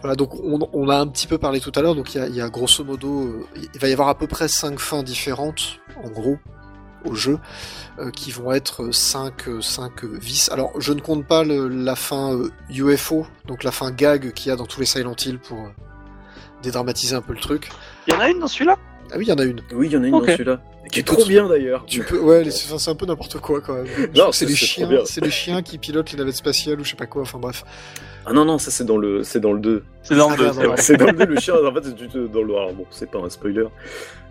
[0.01, 0.15] voilà.
[0.15, 1.95] Donc, on, on a un petit peu parlé tout à l'heure.
[1.95, 4.27] Donc, il y a, il y a grosso modo, il va y avoir à peu
[4.27, 6.37] près cinq fins différentes, en gros,
[7.05, 7.37] au jeu,
[7.99, 10.49] euh, qui vont être 5 cinq vices.
[10.49, 14.49] Alors, je ne compte pas le- la fin euh, UFO, donc la fin gag qu'il
[14.49, 15.69] y a dans tous les Silent Hill pour euh,
[16.65, 17.69] dédramatiser un peu le truc.
[18.07, 18.77] Il y en a une dans celui-là?
[19.11, 19.61] Ah oui, il y en a une.
[19.73, 20.61] Oui, il y en a une dans celui-là.
[20.91, 21.83] Qui est trop bien d'ailleurs.
[21.87, 23.87] Tu peux, ouais, c'est un peu n'importe quoi quand même.
[24.15, 26.91] Non, c'est les c'est chiens, c'est les chiens qui pilotent les navettes spatiales ou je
[26.91, 27.23] sais pas quoi.
[27.23, 27.63] Enfin bref.
[28.27, 29.83] Ah non, non, ça c'est dans le, c'est dans le 2.
[30.03, 31.95] C'est dans Ah, le 2, merde, c'est dans le 2, le chien, en fait, c'est
[31.95, 32.55] du- dans le.
[32.55, 33.65] Alors bon, c'est pas un spoiler.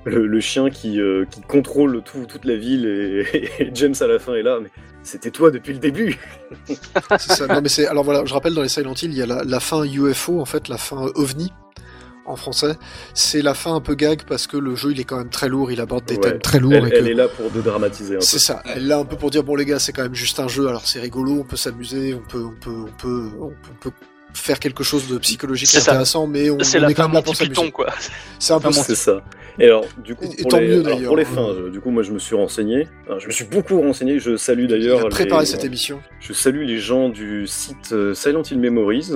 [0.05, 4.07] Le, le chien qui, euh, qui contrôle tout, toute la ville et, et James à
[4.07, 4.69] la fin est là, mais
[5.03, 6.19] c'était toi depuis le début.
[6.67, 7.47] C'est ça.
[7.47, 7.87] Non mais c'est.
[7.87, 10.41] Alors voilà, je rappelle dans les Silent Hill, il y a la, la fin UFO
[10.41, 11.53] en fait, la fin ovni
[12.27, 12.75] en français.
[13.15, 15.49] C'est la fin un peu gag parce que le jeu il est quand même très
[15.49, 16.21] lourd, il aborde des Ouais.
[16.21, 16.97] thèmes très lourds Elle, et que.
[16.97, 18.25] elle est là pour dédramatiser un peu.
[18.25, 18.63] C'est ça.
[18.65, 20.49] Elle est là un peu pour dire bon les gars, c'est quand même juste un
[20.49, 20.69] jeu.
[20.69, 23.75] Alors c'est rigolo, on peut s'amuser, on peut, on peut, on peut, on peut, on
[23.81, 23.93] peut
[24.33, 25.79] faire quelque chose de psychologique ça.
[25.93, 27.71] intéressant, mais on, C'est on la est quand même là pour s'amuser.
[27.71, 27.87] Quoi.
[28.39, 28.73] C'est un peu.
[28.73, 29.23] C'est ça.
[29.61, 31.07] Et alors, du coup, Et- et pour, tant les, mieux, alors, d'ailleurs.
[31.11, 32.89] pour les fins, je- du coup, moi je me suis renseigné.
[33.07, 34.19] Alors, je me suis beaucoup renseigné.
[34.19, 35.09] Je salue Il d'ailleurs.
[35.09, 36.01] préparé les- cette émission.
[36.19, 39.13] Je salue les gens du site euh, Silent Hill Memories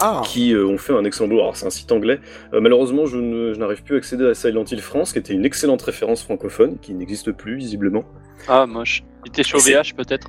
[0.00, 0.22] Ah.
[0.24, 1.40] qui euh, ont fait un excellent boulot.
[1.42, 2.20] Alors, c'est un site anglais.
[2.54, 5.32] Euh, malheureusement, je ne- je n'arrive plus à accéder à Silent Hill France, qui était
[5.34, 8.04] une excellente référence francophone, qui n'existe plus visiblement.
[8.48, 9.02] Ah, moche.
[9.24, 10.28] Il était sur C'est- VH, peut-être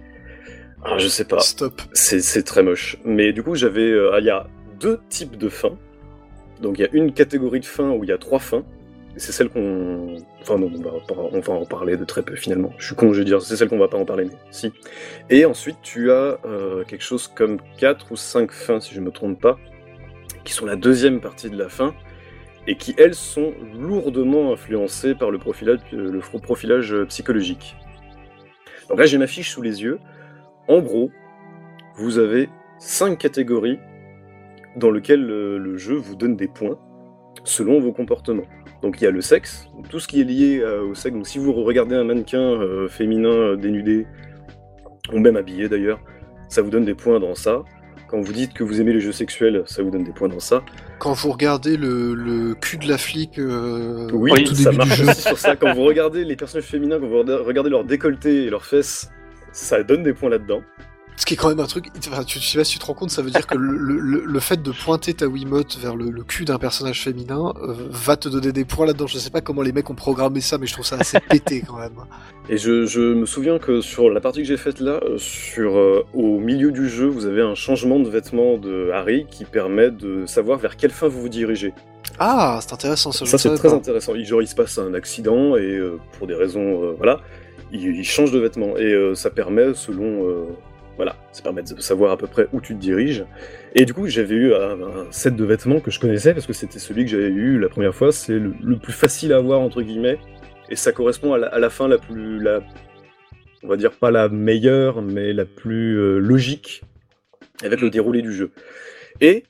[0.84, 1.40] Ah, je sais pas.
[1.40, 1.82] Stop.
[1.94, 2.98] C'est c'est très moche.
[3.06, 3.82] Mais du coup, j'avais.
[3.92, 4.48] euh, Il y a
[4.80, 5.78] deux types de fins.
[6.62, 8.64] Donc, il y a une catégorie de fins où il y a trois fins.
[9.18, 10.16] C'est celle qu'on.
[10.42, 10.72] Enfin, non,
[11.10, 12.72] on va, en parler de très peu finalement.
[12.78, 14.72] Je suis con, je vais dire, c'est celle qu'on va pas en parler, mais si.
[15.30, 19.12] Et ensuite, tu as euh, quelque chose comme quatre ou cinq fins, si je me
[19.12, 19.58] trompe pas,
[20.44, 21.94] qui sont la deuxième partie de la fin.
[22.68, 27.76] Et qui, elles, sont lourdement influencées par le profilage, le profilage euh, psychologique.
[28.88, 30.00] Donc là, j'ai ma fiche sous les yeux.
[30.68, 31.10] En gros,
[31.96, 33.80] vous avez cinq catégories
[34.76, 36.78] dans lesquelles le, le jeu vous donne des points
[37.44, 38.46] selon vos comportements.
[38.82, 41.16] Donc il y a le sexe, tout ce qui est lié euh, au sexe.
[41.16, 44.08] Donc si vous regardez un mannequin euh, féminin euh, dénudé,
[45.14, 46.00] ou même habillé d'ailleurs,
[46.50, 47.64] ça vous donne des points dans ça.
[48.12, 50.42] Quand vous dites que vous aimez les jeux sexuels, ça vous donne des points dans
[50.42, 50.64] ça.
[51.00, 54.84] Quand vous regardez le, le cul de la flic euh, Oui, au tout ça début
[54.84, 55.56] du marche jeu, aussi sur ça.
[55.56, 59.10] Quand vous regardez les personnages féminins, quand vous regardez leur décolleté et leurs fesses,
[59.54, 60.62] ça donne des points là-dedans.
[61.18, 61.86] Ce qui est quand même un truc.
[62.10, 63.78] Enfin, tu, je sais pas si tu te rends compte, ça veut dire que le,
[63.78, 67.74] le, le- fait de pointer ta Wiimote vers le, le cul d'un personnage féminin euh,
[67.92, 69.06] va te donner des points là-dedans.
[69.08, 71.62] Je sais pas comment les mecs ont programmé ça, mais je trouve ça assez pété
[71.68, 71.92] quand même.
[72.50, 75.78] Et je, je me souviens que sur la partie que j'ai faite là, euh, sur,
[75.78, 79.92] euh, au milieu du jeu, vous avez un changement de vêtements de Harry qui permet
[79.92, 81.74] de savoir vers quelle fin vous vous dirigez.
[82.20, 83.26] Ah, c'est intéressant ça.
[83.26, 83.76] je Ça c'est très pas.
[83.76, 84.16] intéressant.
[84.16, 87.20] Il, genre il se passe un accident et euh, pour des raisons, euh, voilà,
[87.72, 90.44] il, il change de vêtements et euh, ça permet selon, euh,
[91.02, 93.26] voilà, ça permet de savoir à peu près où tu te diriges.
[93.74, 96.54] Et du coup j'avais eu un, un set de vêtements que je connaissais parce que
[96.54, 98.12] c'était celui que j'avais eu la première fois.
[98.12, 100.20] C'est le, le plus facile à avoir entre guillemets
[100.70, 102.62] et ça correspond à la, à la fin la plus, la,
[103.64, 106.84] on va dire pas la meilleure mais la plus euh, logique
[107.64, 108.52] avec le déroulé du jeu.
[109.22, 109.44] Et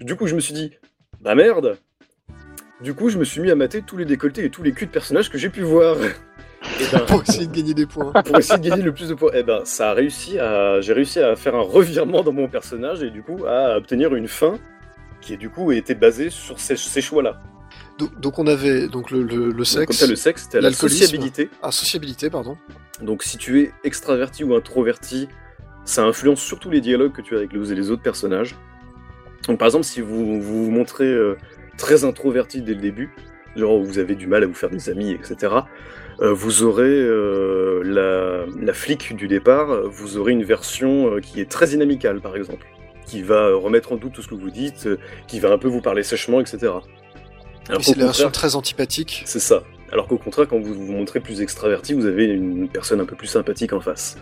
[0.00, 0.72] du coup je me suis dit
[1.20, 1.78] bah merde
[2.82, 4.86] du coup, je me suis mis à mater tous les décolletés et tous les culs
[4.86, 5.96] de personnages que j'ai pu voir.
[6.80, 8.12] Et ben, Pour essayer de gagner des points.
[8.12, 9.32] pour essayer de gagner le plus de points.
[9.32, 13.02] Et ben, ça a réussi à, j'ai réussi à faire un revirement dans mon personnage
[13.02, 14.58] et du coup à obtenir une fin
[15.20, 17.40] qui est du coup était basée sur ces, ces choix-là.
[17.98, 20.60] Donc, donc on avait donc le, le, le Donc, sexe, Comme ça, le sexe, t'as
[20.60, 21.48] la sociabilité.
[21.62, 22.56] ah, sociabilité, pardon.
[23.00, 25.28] Donc, si tu es extraverti ou introverti,
[25.84, 28.54] ça influence surtout les dialogues que tu as avec les, les autres personnages.
[29.48, 31.36] Donc, par exemple, si vous vous, vous montrez euh,
[31.78, 33.10] très introverti dès le début,
[33.56, 35.54] genre vous avez du mal à vous faire des amis, etc.,
[36.20, 41.40] euh, vous aurez euh, la, la flic du départ, vous aurez une version euh, qui
[41.40, 42.66] est très inamicale, par exemple,
[43.06, 44.88] qui va remettre en doute tout ce que vous dites,
[45.26, 46.72] qui va un peu vous parler sèchement, etc.
[47.68, 49.22] Alors c'est la version très antipathique.
[49.26, 49.62] c'est ça.
[49.92, 53.14] Alors qu'au contraire, quand vous vous montrez plus extraverti, vous avez une personne un peu
[53.14, 54.16] plus sympathique en face.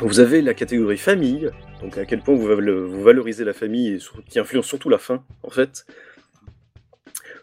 [0.00, 1.50] Vous avez la catégorie famille,
[1.82, 3.98] donc à quel point vous, vous valorisez la famille et
[4.28, 5.86] qui influence surtout la fin, en fait.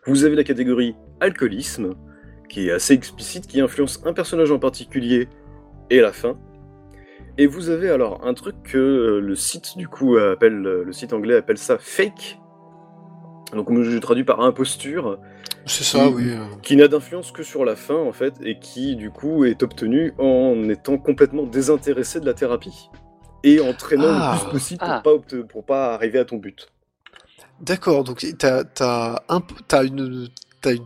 [0.07, 1.93] Vous avez la catégorie alcoolisme,
[2.49, 5.27] qui est assez explicite, qui influence un personnage en particulier
[5.89, 6.38] et la fin.
[7.38, 10.91] Et vous avez alors un truc que euh, le site du coup appelle, euh, le
[10.91, 12.39] site anglais appelle ça fake.
[13.53, 15.19] Donc je traduis par imposture
[15.65, 16.23] C'est ça, Qui- oui.
[16.31, 16.45] euh.
[16.63, 20.13] qui n'a d'influence que sur la fin en fait et qui du coup est obtenu
[20.17, 22.89] en étant complètement désintéressé de la thérapie
[23.43, 24.35] et en traînant Ah.
[24.38, 25.01] le plus possible pour, Ah.
[25.03, 25.11] pas
[25.47, 26.67] pour pas arriver à ton but.
[27.61, 28.63] D'accord, donc t'as
[29.29, 29.41] un
[29.84, 30.29] une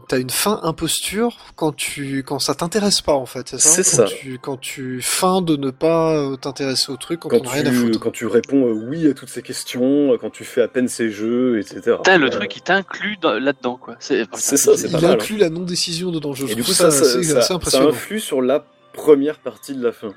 [0.07, 3.83] t'as une fin imposture quand tu quand ça t'intéresse pas en fait, c'est ça?
[3.83, 4.15] C'est Quand ça.
[4.15, 7.51] Tu, quand tu feins de ne pas euh, t'intéresser au truc quand, Quand on a
[7.51, 7.99] rien à tu, foutre.
[7.99, 10.87] quand tu réponds euh, oui à toutes ces questions, euh, quand tu fais à peine
[10.87, 11.95] ces jeux, etc.
[11.97, 13.95] Putain, le Euh, truc, il t'inclut dans- là-dedans, quoi.
[13.99, 16.33] C'est ça, c'est Il pas mal, inclut la non décision dedans.
[16.33, 19.39] Je Et trouve du coup, ça, ça, ça, assez, ça- ça influe sur la première
[19.39, 20.13] partie de la fin.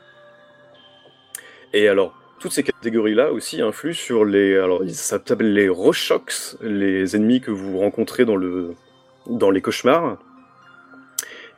[1.73, 2.13] Et alors,
[2.45, 4.55] toutes ces catégories-là aussi influent sur les.
[4.59, 8.75] Alors, ça s'appelle les Roshox, les ennemis que vous rencontrez dans, le,
[9.27, 10.19] dans les cauchemars.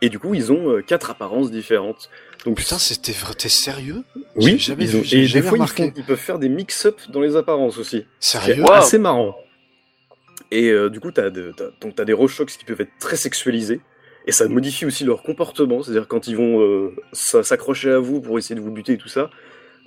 [0.01, 2.09] Et du coup, ils ont euh, quatre apparences différentes.
[2.45, 4.05] Donc, Putain, c'était vrai, t'es sérieux?
[4.37, 5.87] Oui, jamais ils vu, ont- j'ai et des fois, ils, remarqué.
[5.89, 8.07] font- ils peuvent faire des mix-up dans les apparences aussi.
[8.21, 8.63] C'est Sérieux?
[8.63, 8.73] Wow.
[8.75, 9.35] assez marrant.
[10.53, 13.17] Et euh, du coup, t'as de, t'as- donc t'as des Roshox qui peuvent être très
[13.17, 13.81] sexualisés.
[14.29, 15.83] Et ça modifie aussi leur comportement.
[15.83, 19.09] C'est-à-dire quand ils vont euh, s'accrocher à vous pour essayer de vous buter et tout
[19.09, 19.31] ça,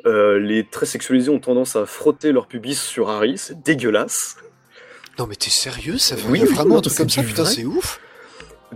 [0.06, 3.38] euh, les très sexualisés ont tendance à frotter leur pubis sur Harry.
[3.38, 4.38] C'est dégueulasse.
[5.18, 7.46] Non mais t'es sérieux Ça Oui, a oui, vraiment un truc c'est comme ça, putain,
[7.46, 8.00] c'est ouf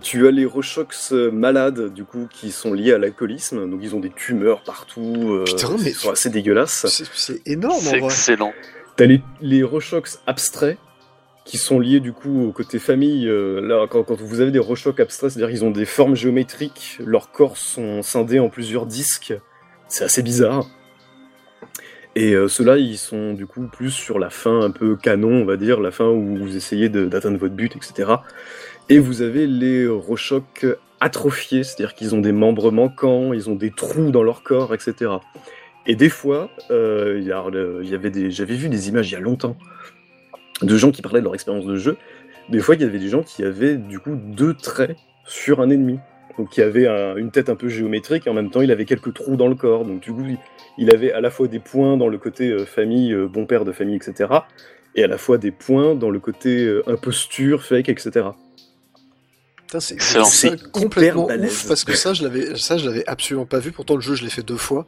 [0.02, 3.70] Tu as les Roshox euh, malades, du coup, qui sont liés à l'alcoolisme.
[3.70, 5.16] Donc ils ont des tumeurs partout.
[5.32, 6.86] euh, Putain, mais- sont assez dégueulasses.
[6.90, 8.54] C'est c'est énorme en C'est excellent.
[8.98, 10.78] T'as les, les Roshox abstraits
[11.46, 13.28] qui sont liés du coup au côté famille.
[13.28, 16.98] euh, là, quand, quand vous avez des Roshox abstraits, c'est-à-dire qu'ils ont des formes géométriques,
[17.06, 19.34] leurs corps sont scindés en plusieurs disques.
[19.88, 20.66] C'est assez bizarre.
[22.16, 25.46] Et euh, ceux-là, ils sont du coup plus sur la fin un peu canon, on
[25.46, 28.12] va dire, la fin où vous essayez d'atteindre votre but, etc.
[28.90, 30.66] Et vous avez les Roshox
[31.00, 35.12] atrophiés, c'est-à-dire qu'ils ont des membres manquants, ils ont des trous dans leur corps, etc.
[35.86, 39.58] Et des fois, euh, euh, j'avais vu des images il y a longtemps
[40.62, 41.98] de gens qui parlaient de leur expérience de jeu.
[42.50, 44.96] Des fois, il y avait des gens qui avaient du coup deux traits
[45.26, 46.00] sur un ennemi.
[46.38, 48.86] Donc, il avait un- une tête un peu géométrique et en même temps, il avait
[48.86, 49.86] quelques trous dans le corps.
[49.86, 50.38] Donc, du coup, il,
[50.78, 53.66] il avait à la fois des points dans le côté euh, famille, euh, bon père
[53.66, 54.32] de famille, etc.
[54.96, 58.28] Et à la fois des points dans le côté euh, imposture, fake, etc.
[59.58, 59.98] Putain, c'est
[60.72, 63.72] complètement ouf parce que ça, je l'avais, ça, je l'avais absolument pas vu.
[63.72, 64.86] Pourtant, le jeu, je l'ai fait deux fois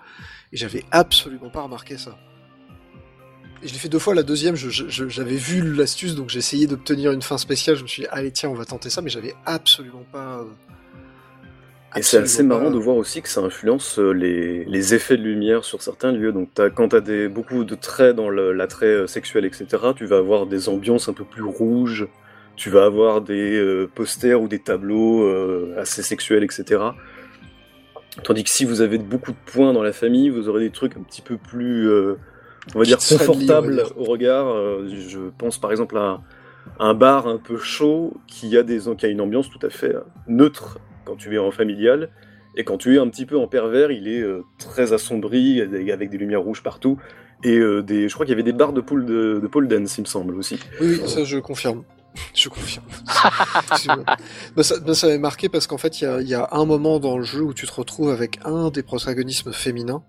[0.54, 2.18] et j'avais absolument pas remarqué ça.
[3.64, 4.14] Et je l'ai fait deux fois.
[4.14, 7.76] La deuxième, j'avais vu l'astuce, donc j'ai essayé d'obtenir une fin spéciale.
[7.78, 10.46] Je me suis dit, allez, tiens, on va tenter ça, mais j'avais absolument pas.
[11.98, 15.24] Et c'est assez marrant de voir aussi que ça influence euh, les, les effets de
[15.24, 16.34] lumière sur certains lieux.
[16.34, 19.66] Donc quand tu as beaucoup de traits dans l'attrait euh, sexuel, etc.,
[19.96, 22.08] tu vas avoir des ambiances un peu plus rouges,
[22.56, 26.82] tu vas avoir des euh, posters ou des tableaux euh, assez sexuels, etc.
[28.24, 30.96] Tandis que si vous avez beaucoup de points dans la famille, vous aurez des trucs
[30.96, 32.16] un petit peu plus, euh,
[32.74, 34.48] on va dire, confortables au regard.
[34.88, 36.22] Je pense par exemple à
[36.80, 39.94] un bar un peu chaud qui a, des, qui a une ambiance tout à fait
[40.28, 42.10] neutre quand tu es en familial.
[42.58, 46.10] Et quand tu es un petit peu en pervers, il est euh, très assombri, avec
[46.10, 46.98] des lumières rouges partout.
[47.44, 49.68] Et euh, des, je crois qu'il y avait des barres de pole, de, de pole
[49.72, 50.58] il me semble aussi.
[50.80, 51.84] Oui, oui, ça je confirme.
[52.34, 52.86] Je confirme.
[54.56, 56.64] Bah, ça, ça m'avait marqué parce qu'en fait, il y a, il y a un
[56.64, 60.02] moment dans le jeu où tu te retrouves avec un des protagonismes féminins.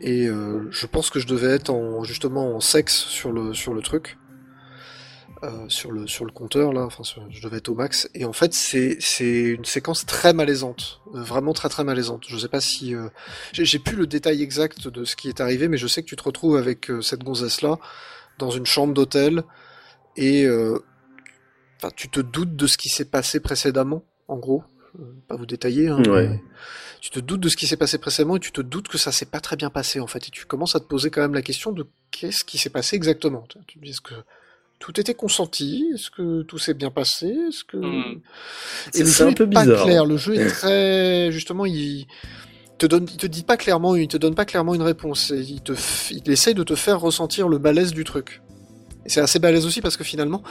[0.00, 3.74] Et euh, je pense que je devais être en, justement en sexe sur le, sur
[3.74, 4.16] le truc.
[5.42, 8.26] Euh, sur le sur le compteur là, enfin sur- je devais être au max et
[8.26, 12.24] en fait c'est c'est une séquence très malaisante, euh, vraiment très très malaisante.
[12.28, 13.08] Je sais pas si euh,
[13.54, 16.14] j'ai plus le détail exact de ce qui est arrivé, mais je sais que tu
[16.16, 17.78] te retrouves avec euh, cette gonzesse là
[18.36, 19.42] dans une chambre d'hôtel
[20.14, 20.78] et euh,
[21.78, 24.62] enfin, tu te doutes de ce qui s'est passé précédemment, en gros.
[25.28, 26.28] Pas vous détailler, hein, Ouais.
[26.28, 26.42] mais
[27.00, 29.10] tu te doutes de ce qui s'est passé précédemment et tu te doutes que ça
[29.12, 30.28] s'est pas très bien passé en fait.
[30.28, 32.96] Et tu commences à te poser quand même la question de qu'est-ce qui s'est passé
[32.96, 33.46] exactement.
[33.48, 34.14] Tu tu te dis est-ce que
[34.80, 37.26] tout était consenti Est-ce que tout s'est bien passé?
[37.48, 38.20] Est-ce que Hmm.
[38.94, 39.84] et le C'est jeu un peu est pas bizarre.
[39.84, 40.04] clair.
[40.06, 42.06] Le jeu est très justement il
[42.78, 45.30] te donne, il te dit pas clairement, il te donne pas clairement une réponse.
[45.30, 48.40] Et il te, f- il essaye de te faire ressentir le malaise du truc.
[49.06, 50.42] Et c'est assez balèze aussi parce que finalement,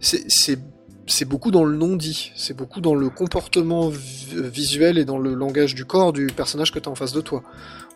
[0.00, 0.58] c'est, c'est,
[1.06, 5.32] c'est beaucoup dans le non-dit, c'est beaucoup dans le comportement vi- visuel et dans le
[5.34, 7.42] langage du corps du personnage que tu as en face de toi,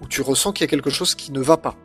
[0.00, 1.76] où tu ressens qu'il y a quelque chose qui ne va pas.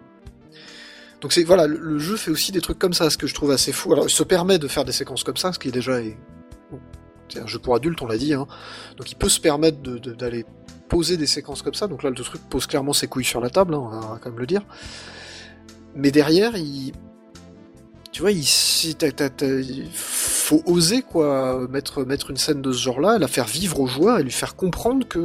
[1.22, 3.52] Donc c'est voilà, le, jeu fait aussi des trucs comme ça, ce que je trouve
[3.52, 3.91] assez fou.
[3.94, 6.18] Alors il se permet de faire des séquences comme ça, ce qui déjà est
[7.30, 8.48] c'est un jeu pour adultes, on l'a dit, hein.
[8.95, 10.45] donc il peut se permettre d'aller
[10.88, 11.88] poser des séquences comme ça.
[11.88, 14.30] Donc là, le truc pose clairement ses couilles sur la table, hein, on va quand
[14.30, 14.61] même le dire.
[15.94, 16.94] Mais derrière, il,
[18.18, 22.64] tu vois, il, si t'as- t'as- t'as- il faut oser quoi, mettre mettre une scène
[22.64, 25.19] de ce genre-là, la faire vivre au joueur et lui faire comprendre que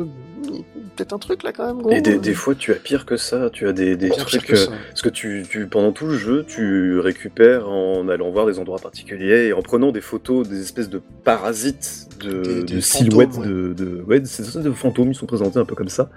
[0.95, 1.81] peut-être un truc là quand même.
[1.81, 1.91] Gros.
[1.91, 3.49] Et des, des fois, tu as pire que ça.
[3.49, 4.45] Tu as des, trucs.
[4.45, 4.67] que euh.
[4.91, 8.79] Parce que tu, tu, pendant tout le jeu, tu récupères en allant voir des endroits
[8.79, 13.73] particuliers et en prenant des photos des espèces de parasites, de, Des- de silhouettes, fantômes,
[13.73, 16.11] de, de, ouais, de fantômes, ils sont présentés un peu comme ça.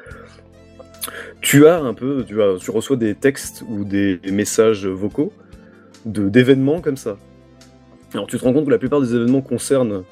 [1.39, 5.31] Tu as un peu, tu, as, tu reçois des textes ou des messages vocaux
[6.05, 7.17] d'événements comme ça.
[8.13, 10.03] Alors tu te rends compte que la plupart des événements concernent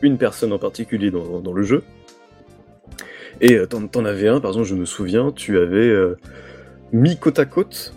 [0.00, 1.82] une personne en particulier dans, dans le jeu.
[3.40, 6.16] Et euh, t'en, avais un, par exemple, je me souviens, tu avais euh,
[6.92, 7.94] mis côte à côte,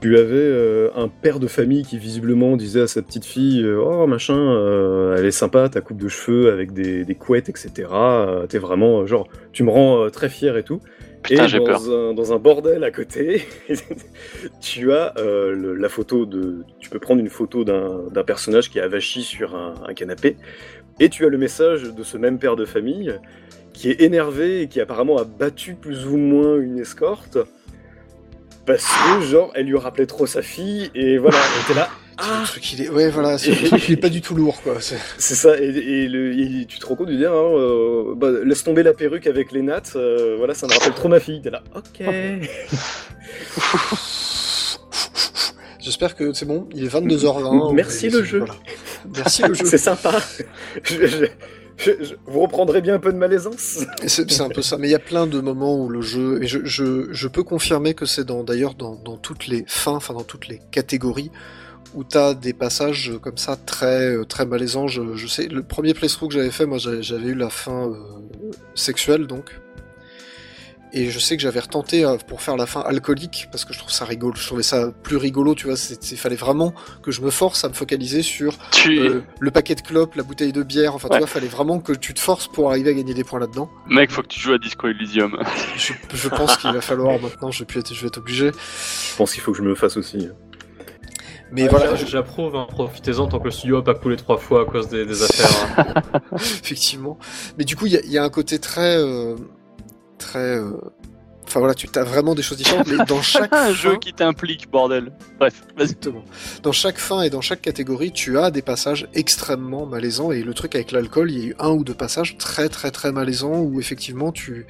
[0.00, 4.06] tu avais euh, un père de famille qui visiblement disait à sa petite fille Oh
[4.06, 7.88] machin, elle est sympa, ta coupe de cheveux avec des, des couettes, etc.
[8.48, 10.80] T'es vraiment, genre, tu me rends très fier et tout.
[11.24, 11.82] Putain, et dans peur.
[11.90, 13.46] Un, dans un bordel à côté,
[14.60, 16.64] tu as euh, le- la photo de.
[16.80, 20.36] Tu peux prendre une photo d'un d'un personnage qui est avachi sur un, un canapé,
[21.00, 23.18] et tu as le message de ce même père de famille
[23.72, 27.38] qui est énervé et qui apparemment a battu plus ou moins une escorte
[28.66, 31.88] parce que genre elle lui rappelait trop sa fille et voilà, elle était là.
[32.18, 32.88] Ah le truc, il est...
[32.88, 34.76] Ouais, voilà, truc, il est pas du tout lourd, quoi.
[34.80, 38.28] C'est- ça, et, et le- et tu te rends compte de dire, hein, euh, bah,
[38.44, 41.40] laisse tomber la perruque avec les nattes, euh, voilà, ça me rappelle trop ma fille.
[41.42, 42.04] T'es là, ok.
[45.80, 47.74] J'espère que c'est bon, il est 22h20.
[47.74, 48.38] Merci le jeu.
[48.38, 48.54] voilà.
[49.14, 49.64] Merci le jeu.
[49.66, 50.14] C'est sympa.
[50.82, 51.26] Je- je-
[51.76, 53.80] je- je- vous reprendrez bien un peu de malaisance.
[54.06, 56.46] C'est un peu ça, mais il y a plein de moments où le jeu, et
[56.46, 60.48] je, peux confirmer que c'est dans d'ailleurs dans, dans toutes les fins, enfin dans toutes
[60.48, 61.30] les catégories,
[61.94, 64.88] où t'as des passages comme ça très euh, très malaisants.
[64.88, 67.94] Je, je sais, le premier playthrough que j'avais fait, moi j'avais eu la fin euh,
[68.74, 69.50] sexuelle donc,
[70.96, 73.80] et je sais que j'avais retenté euh, pour faire la fin alcoolique parce que je
[73.80, 75.74] trouve ça rigolo, je trouvais ça plus rigolo, tu vois.
[76.12, 76.72] Il fallait vraiment
[77.02, 79.00] que je me force à me focaliser sur Tu...
[79.00, 80.94] euh, le paquet de clopes, la bouteille de bière.
[80.94, 81.16] Enfin, Ouais.
[81.16, 83.68] tu vois, fallait vraiment que tu te forces pour arriver à gagner des points là-dedans.
[83.88, 85.36] Mec, faut que tu joues à Disco Elysium.
[85.76, 88.52] Je, je pense qu'il va falloir maintenant, je vais, plus être- je vais être obligé.
[88.52, 90.28] Je pense qu'il faut que je me fasse aussi.
[91.54, 94.38] Mais Ouais, voilà, j'a- J'approuve, hein, profitez-en tant que le studio a pas coulé trois
[94.38, 95.74] fois à cause des, des affaires.
[95.78, 96.36] hein.
[96.36, 97.18] effectivement.
[97.58, 98.96] Mais du coup, il y a, il y a un côté très.
[98.98, 99.36] euh,
[100.18, 100.38] très.
[100.58, 100.72] euh,
[101.46, 104.14] Enfin voilà, tu as vraiment des choses différentes, mais dans chaque un fin, jeu qui
[104.14, 105.12] t'implique, bordel.
[105.38, 105.82] Bref, vas-y.
[105.84, 106.24] Exactement.
[106.62, 110.32] Dans chaque fin et dans chaque catégorie, tu as des passages extrêmement malaisants.
[110.32, 112.90] Et le truc avec l'alcool, il y a eu un ou deux passages très très
[112.90, 114.66] très malaisants où effectivement tu.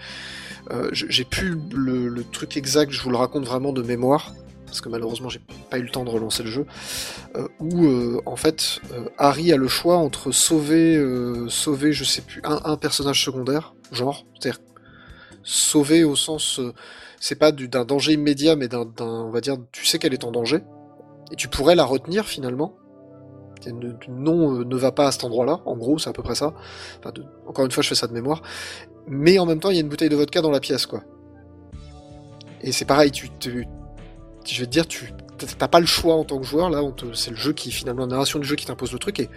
[0.73, 4.33] Euh, j'ai plus le, le truc exact, je vous le raconte vraiment de mémoire.
[4.75, 5.41] Parce que malheureusement, j'ai
[5.71, 6.67] pas eu le temps de relancer le jeu.
[7.37, 12.03] euh, où euh, en fait, euh, Harry a le choix entre sauver, euh, sauver, je
[12.03, 14.61] sais plus, un, un personnage secondaire, genre, c'est-à-dire
[15.45, 16.61] sauver au sens,
[17.21, 20.25] c'est pas du- d'un danger immédiat, mais d'un, on va dire, tu sais qu'elle est
[20.25, 20.59] en danger,
[21.31, 22.75] et tu pourrais la retenir finalement.
[24.09, 25.61] Non, ne va pas à cet endroit-là.
[25.67, 26.53] En gros, c'est à peu près ça.
[26.99, 27.13] Enfin,
[27.47, 28.43] encore une fois, je fais ça de mémoire.
[29.07, 31.05] Mais en même temps, il y a une bouteille de vodka dans la pièce, quoi.
[32.61, 33.63] Et c'est pareil, tu, te-
[34.47, 35.13] je vais te dire, tu
[35.59, 36.71] t'as pas le choix en tant que joueur.
[36.71, 36.81] Là,
[37.15, 39.21] c'est le jeu qui, finalement, la narration du jeu qui t'impose le truc.
[39.21, 39.29] Et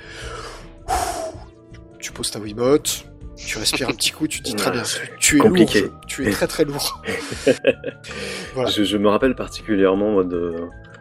[2.00, 3.06] tu poses ta Wiimote,
[3.36, 4.84] tu respires un petit coup, tu te dis très bien,
[5.20, 5.82] tu, es Compliqué.
[5.82, 7.02] lourd, tu es très très lourd.
[8.54, 8.70] Voilà.
[8.72, 10.56] Je, je me rappelle particulièrement moi, de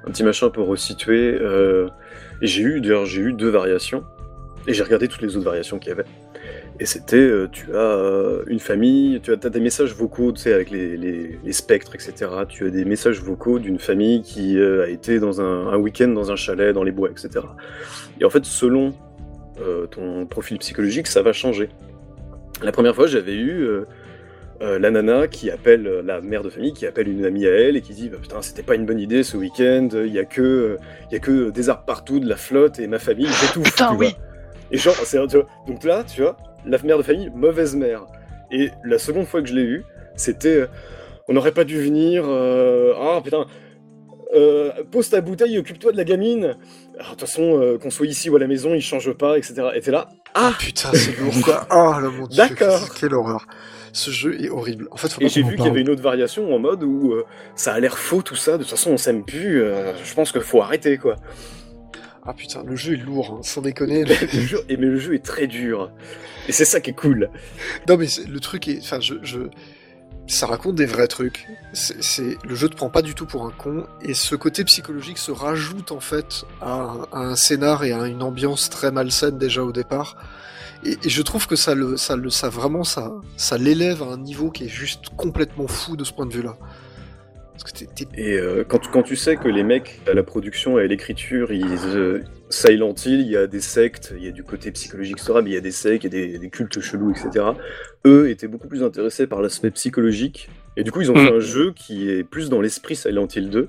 [0.06, 1.32] un petit machin pour resituer.
[1.40, 1.88] euh,
[2.42, 4.04] j'ai eu, d'ailleurs, j'ai eu deux variations.
[4.66, 6.04] Et j'ai regardé toutes les autres variations qu'il y avait.
[6.78, 10.52] Et c'était, euh, tu as euh, une famille, tu as, des messages vocaux, tu sais,
[10.52, 12.30] avec les, les, les spectres, etc.
[12.48, 16.08] Tu as des messages vocaux d'une famille qui euh, a été dans un, un week-end
[16.08, 17.46] dans un chalet, dans les bois, etc.
[18.20, 18.94] Et en fait, selon
[19.90, 21.70] ton profil psychologique, ça va changer.
[22.62, 23.66] La première fois, j'avais eu
[24.60, 27.80] la nana qui appelle la mère de famille, qui appelle une amie à elle et
[27.80, 30.76] qui dit bah, putain c'était pas une bonne idée ce week-end, il y a que
[31.10, 33.64] y a que des arbres partout, de la flotte et ma famille j'étouffe.
[33.64, 34.08] Putain, oui.
[34.08, 34.18] vois.
[34.72, 36.36] Et genre c'est tu vois, donc là tu vois
[36.66, 38.06] la mère de famille mauvaise mère.
[38.50, 39.84] Et la seconde fois que je l'ai eu,
[40.16, 40.66] c'était euh,
[41.28, 42.24] on n'aurait pas dû venir.
[42.26, 43.46] euh, ah putain.
[44.34, 46.56] euh, pose ta bouteille, occupe-toi de la gamine.
[46.94, 49.36] Alors, De toute façon, euh, qu'on soit ici ou à la maison, il change pas,
[49.38, 49.54] etc.
[49.74, 51.66] Et t'es là, Ah putain, c'est lourd quoi.
[51.70, 52.36] Ah là mon dieu.
[52.36, 52.94] D'accord.
[52.94, 53.46] Quelle horreur.
[53.92, 54.88] Ce jeu est horrible.
[54.90, 57.12] En fait, faut Et j'ai vu qu'il y avait une autre variation en mode où
[57.14, 57.24] euh,
[57.54, 60.32] ça a l'air faux tout ça, de toute façon on s'aime plus, euh, je pense
[60.32, 61.16] qu'il faut arrêter quoi.
[62.26, 64.04] Ah putain, le jeu est lourd, hein, sans déconner.
[64.32, 65.90] le jeu, et mais le jeu est très dur.
[66.48, 67.30] Et c'est ça qui est cool.
[67.88, 69.40] non mais le truc est, enfin je, je,
[70.26, 71.46] ça raconte des vrais trucs.
[71.72, 74.64] C'est, c'est- le jeu te prend pas du tout pour un con et ce côté
[74.64, 78.90] psychologique se rajoute en fait à un, à un scénar et à une ambiance très
[78.90, 80.16] malsaine déjà au départ.
[80.84, 84.06] Et, et je trouve que ça le, ça le, ça vraiment ça, ça l'élève à
[84.06, 86.56] un niveau qui est juste complètement fou de ce point de vue-là.
[87.58, 90.14] Parce que t'es, t'es- Et euh, quand, tu- quand tu sais que les mecs à
[90.14, 94.24] la production et à l'écriture, ils euh, Silent Hill, il y a des sectes, il
[94.24, 96.26] y a du côté psychologique, etc., mais il y a des sectes, il y a
[96.26, 97.44] des, des cultes chelous, etc.
[98.06, 100.48] Eux étaient beaucoup plus intéressés par l'aspect psychologique.
[100.76, 101.26] Et du coup, ils ont Mm.
[101.26, 103.68] fait un jeu qui est plus dans l'esprit Silent Hill 2.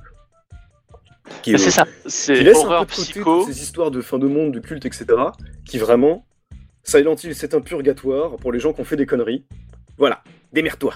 [1.43, 4.17] Qui c'est ça, qui c'est laisse un peu de côté toutes ces histoires de fin
[4.17, 5.05] de monde, de culte, etc.
[5.65, 6.25] Qui vraiment,
[6.83, 9.43] Silent Hill, c'est un purgatoire pour les gens qui ont fait des conneries.
[9.97, 10.23] Voilà,
[10.53, 10.93] démerde-toi.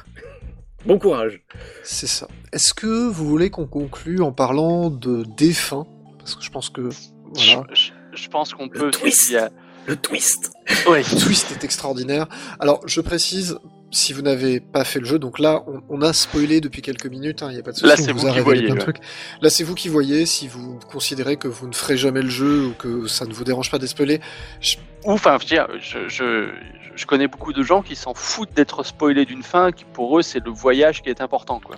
[0.85, 1.41] Bon courage.
[1.83, 2.27] c'est ça.
[2.53, 5.85] Est-ce que vous voulez qu'on conclue en parlant de fins
[6.17, 7.63] Parce que je pense que voilà.
[7.73, 8.91] Je- je- je pense qu'on Le peut.
[8.91, 9.29] twist.
[9.29, 9.49] il y a-
[9.87, 10.51] Le twist
[10.87, 11.01] Ouais.
[11.01, 12.27] Le twist est extraordinaire.
[12.59, 13.57] Alors, je précise,
[13.89, 17.07] si vous n'avez pas fait le jeu, donc là, on, on a spoilé depuis quelques
[17.07, 17.87] minutes, il n'y a pas de souci.
[17.87, 18.83] Là, c'est vous qui voyez, plein de là.
[18.83, 18.99] trucs.
[19.41, 20.25] Là, c'est vous qui voyez.
[20.27, 23.43] Si vous considérez que vous ne ferez jamais le jeu ou que ça ne vous
[23.43, 24.19] dérange pas de spoiler,
[25.05, 26.51] Ou enfin, je veux dire, je,
[27.01, 30.21] je, connais beaucoup de gens qui s'en foutent d'être spoilés d'une fin, qui pour eux
[30.21, 31.75] c'est le voyage qui est important, quoi.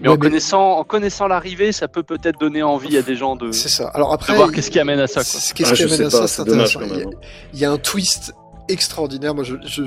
[0.00, 3.36] Mais Ouais, en connaissant, en connaissant l'arrivée, ça peut peut-être donner envie à des gens
[3.36, 3.88] de, c'est ça.
[3.94, 6.06] Alors de après, voir il- qu'est-ce qui amène à ça, Qu'est-ce Ah, qui je amène
[6.06, 6.80] à ça pas, C'est intéressant.
[6.82, 7.06] Il y, a,
[7.54, 8.34] il y a un twist
[8.68, 9.34] extraordinaire.
[9.34, 9.84] Moi, je, je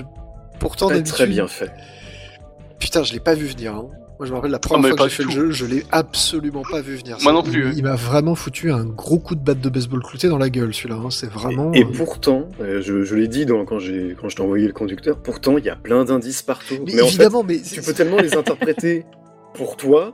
[0.59, 1.71] pourtant d'habitude, très bien fait.
[2.79, 3.75] putain, je l'ai pas vu venir.
[3.75, 3.89] hein.
[4.19, 5.65] Moi, je me rappelle la première Ah, mais fois que j'ai fait le jeu, je
[5.65, 7.17] l'ai absolument pas vu venir.
[7.23, 10.03] Moi non il- plus, Il, m'a vraiment foutu un gros coup de batte de baseball
[10.03, 10.95] clouté dans la gueule, celui-là.
[10.95, 11.09] hein.
[11.09, 11.71] C'est vraiment.
[11.73, 14.67] Et euh, pourtant, euh, je, je l'ai dit dans, quand, j'ai, quand je t'ai envoyé
[14.67, 16.75] le conducteur, pourtant il y a plein d'indices partout.
[16.85, 19.05] Mais, Mais, en fait, évidemment, mais tu peux tellement les interpréter
[19.53, 20.13] pour toi,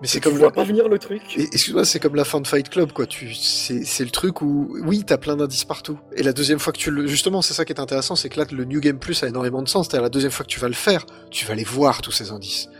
[0.00, 0.52] Mais c'est comme tu vois la...
[0.54, 1.20] pas venir le truc.
[1.36, 3.04] Et- Excuse-moi, c'est comme la fin de Fight Club, quoi.
[3.04, 5.98] Tu, c'est, c'est le truc où, oui, t'as plein d'indices partout.
[6.16, 8.40] Et la deuxième fois que tu le, justement, c'est ça qui est intéressant, c'est que
[8.40, 9.88] là, le New Game Plus a énormément de sens.
[9.88, 12.30] C'est-à-dire la deuxième fois que tu vas le faire, tu vas les voir tous ces
[12.30, 12.70] indices.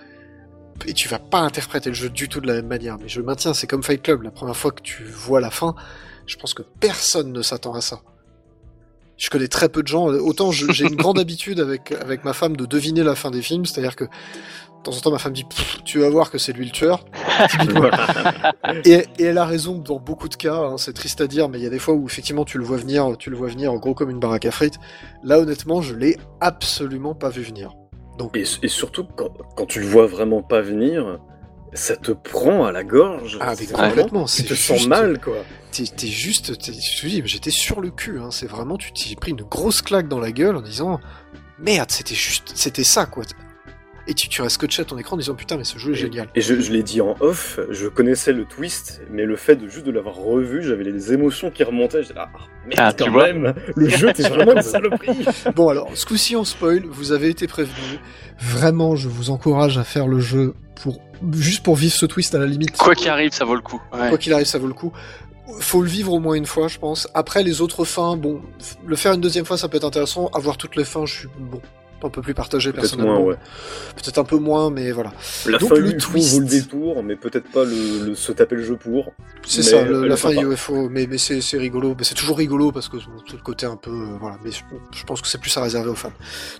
[0.86, 2.98] Et tu vas pas interpréter le jeu du tout de la même manière.
[2.98, 4.22] Mais je maintiens, c'est comme Fight Club.
[4.22, 5.74] La première fois que tu vois la fin,
[6.26, 8.00] je pense que personne ne s'attend à ça.
[9.16, 10.06] Je connais très peu de gens.
[10.06, 13.66] Autant j'ai une grande habitude avec avec ma femme de deviner la fin des films,
[13.66, 14.10] c'est-à-dire que de
[14.82, 15.46] temps en temps ma femme dit
[15.84, 17.04] tu vas voir que c'est lui le tueur.
[18.84, 21.62] Et elle a raison dans beaucoup de cas, hein, c'est triste à dire, mais il
[21.62, 23.94] y a des fois où effectivement tu le vois venir, tu le vois venir gros
[23.94, 24.78] comme une baraque à frites.
[25.22, 27.74] Là honnêtement, je l'ai absolument pas vu venir.
[28.18, 31.18] Donc Et, et surtout, quand, quand tu le vois vraiment pas venir,
[31.72, 33.38] ça te prend à la gorge.
[33.40, 35.36] ah mais complètement, Tu c'est te juste- sens mal, quoi.
[35.70, 38.18] T'es t'es juste, t'es- je te dis, j'étais sur le cul.
[38.20, 41.00] Hein, c'est vraiment, tu t'es pris une grosse claque dans la gueule en disant
[41.58, 43.24] merde, c'était juste, c'était ça quoi.
[44.08, 45.96] Et tu, tu restes scotché à ton écran en disant putain mais ce jeu est
[45.96, 46.28] génial.
[46.34, 49.68] Et je, je l'ai dit en off, je connaissais le twist, mais le fait de
[49.68, 52.02] juste de l'avoir revu, j'avais les émotions qui remontaient.
[52.02, 53.32] J'étais là, ah, merde, Ah, tu quand vois.
[53.32, 55.24] même, le jeu, t'es vraiment une saloperie.
[55.54, 58.00] Bon alors, ce coup-ci on spoil, vous avez été prévenus.
[58.40, 61.00] Vraiment, je vous encourage à faire le jeu pour
[61.32, 62.76] juste pour vivre ce twist à la limite.
[62.76, 63.80] Quoi qu'il arrive, ça vaut le coup.
[63.92, 64.08] Ouais.
[64.08, 64.92] Quoi qu'il arrive, ça vaut le coup.
[65.60, 67.06] Faut le vivre au moins une fois, je pense.
[67.14, 68.40] Après, les autres fins, bon,
[68.84, 70.28] le faire une deuxième fois, ça peut être intéressant.
[70.34, 71.60] Avoir toutes les fins, je suis bon,
[72.04, 73.20] un peu plus partagé Peut-être personnellement.
[73.20, 73.36] moins, ouais.
[73.96, 75.12] Peut-être un peu moins, mais voilà.
[75.46, 76.34] La Donc, fin le UFO twist.
[76.34, 79.12] vaut le détour, mais peut-être pas le, le- se taper le jeu pour.
[79.46, 80.30] C'est ça, le- la fin.
[80.32, 81.94] UFO, mais, mais c'est c'est rigolo.
[81.98, 82.96] Mais c'est toujours rigolo parce que
[83.26, 84.38] c'est le côté un peu, euh, voilà.
[84.44, 84.62] Mais je,
[84.92, 86.12] je pense que c'est plus à réserver aux fans.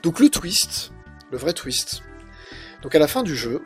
[0.03, 0.93] Donc le twist,
[1.31, 2.03] le vrai twist.
[2.83, 3.63] Donc à la fin du jeu,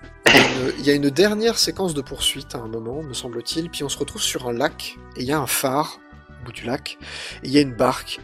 [0.79, 3.89] il y a une- dernière séquence de poursuite à un moment, me semble-t-il, puis on
[3.89, 5.99] se retrouve sur un lac et il y a un phare
[6.47, 6.97] bout du lac
[7.43, 8.19] et il y a une barque.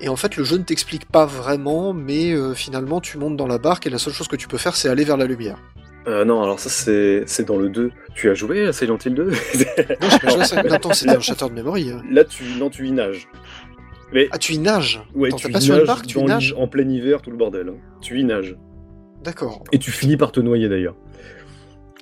[0.00, 3.46] Et en fait, le jeu ne t'explique pas vraiment, mais euh, finalement, tu montes dans
[3.46, 5.56] la barque et la seule chose que tu peux faire, c'est aller vers la lumière.
[6.06, 7.90] Euh, non, alors ça, c'est c'est dans le 2.
[8.14, 9.32] Tu as joué à Silent Hill 2 Non,
[10.10, 10.60] j'ai pas joué à ça.
[10.60, 11.90] Attends, c'était un Shattered Memory.
[11.92, 12.02] hein.
[12.10, 13.26] Là, tu, non, tu y nages.
[14.12, 15.00] Mais Ah, tu y nages?
[15.14, 16.54] Ouais, Attends, tu y pas sur nages barque, tu y nages?
[16.58, 17.68] en plein hiver, tout le bordel.
[17.70, 17.76] hein.
[18.02, 18.54] Tu y nages.
[19.22, 19.64] D'accord.
[19.72, 20.94] Et tu finis par te noyer d'ailleurs.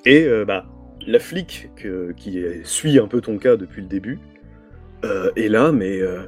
[0.04, 0.66] Et euh, bah,
[1.06, 4.18] la flic que- qui suit un peu ton cas depuis le début
[5.36, 6.22] est là, mais euh,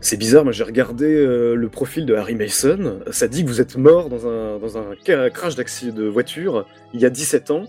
[0.00, 0.44] c'est bizarre.
[0.44, 3.00] Moi, j'ai regardé euh, le profil de Harry Mason.
[3.10, 4.94] Ça dit que vous êtes mort dans un, dans un
[5.30, 7.64] crash d'accident de voiture il y a 17 ans.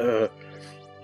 [0.00, 0.26] Euh,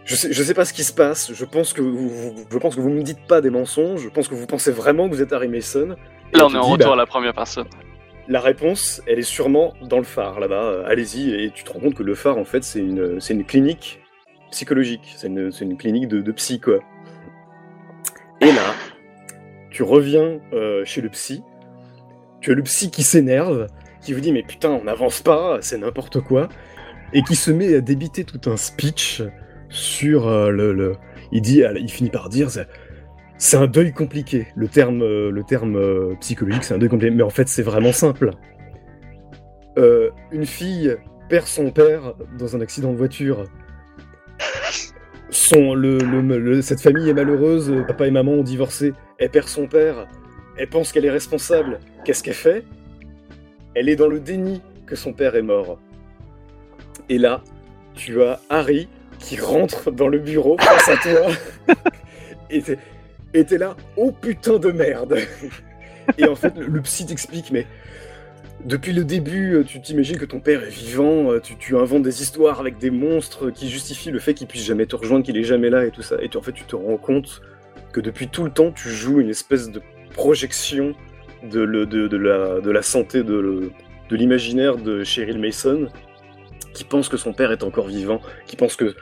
[0.04, 1.32] je sais, je sais pas ce qui se passe.
[1.32, 4.02] Je pense que vous, vous- je pense que vous me dites pas des mensonges.
[4.02, 5.96] Je pense que vous pensez vraiment que vous êtes Harry Mason.
[6.34, 7.66] Là, on est en dis, retour bah, à la première personne.
[8.28, 10.64] la réponse, elle est sûrement dans le phare là-bas.
[10.64, 13.34] Euh, Allez-y et tu te rends compte que le phare, en fait, c'est une, c'est
[13.34, 14.00] une clinique
[14.50, 15.14] psychologique.
[15.16, 16.80] C'est une, une clinique de, de psy, quoi.
[18.42, 18.74] Et là,
[19.70, 21.42] tu reviens euh, chez le psy.
[22.40, 23.68] Tu as le psy qui s'énerve,
[24.02, 26.48] qui vous dit mais putain, on n'avance pas, c'est n'importe quoi,
[27.12, 29.22] et qui se met à débiter tout un speech
[29.68, 30.96] sur euh, le,
[31.30, 32.50] Il dit, il finit par dire.
[32.50, 32.66] c'est-
[33.56, 34.46] un deuil compliqué.
[34.56, 37.14] Le terme, euh, le terme psychologique, c'est un deuil compliqué.
[37.14, 38.30] Mais en fait, c'est vraiment simple.
[39.76, 40.94] Une fille
[41.30, 43.44] perd son père dans un accident de voiture.
[45.32, 48.92] Son, le, le- le- cette famille est malheureuse, papa et maman ont divorcé.
[49.18, 50.06] Elle perd son père.
[50.58, 51.80] Elle pense qu'elle est responsable.
[52.04, 52.64] Qu'est-ce qu'elle fait?
[53.74, 55.78] Elle est dans le déni que son père est mort.
[57.08, 57.42] Et là,
[57.94, 58.88] tu as Harry
[59.18, 61.74] qui rentre dans le bureau face à toi.
[62.50, 62.78] et t'es-
[63.34, 65.16] et t'es là, oh putain de merde
[66.18, 67.66] Et en fait, le, le psy t'explique, mais
[68.64, 72.02] depuis le début, euh, tu t'imagines que ton père est vivant, euh, tu, tu inventes
[72.02, 75.36] des histoires avec des monstres qui justifient le fait qu'il puisse jamais te rejoindre, qu'il
[75.36, 76.16] est jamais là et tout ça.
[76.20, 77.42] Et tu- en fait, tu te rends compte
[77.92, 79.80] que depuis tout le temps, tu joues une espèce de
[80.14, 80.94] projection
[81.50, 83.70] de, le- de- de la, de la santé, de,
[84.10, 85.88] l'imaginaire de Cheryl Mason,
[86.74, 88.94] qui pense que son père est encore vivant, qui pense que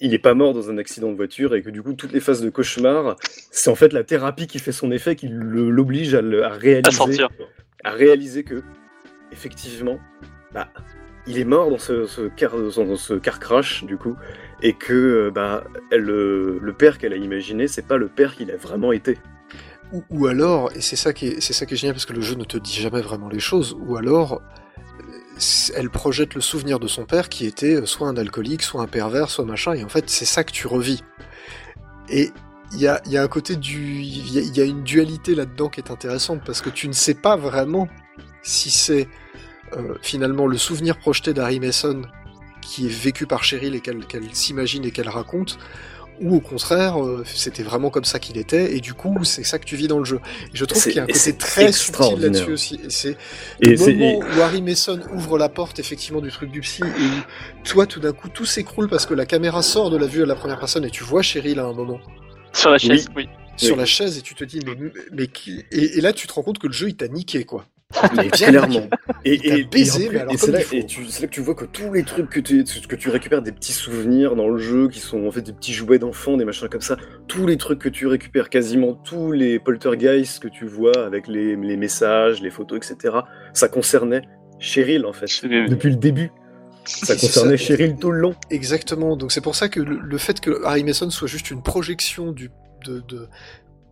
[0.00, 2.18] il est pas mort dans un accident de voiture et que du coup toutes les
[2.18, 3.14] phases de cauchemar,
[3.52, 6.90] c'est en fait la thérapie qui fait son effet, qui l'oblige à, à À réaliser,
[6.96, 7.28] sortir.
[7.84, 8.64] à réaliser que
[9.32, 9.98] effectivement,
[10.52, 10.68] bah,
[11.26, 12.28] il est mort dans ce,
[13.18, 14.16] car, crash du coup,
[14.62, 18.50] et que euh, bah, elle, le, père qu'elle a imaginé, c'est pas le père qu'il
[18.50, 19.18] a vraiment été.
[19.92, 22.44] Ou, ou alors, et c'est ça qui est, ça génial parce que le jeu ne
[22.44, 24.42] te dit jamais vraiment les choses, ou alors
[25.00, 25.40] euh,
[25.74, 28.86] elle projette le souvenir de son père qui était euh, soit un alcoolique, soit un
[28.86, 31.02] pervers, soit machin, et en fait c'est ça que tu revis.
[32.08, 32.30] Et
[32.74, 36.40] il y a, un côté du, il y a une dualité là-dedans qui est intéressante
[36.44, 37.86] parce que tu ne sais pas vraiment
[38.42, 39.08] si c'est
[39.76, 42.02] euh, finalement le souvenir projeté d'Harry Mason
[42.60, 45.58] qui est vécu par Cheryl et qu'elle qu'elle s'imagine et qu'elle raconte,
[46.20, 49.58] ou au contraire, euh, c'était vraiment comme ça qu'il était, et du coup, c'est ça
[49.58, 50.20] que tu vis dans le jeu.
[50.52, 52.78] Et je trouve qu'il y a un côté c'est très subtil là-dessus aussi.
[52.84, 53.16] Et c'est
[53.60, 57.64] le moment où Harry Mason ouvre la porte, effectivement, du truc du psy, et où
[57.64, 60.26] toi, tout d'un coup, tout s'écroule parce que la caméra sort de la vue à
[60.26, 61.98] la première personne, et tu vois Cheryl à un moment
[62.52, 63.28] Sur la chaise, oui.
[63.56, 63.80] sur Oui.
[63.80, 64.76] la chaise, et tu te dis, mais,
[65.10, 65.64] mais qui...
[65.72, 67.66] et, et là, tu te rends compte que le jeu, il t'a niqué, quoi.
[68.16, 68.88] Mais clairement.
[69.24, 71.54] Et, et, baisé, mais alors et c'est là, et tu- c'est là que tu vois
[71.54, 74.88] que tous les trucs que tu, que tu récupères, des petits souvenirs dans le jeu,
[74.88, 76.96] qui sont en fait des petits jouets d'enfants, des machins comme ça,
[77.28, 81.56] tous les trucs que tu récupères, quasiment tous les poltergeists que tu vois avec les,
[81.56, 83.14] les messages, les photos, etc.,
[83.52, 84.22] ça concernait
[84.58, 85.26] Cheryl en fait,
[85.68, 86.30] depuis le début.
[86.84, 87.64] Ça concernait ça.
[87.64, 88.34] Cheryl tout le long.
[88.50, 89.16] Exactement.
[89.16, 92.32] Donc c'est pour ça que le, le fait que Harry Mason soit juste une projection
[92.32, 92.50] du,
[92.86, 93.28] de, de-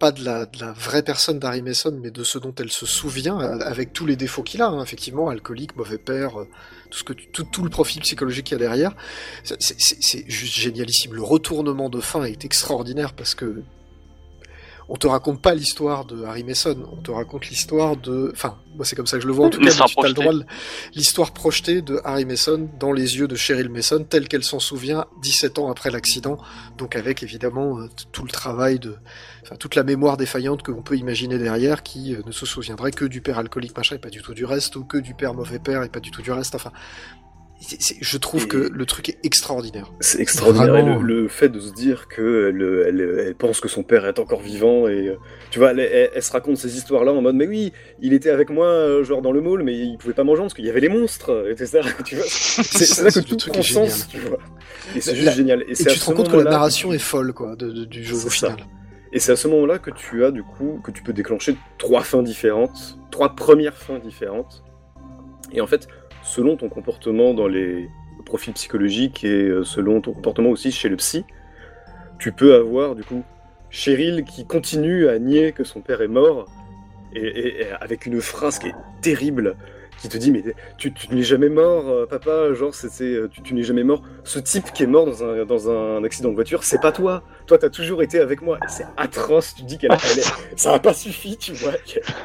[0.00, 2.86] pas de la, de la vraie personne d'Harry Mason, mais de ce dont elle se
[2.86, 6.48] souvient, euh, avec tous les défauts qu'il a, hein, effectivement, alcoolique, mauvais père, euh,
[6.90, 8.96] tout ce que tu- tout, tout le profil psychologique qu'il y a derrière,
[9.44, 11.14] c'est- juste génialissime.
[11.14, 13.62] Le retournement de fin est extraordinaire parce que
[14.92, 18.84] on te raconte pas l'histoire de Harry Mason, on te raconte l'histoire de, enfin, moi
[18.84, 20.32] c'est comme ça que je le vois en tout cas, tu as le droit
[20.94, 25.04] l'histoire projetée de Harry Mason dans les yeux de Cheryl Mason, telle qu'elle s'en souvient
[25.22, 26.38] 17 ans après l'accident,
[26.76, 28.96] donc avec évidemment euh, tout le travail de,
[29.42, 32.90] enfin toute la mémoire défaillante que l'on peut imaginer derrière, qui euh, ne se souviendrait
[32.92, 35.34] que du père alcoolique machin et pas du tout du reste, ou que du père
[35.34, 36.54] mauvais père et pas du tout du reste.
[36.54, 36.72] Enfin,
[38.00, 39.92] je trouve Et- que le truc est extraordinaire.
[40.00, 40.76] C'est extraordinaire.
[40.78, 42.62] Et le, le fait de se dire que elle,
[43.00, 45.16] elle- elle pense que son père est encore vivant et euh,
[45.50, 48.30] tu vois, elle, elle- elle se raconte ces histoires-là en mode mais oui, il était
[48.30, 50.70] avec moi euh, genre dans le mall, mais il pouvait pas manger parce qu'il y
[50.70, 51.80] avait les monstres, etc.
[52.06, 53.90] Tu vois, c'est là que Le tout truc prend est génial.
[53.90, 54.38] sens, tu vois.
[54.96, 55.62] Et c'est La- juste génial.
[55.68, 58.14] Et, tu te rends compte que la narration est folle, quoi, de- de- du jeu
[58.16, 58.56] au ça.
[59.12, 62.02] Et c'est à ce moment-là que tu as du coup que tu peux déclencher trois
[62.02, 64.62] fins différentes, trois premières fins différentes.
[65.52, 65.88] Et en fait,
[66.22, 67.88] selon ton comportement dans les
[68.24, 71.24] profils psychologiques et euh, selon ton comportement aussi chez le psy,
[72.18, 73.24] tu peux avoir du coup
[73.70, 76.46] Cheryl qui continue à nier que son père est mort
[77.12, 79.56] et avec une phrase qui est terrible
[80.00, 80.42] qui te dit mais
[80.78, 83.84] tu, tu n'es jamais mort euh, papa genre c'est c'est, euh, tu, tu n'es jamais
[83.84, 86.92] mort ce type qui est mort dans un, dans un accident de voiture c'est pas
[86.92, 89.90] toi toi t'as toujours été avec moi c'est atroce tu dis qu'elle
[90.56, 91.72] ça a pas suffi tu vois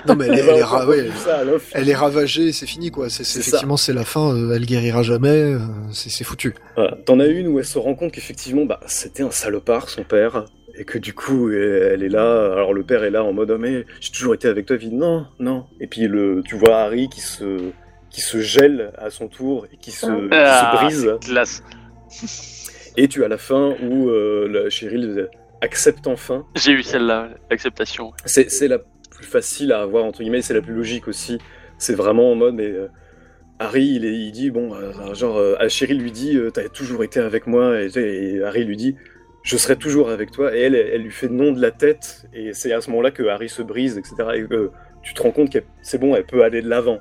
[0.07, 1.71] Non, mais elle, est- elle est ra- ouais, ça à l'infini.
[1.73, 3.09] elle est ravagée, c'est fini, quoi.
[3.09, 5.59] C'est, effectivement, c'est la fin, euh, elle guérira jamais, euh,
[5.91, 6.53] c'est, c'est foutu.
[6.75, 6.97] Voilà.
[7.05, 10.45] T'en as une où elle se rend compte qu'effectivement, bah, c'était un salopard, son père,
[10.77, 12.51] et que du coup, elle elle est là.
[12.53, 14.91] Alors le père est là en mode, Ah, mais j'ai toujours été avec toi, vie.
[14.91, 15.65] Non, non.
[15.79, 17.71] Et puis le, tu vois Harry qui se,
[18.09, 21.15] qui se gèle à son tour et qui se, qui Ah, se brise.
[21.21, 21.63] classe.
[22.97, 25.27] Et tu as la fin où euh, la Cheryl
[25.61, 26.45] accepte enfin.
[26.55, 28.13] J'ai eu celle-là, l'acceptation.
[28.25, 28.79] C'est, c'est la
[29.11, 31.37] plus facile à avoir entre guillemets, c'est la plus logique aussi.
[31.77, 32.87] C'est vraiment en mode, mais euh,
[33.59, 37.03] Harry, il, est- il dit bon, euh, genre, euh, Cheryl lui dit, euh, t'as toujours
[37.03, 38.95] été avec moi, et, et Harry lui dit,
[39.45, 42.51] je serai toujours avec toi, et elle, elle lui fait non de la tête, et
[42.53, 44.15] c'est à ce moment-là que Harry se brise, etc.
[44.35, 44.71] Et que
[45.03, 46.99] tu te rends compte que c'est bon, elle peut aller de l'avant.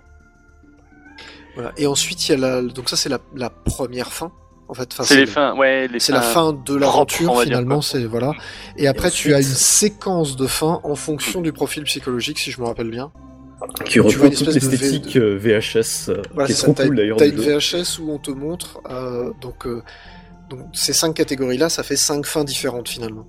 [1.55, 1.73] Voilà.
[1.77, 4.33] Et ensuite, il y a la, donc ça, c'est la, la première fin,
[4.69, 4.89] en fait.
[4.93, 8.33] Enfin, C'est les le- fins, ouais, les C'est la fin de l'aventure finalement, c'est voilà.
[8.77, 12.51] Et après ensuite- tu as une séquence de fin en fonction du profil psychologique, si
[12.51, 13.13] je me rappelle bien.
[13.85, 16.75] Qui Tu vois reprend une toute de l'esthétique euh, VHS, euh, Voilà, qui est trop
[16.77, 16.85] ça.
[16.85, 17.17] Cool d'ailleurs.
[17.17, 17.57] T'as une jeu.
[17.59, 19.83] VHS où on te montre euh, donc euh,
[20.49, 23.27] donc ces cinq catégories-là, ça fait cinq fins différentes finalement.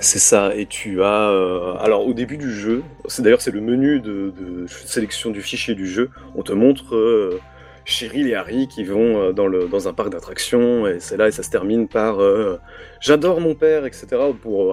[0.00, 1.30] C'est ça, et tu as...
[1.30, 5.74] euh, alors au début du jeu, c'est d'ailleurs c'est le menu de, sélection du fichier
[5.74, 7.40] du jeu, on te montre euh,
[7.84, 11.32] Cheryl et Harry qui vont euh, dans, le, un parc d'attractions, et c'est là et
[11.32, 12.58] ça se termine par euh,
[13.00, 14.06] J'adore mon père, etc.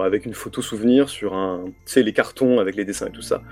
[0.02, 1.64] Avec une photo souvenir sur un...
[1.66, 3.42] Tu sais, les cartons avec les dessins et tout ça.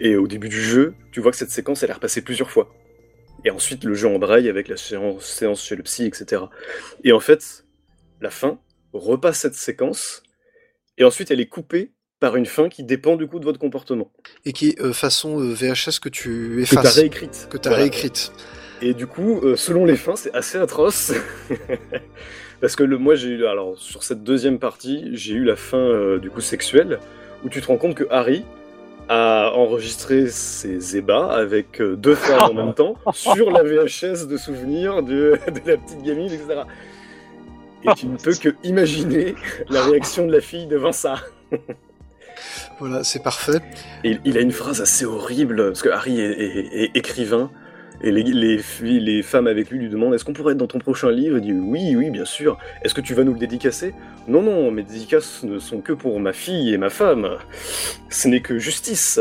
[0.00, 2.68] Et au début du jeu, tu vois que cette séquence, elle est repassée plusieurs fois.
[3.46, 6.42] Et ensuite, le jeu embraye avec la séance, séance chez le psy, etc.
[7.04, 7.64] Et en fait,
[8.20, 8.58] la fin
[8.92, 10.24] repasse cette séquence,
[10.98, 14.10] et ensuite elle est coupée par une fin qui dépend du coup de votre comportement.
[14.44, 17.46] Et qui est euh, façon euh, VHS que tu Que t'as effaces, réécrite.
[17.48, 17.82] que t'as Voilà.
[17.84, 18.32] réécrite.
[18.82, 21.12] Et du coup, euh, selon les fins, c'est assez atroce.
[22.60, 26.16] Parce que le, moi, j'ai eu, alors sur cette deuxième partie, j'ai eu la fin
[26.18, 26.98] du coup sexuelle,
[27.44, 28.44] où tu te rends compte que Harry
[29.08, 34.36] a enregistré ses ébats avec euh, deux femmes en même temps sur la VHS de
[34.36, 36.62] souvenirs de, de la petite gamine, etc.
[37.84, 39.34] Et tu ne peux que imaginer
[39.68, 41.16] la réaction de la fille devant ça.
[42.78, 43.60] Voilà, c'est parfait.
[44.04, 47.50] Et il, il a une phrase assez horrible, parce que Harry est, est- est écrivain,
[48.02, 51.38] et les, femmes avec lui lui demandent Est-ce qu'on pourrait être dans ton prochain livre?
[51.38, 52.58] Il dit Oui, oui, bien sûr.
[52.82, 53.94] Est-ce que tu vas nous le dédicacer?
[54.28, 57.38] Non, non, mes dédicaces ne sont que pour ma fille et ma femme.
[58.10, 59.20] Ce n'est que justice.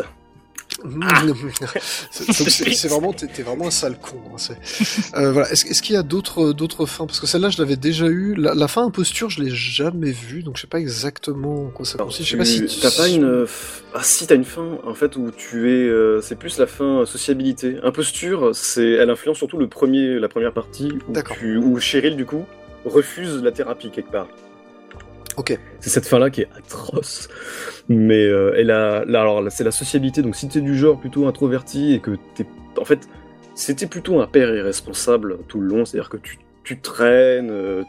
[2.12, 4.18] C'est- donc c'est vraiment, t'es vraiment un sale con.
[4.34, 4.53] hein,
[5.18, 5.52] euh, voilà.
[5.52, 7.06] Est-ce qu'il y a d'autres d'autres fins?
[7.06, 8.36] Parce que celle-là, je l'avais déjà eu.
[8.36, 11.86] La, la fin imposture, je l'ai jamais vue, donc je sais pas exactement en quoi
[11.86, 12.28] ça consiste.
[12.30, 13.45] tu- Je sais pas si T'as pas une.
[13.94, 15.84] Ah, si, t'as une fin, en fait, où tu es.
[15.88, 17.78] euh, c'est plus la fin sociabilité.
[17.84, 21.38] Imposture, c'est, elle influence surtout le premier, la première partie, où, D'accord.
[21.38, 22.45] tu- où Cheryl, du coup,
[22.86, 24.28] refuse la thérapie quelque part.
[25.80, 27.28] C'est cette fin-là qui est atroce.
[27.90, 30.22] Mais euh, elle a, alors, c'est la sociabilité.
[30.22, 32.45] Donc, si t'es du genre plutôt introverti et que t'es.
[32.80, 33.07] En fait,
[33.53, 35.86] c'était plutôt un père irresponsable tout le long.
[35.86, 37.84] C'est-à-dire que tu, tu traînes, euh,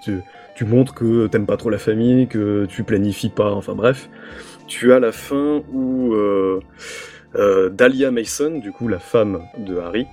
[0.56, 4.08] tu, montres que t'aimes pas trop la famille, que tu planifies pas, enfin bref.
[4.66, 6.60] Tu as la fin où euh,
[7.70, 10.06] Dahlia Mason, du coup la femme de Harry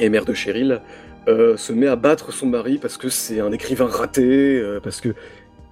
[0.00, 0.80] et mère de Cheryl,
[1.26, 5.14] se met à battre son mari parce que c'est un écrivain raté, parce que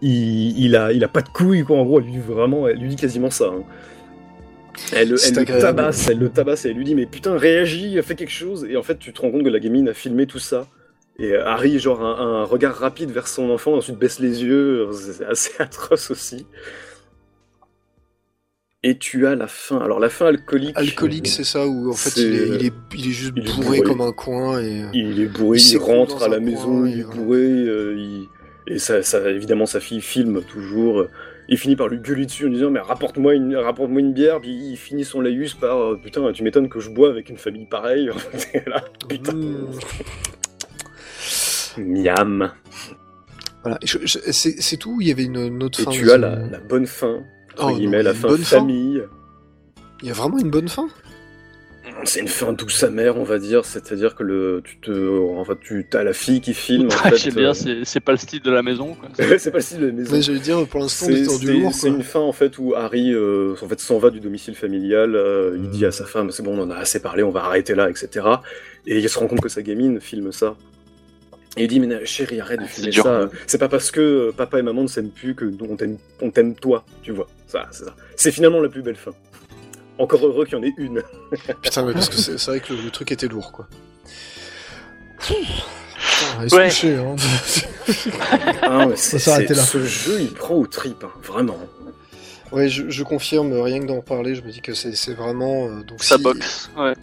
[0.02, 1.78] il, il a, il a pas de couilles, quoi.
[1.78, 3.46] En gros, elle lui dit vraiment, elle lui dit quasiment ça.
[3.46, 3.62] hein.
[4.92, 8.14] Elle, elle le tabasse, elle le tabasse et elle lui dit mais putain réagis, fais
[8.14, 8.66] quelque chose.
[8.68, 10.66] Et en fait, tu te rends compte que la gamine a filmé tout ça.
[11.18, 14.88] Et Harry, genre, un, un regard rapide vers son enfant, ensuite baisse les yeux.
[14.92, 16.46] C'est assez atroce aussi.
[18.82, 19.78] Et tu as la fin.
[19.78, 20.76] Alors, la fin alcoolique.
[20.76, 23.78] Alcoolique, c'est ça où en fait il est, il est, il est juste il bourré,
[23.78, 23.82] bourré.
[23.82, 24.82] comme un coin et.
[24.82, 27.38] euh, Il est bourré, Il rentre à la maison, il est bourré.
[27.40, 28.26] euh, il-
[28.68, 31.06] Et ça, ça, évidemment, sa fille filme toujours.
[31.48, 34.40] Il finit par lui gueuler dessus en disant Mais rapporte-moi une, rapporte une bière.
[34.40, 37.36] Puis il finit son laïus par euh, Putain, tu m'étonnes que je bois avec une
[37.38, 38.10] famille pareille.
[38.66, 39.32] Là, putain.
[39.34, 39.66] hmm,
[41.78, 42.50] Miam.
[43.62, 43.78] Voilà.
[43.84, 44.96] C'est tout.
[44.96, 45.90] ou Il y avait une, une autre Et fin.
[45.90, 47.22] tu as la, la bonne fin,
[47.52, 49.02] entre Oh, guillemets, la fin bonne fin famille.
[50.02, 50.88] Il y a vraiment une bonne fin?
[52.06, 53.64] C'est une fin douce amère, on va dire.
[53.64, 56.86] C'est-à-dire que le, tu te, enfin, tu as la fille qui filme.
[56.86, 58.94] En Ouais, fait, J'aime bien, euh, c'est c'est pas le style de la maison.
[58.94, 59.08] Quoi.
[59.38, 60.14] c'est pas le style de la maison.
[60.14, 63.68] Mais j'allais dire pour l'instant on C'est une fin en fait où Harry euh, en
[63.68, 65.14] fait s'en va du domicile familial.
[65.16, 67.44] euh, il dit à sa femme c'est bon on en a assez parlé, on va
[67.44, 68.26] arrêter là, etc.
[68.86, 70.56] Et il se rend compte que sa gamine filme ça.
[71.58, 73.30] Et il dit mais chérie arrête de Ah, filmer ça.
[73.46, 76.30] C'est pas parce que papa et maman ne s'aiment plus que nous, on t'aime on
[76.30, 77.28] t'aime toi, tu vois.
[77.46, 77.96] Ça c'est ça.
[78.14, 79.12] C'est finalement la plus belle fin.
[79.98, 81.02] Encore heureux qu'il y en ait une.
[81.62, 83.66] Putain, mais parce que c'est vrai que le, le truc était lourd, quoi.
[85.18, 85.36] Putain,
[86.56, 86.68] Ouais.
[86.68, 87.16] coucher, hein.
[88.62, 89.54] Ah, mais là.
[89.54, 91.58] Ce jeu il prend aux tripes, hein, vraiment.
[92.52, 95.66] Ouais, je, je confirme, rien que d'en parler, je me dis que c'est vraiment.
[95.68, 96.70] euh, donc Ça si- boxe.
[96.76, 96.94] Ouais.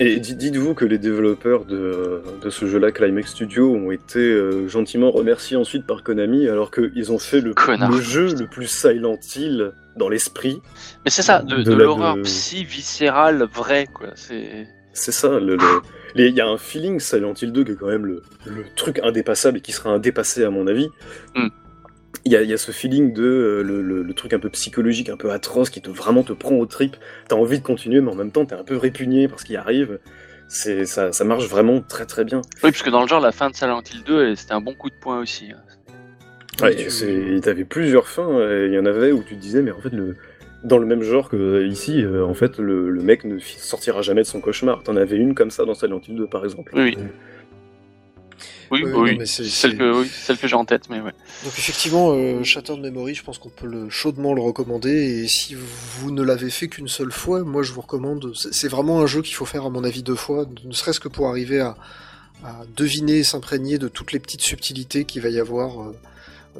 [0.00, 4.66] Et di- dites-vous que les développeurs de, de ce jeu-là, Climax Studio, ont été euh,
[4.66, 7.52] gentiment remerciés ensuite par Konami, alors qu'ils ont fait le,
[7.90, 10.60] le jeu le plus Silent Hill dans l'esprit.
[11.04, 14.08] Mais c'est ça, de, De de la- l'horreur de- psy viscérale vraie, quoi.
[14.14, 14.66] C'est.
[14.92, 15.82] C'est ça, le- le-
[16.16, 18.64] les- il y a un feeling Silent Hill 2 qui est quand même le, le
[18.76, 20.88] truc indépassable et qui sera indépassé à mon avis.
[21.36, 21.48] Mm.
[22.24, 24.40] Il y, a, il y a ce feeling de euh, le, le- le truc un
[24.40, 26.96] peu psychologique, un peu atroce, qui te vraiment te prend au trip.
[27.28, 29.56] T'as envie de continuer, mais en même temps t'es un peu répugné par ce qui
[29.56, 30.00] arrive.
[30.48, 32.40] C'est ça, ça marche vraiment très très bien.
[32.64, 34.60] Oui, parce que dans le genre, la fin de Silent Hill 2, elle- c'était un
[34.60, 35.52] bon coup de poing aussi.
[36.62, 39.62] Ouais, tu- c'est- t'avais plusieurs fins, et il y en avait où tu te disais,
[39.62, 40.16] mais en fait, le,
[40.64, 44.22] dans le même genre que ici, euh, en fait, le, le mec ne sortira jamais
[44.22, 44.82] de son cauchemar.
[44.82, 46.72] T'en avais une comme ça dans Silent Hill 2, par exemple.
[46.74, 47.04] Oui, oui.
[48.72, 49.12] Oui, Oui, oui.
[49.14, 51.10] non, mais c'est- celle que, oui, celle que j'ai en tête, mais ouais.
[51.42, 54.90] Donc effectivement, euh, Shattered Memory, je pense qu'on peut le, chaudement le recommander.
[54.92, 58.30] Et si vous ne l'avez fait qu'une seule fois, moi je vous recommande.
[58.36, 61.00] C'est c'est vraiment un jeu qu'il faut faire à mon avis deux fois, ne serait-ce
[61.00, 61.76] que pour arriver à,
[62.44, 65.92] à deviner et s'imprégner de toutes les petites subtilités qu'il va y avoir euh,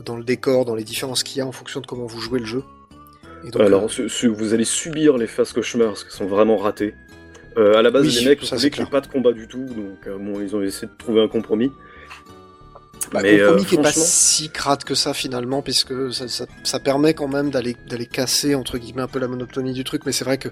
[0.04, 2.40] dans le décor, dans les différences qu'il y a en fonction de comment vous jouez
[2.40, 2.62] le jeu.
[3.46, 6.94] Et donc, Alors, euh, vous allez subir les phases cauchemars, qu'elles sont vraiment ratées.
[7.56, 8.90] Euh, à la base, Oui, les mecs voulaient c'est qu'il n'y clair.
[8.90, 11.72] pas de combat du tout, donc euh, bon, ils ont essayé de trouver un compromis.
[13.12, 16.46] Bah, Mais, compromis euh, qui est pas si crade que ça finalement, puisque ça, ça,
[16.62, 20.02] ça permet quand même d'aller d'aller casser entre guillemets un peu la monotonie du truc,
[20.06, 20.48] mais c'est vrai que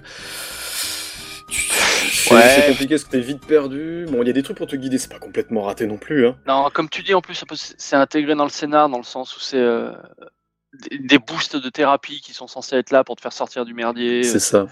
[2.27, 2.65] C'est Ouais.
[2.69, 4.05] compliqué parce que t'es vite perdu.
[4.09, 6.27] Bon, il y a des trucs pour te guider, c'est pas complètement raté non plus.
[6.27, 6.35] Hein.
[6.47, 7.43] Non, comme tu dis, en plus,
[7.77, 9.91] c'est intégré dans le scénar, dans le sens où c'est euh,
[10.89, 13.73] des, des boosts de thérapie qui sont censés être là pour te faire sortir du
[13.73, 14.23] merdier.
[14.23, 14.67] C'est ça.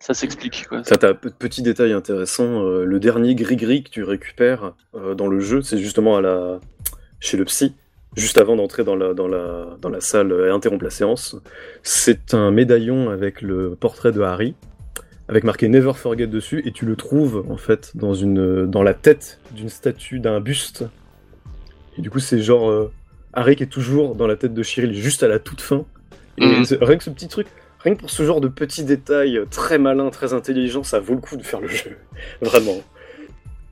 [0.00, 0.66] ça s'explique.
[0.68, 0.84] Quoi.
[0.84, 2.62] Ça, t'as un petit détail intéressant.
[2.64, 6.60] euh, le dernier gris-gris que tu récupères euh, dans le jeu, c'est justement à la...
[7.20, 7.74] chez le psy,
[8.16, 11.36] juste avant d'entrer dans la, dans, la, dans la salle et interrompre la séance.
[11.82, 14.54] C'est un médaillon avec le portrait de Harry,
[15.28, 18.94] avec marqué Never Forget dessus, et tu le trouves en fait dans, une, dans la
[18.94, 20.84] tête d'une statue, d'un buste.
[21.98, 22.92] Et du coup, c'est genre euh,
[23.32, 25.84] Harry qui est toujours dans la tête de Cheryl, juste à la toute fin.
[26.38, 26.64] Et Mhm.
[26.64, 27.46] c'est- rien que ce petit truc,
[27.80, 31.14] rien que pour ce genre de petits détails euh, très malins, très intelligents, ça vaut
[31.14, 31.96] le coup de faire le jeu.
[32.42, 32.80] Vraiment.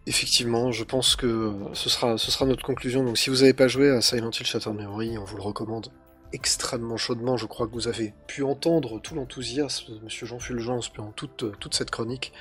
[0.07, 3.05] Effectivement, je pense que ce sera, ce sera notre conclusion.
[3.05, 5.89] Donc si vous n'avez pas joué à Silent Hill Shattered Memory, on vous le recommande
[6.33, 7.37] extrêmement chaudement.
[7.37, 11.59] Je crois que vous avez pu entendre tout l'enthousiasme de Monsieur Jean Fulgence pendant toute,
[11.59, 12.33] toute cette chronique.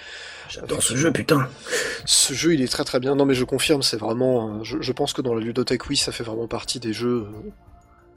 [0.50, 1.48] J'adore ce jeu, putain.
[2.06, 3.16] Ce jeu, il est très très bien.
[3.16, 4.60] Non mais je confirme, c'est vraiment...
[4.60, 7.28] euh, Je, je pense que dans la ludothèque, oui, ça fait vraiment partie des jeux...
[7.28, 7.52] euh,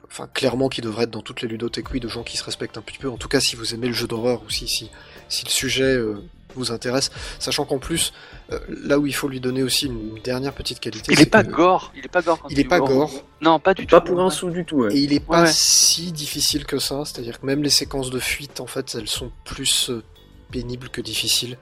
[0.07, 2.77] Enfin, clairement, qui devraient être dans toutes les ludothèques, oui, de gens qui se respectent
[2.77, 3.09] un petit peu.
[3.09, 4.89] En tout cas, si vous aimez le jeu d'horreur ou si, si,
[5.27, 6.21] si le sujet euh,
[6.55, 7.11] vous intéresse.
[7.39, 8.13] Sachant qu'en plus,
[8.51, 11.13] euh, là où il faut lui donner aussi une dernière petite qualité...
[11.13, 11.91] Il est pas que- gore.
[11.95, 12.39] Il est pas gore.
[12.41, 13.11] quand Il est pas gore.
[13.41, 14.13] Non, pas du Pas tout.
[14.13, 14.95] pour un sou du tout, ouais.
[14.95, 15.51] Et il est pas Ouais.
[15.51, 19.31] si difficile que ça, c'est-à-dire que même les séquences de fuite, en fait, elles sont
[19.43, 20.03] plus euh,
[20.51, 21.57] pénibles que difficiles.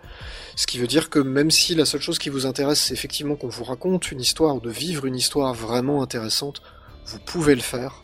[0.56, 3.36] Ce qui veut dire que même si la seule chose qui vous intéresse, c'est effectivement
[3.36, 6.62] qu'on vous raconte une histoire, ou de vivre une histoire vraiment intéressante,
[7.08, 8.04] vous pouvez le faire.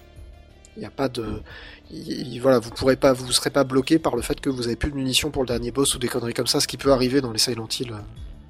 [0.76, 1.42] Il n'y a pas de...
[1.92, 4.68] il- il- voilà, vous pourrez pas, vous serez pas bloqué par le fait que vous
[4.68, 6.78] avez plus de munitions pour le dernier boss ou des conneries comme ça, ce qui
[6.78, 7.98] peut arriver dans les Silent Hill euh,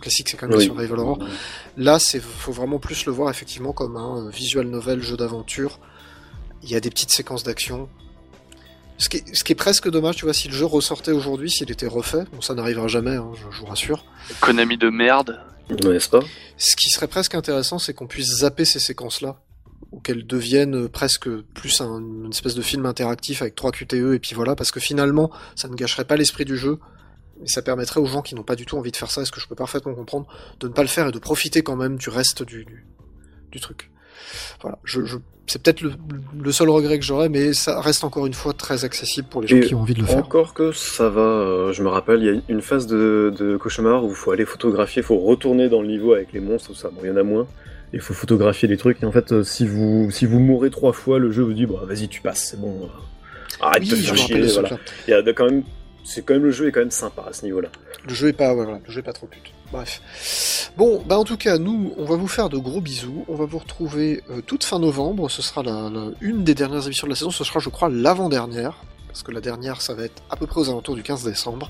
[0.02, 0.66] classiques, c'est quand même Oui.
[0.66, 1.20] survival horror.
[1.78, 5.80] Là, c'est faut vraiment plus le voir effectivement comme un euh, visual novel, jeu d'aventure.
[6.64, 7.88] Il y a des petites séquences d'action.
[8.98, 11.50] Ce qui, est, ce qui est presque dommage, tu vois, si le jeu ressortait aujourd'hui,
[11.50, 14.04] s'il était refait, bon, ça n'arrivera jamais, hein, je, je vous rassure.
[14.42, 15.40] Konami de merde.
[15.70, 16.20] N'est-ce pas?
[16.58, 19.40] Ce qui serait presque intéressant, c'est qu'on puisse zapper ces séquences-là,
[19.92, 24.20] ou qu'elles deviennent presque plus un, une espèce de film interactif avec 3 QTE, et
[24.20, 26.80] puis voilà, parce que finalement, ça ne gâcherait pas l'esprit du jeu,
[27.44, 29.32] et ça permettrait aux gens qui n'ont pas du tout envie de faire ça, est-ce
[29.32, 30.28] que je peux parfaitement comprendre,
[30.60, 32.86] de ne pas le faire et de profiter quand même du reste du, du,
[33.52, 33.90] du truc.
[34.62, 35.18] Voilà, je, je,
[35.48, 35.94] c'est peut-être le,
[36.40, 39.48] le seul regret que j'aurais, mais ça reste encore une fois très accessible pour les
[39.48, 40.18] gens Et qui ont envie de le faire.
[40.18, 43.58] Encore que ça va, euh, je me rappelle, il y a une phase de, de
[43.58, 46.68] cauchemar où il faut aller photographier, il faut retourner dans le niveau avec les monstres,
[46.68, 46.90] tout ça.
[46.90, 47.48] Bon, il y en a moins.
[47.94, 49.02] Il faut photographier les trucs.
[49.02, 51.66] Et en fait, euh, si vous si vous mourrez trois fois, le jeu vous dit
[51.66, 52.84] bah vas-y tu passes, c'est bon.
[52.84, 52.88] euh,
[53.62, 54.42] Arrête Oui, de je faire chier.
[54.42, 54.70] Voilà.
[54.70, 54.78] truc-là.
[55.08, 55.64] Il y a quand même,
[56.04, 57.70] c'est quand même le jeu est quand même sympa à ce niveau-là.
[58.08, 59.52] Le jeu est pas, ouais, voilà, le jeu est pas trop pute.
[59.72, 60.72] Bref.
[60.78, 63.26] Bon, bah en tout cas, nous, on va vous faire de gros bisous.
[63.28, 65.30] On va vous retrouver euh, toute fin novembre.
[65.30, 67.32] Ce sera la, la- une des dernières émissions de la saison.
[67.32, 68.74] Ce sera, je crois, l'avant-dernière.
[69.20, 71.70] Parce que la dernière, ça va être à peu près aux alentours du 15 décembre.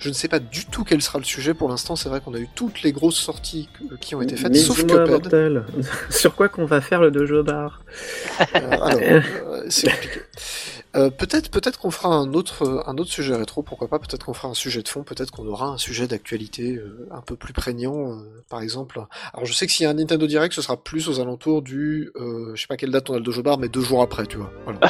[0.00, 1.52] Je ne sais pas du tout quel sera le sujet.
[1.52, 3.68] Pour l'instant, c'est vrai qu'on a eu toutes les grosses sorties
[4.00, 5.64] qui ont été faites, Mais sauf Cuphead.
[6.08, 7.82] Sur quoi qu'on va faire le dojo bar?
[8.40, 9.20] Euh, alors, euh,
[9.68, 10.20] c'est compliqué.
[10.96, 13.62] Euh, peut-être, peut-être qu'on fera un autre, euh, un autre sujet rétro.
[13.62, 15.02] Pourquoi pas Peut-être qu'on fera un sujet de fond.
[15.02, 18.16] Peut-être qu'on aura un sujet d'actualité euh, un peu plus prégnant, euh,
[18.48, 19.00] par exemple.
[19.34, 21.60] Alors, je sais que s'il y a un Nintendo Direct, ce sera plus aux alentours
[21.62, 24.26] du, je sais pas quelle date on a le dojo bar, mais deux jours après,
[24.26, 24.50] tu vois.
[24.64, 24.80] Voilà.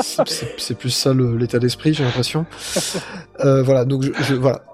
[0.02, 2.44] C'est- plus ça l'état d'esprit, j'ai l'impression.
[3.38, 3.84] Voilà.
[3.84, 4.64] Donc, je, je- voilà.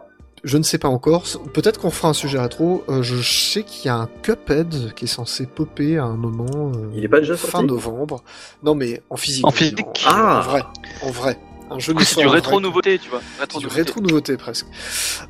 [0.48, 1.24] Je ne sais pas encore.
[1.52, 2.82] Peut-être qu'on fera un sujet rétro.
[2.88, 6.72] Euh, je sais qu'il y a un Cuphead qui est censé popper à un moment.
[6.74, 8.22] euh, Il est pas déjà fin sorti novembre.
[8.62, 9.46] Non, mais en physique.
[9.46, 9.80] En physique.
[9.80, 10.38] En, Ah.
[10.38, 10.62] en vrai.
[11.02, 11.38] En vrai.
[11.70, 12.62] Un jeu Du coup, c'est du rétro vrai.
[12.62, 13.20] nouveauté, tu vois.
[13.38, 14.64] Rétro C'est du rétro nouveauté presque.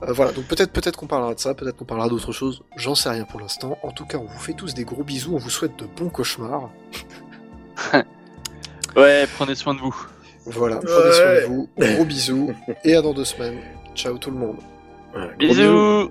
[0.05, 2.63] Euh, voilà, donc peut-être peut-être qu'on parlera de ça, peut-être qu'on parlera d'autre chose.
[2.77, 3.77] J'en sais rien pour l'instant.
[3.83, 5.35] En tout cas, on vous fait tous des gros bisous.
[5.35, 6.71] On vous souhaite de bons cauchemars.
[8.97, 9.95] Ouais, prenez soin de vous.
[10.47, 11.69] Voilà, prenez soin de vous.
[11.77, 12.53] Gros bisous
[12.85, 13.59] et à dans deux semaines.
[13.95, 14.57] Ciao tout le monde.
[15.13, 16.11] Voilà, Bisous.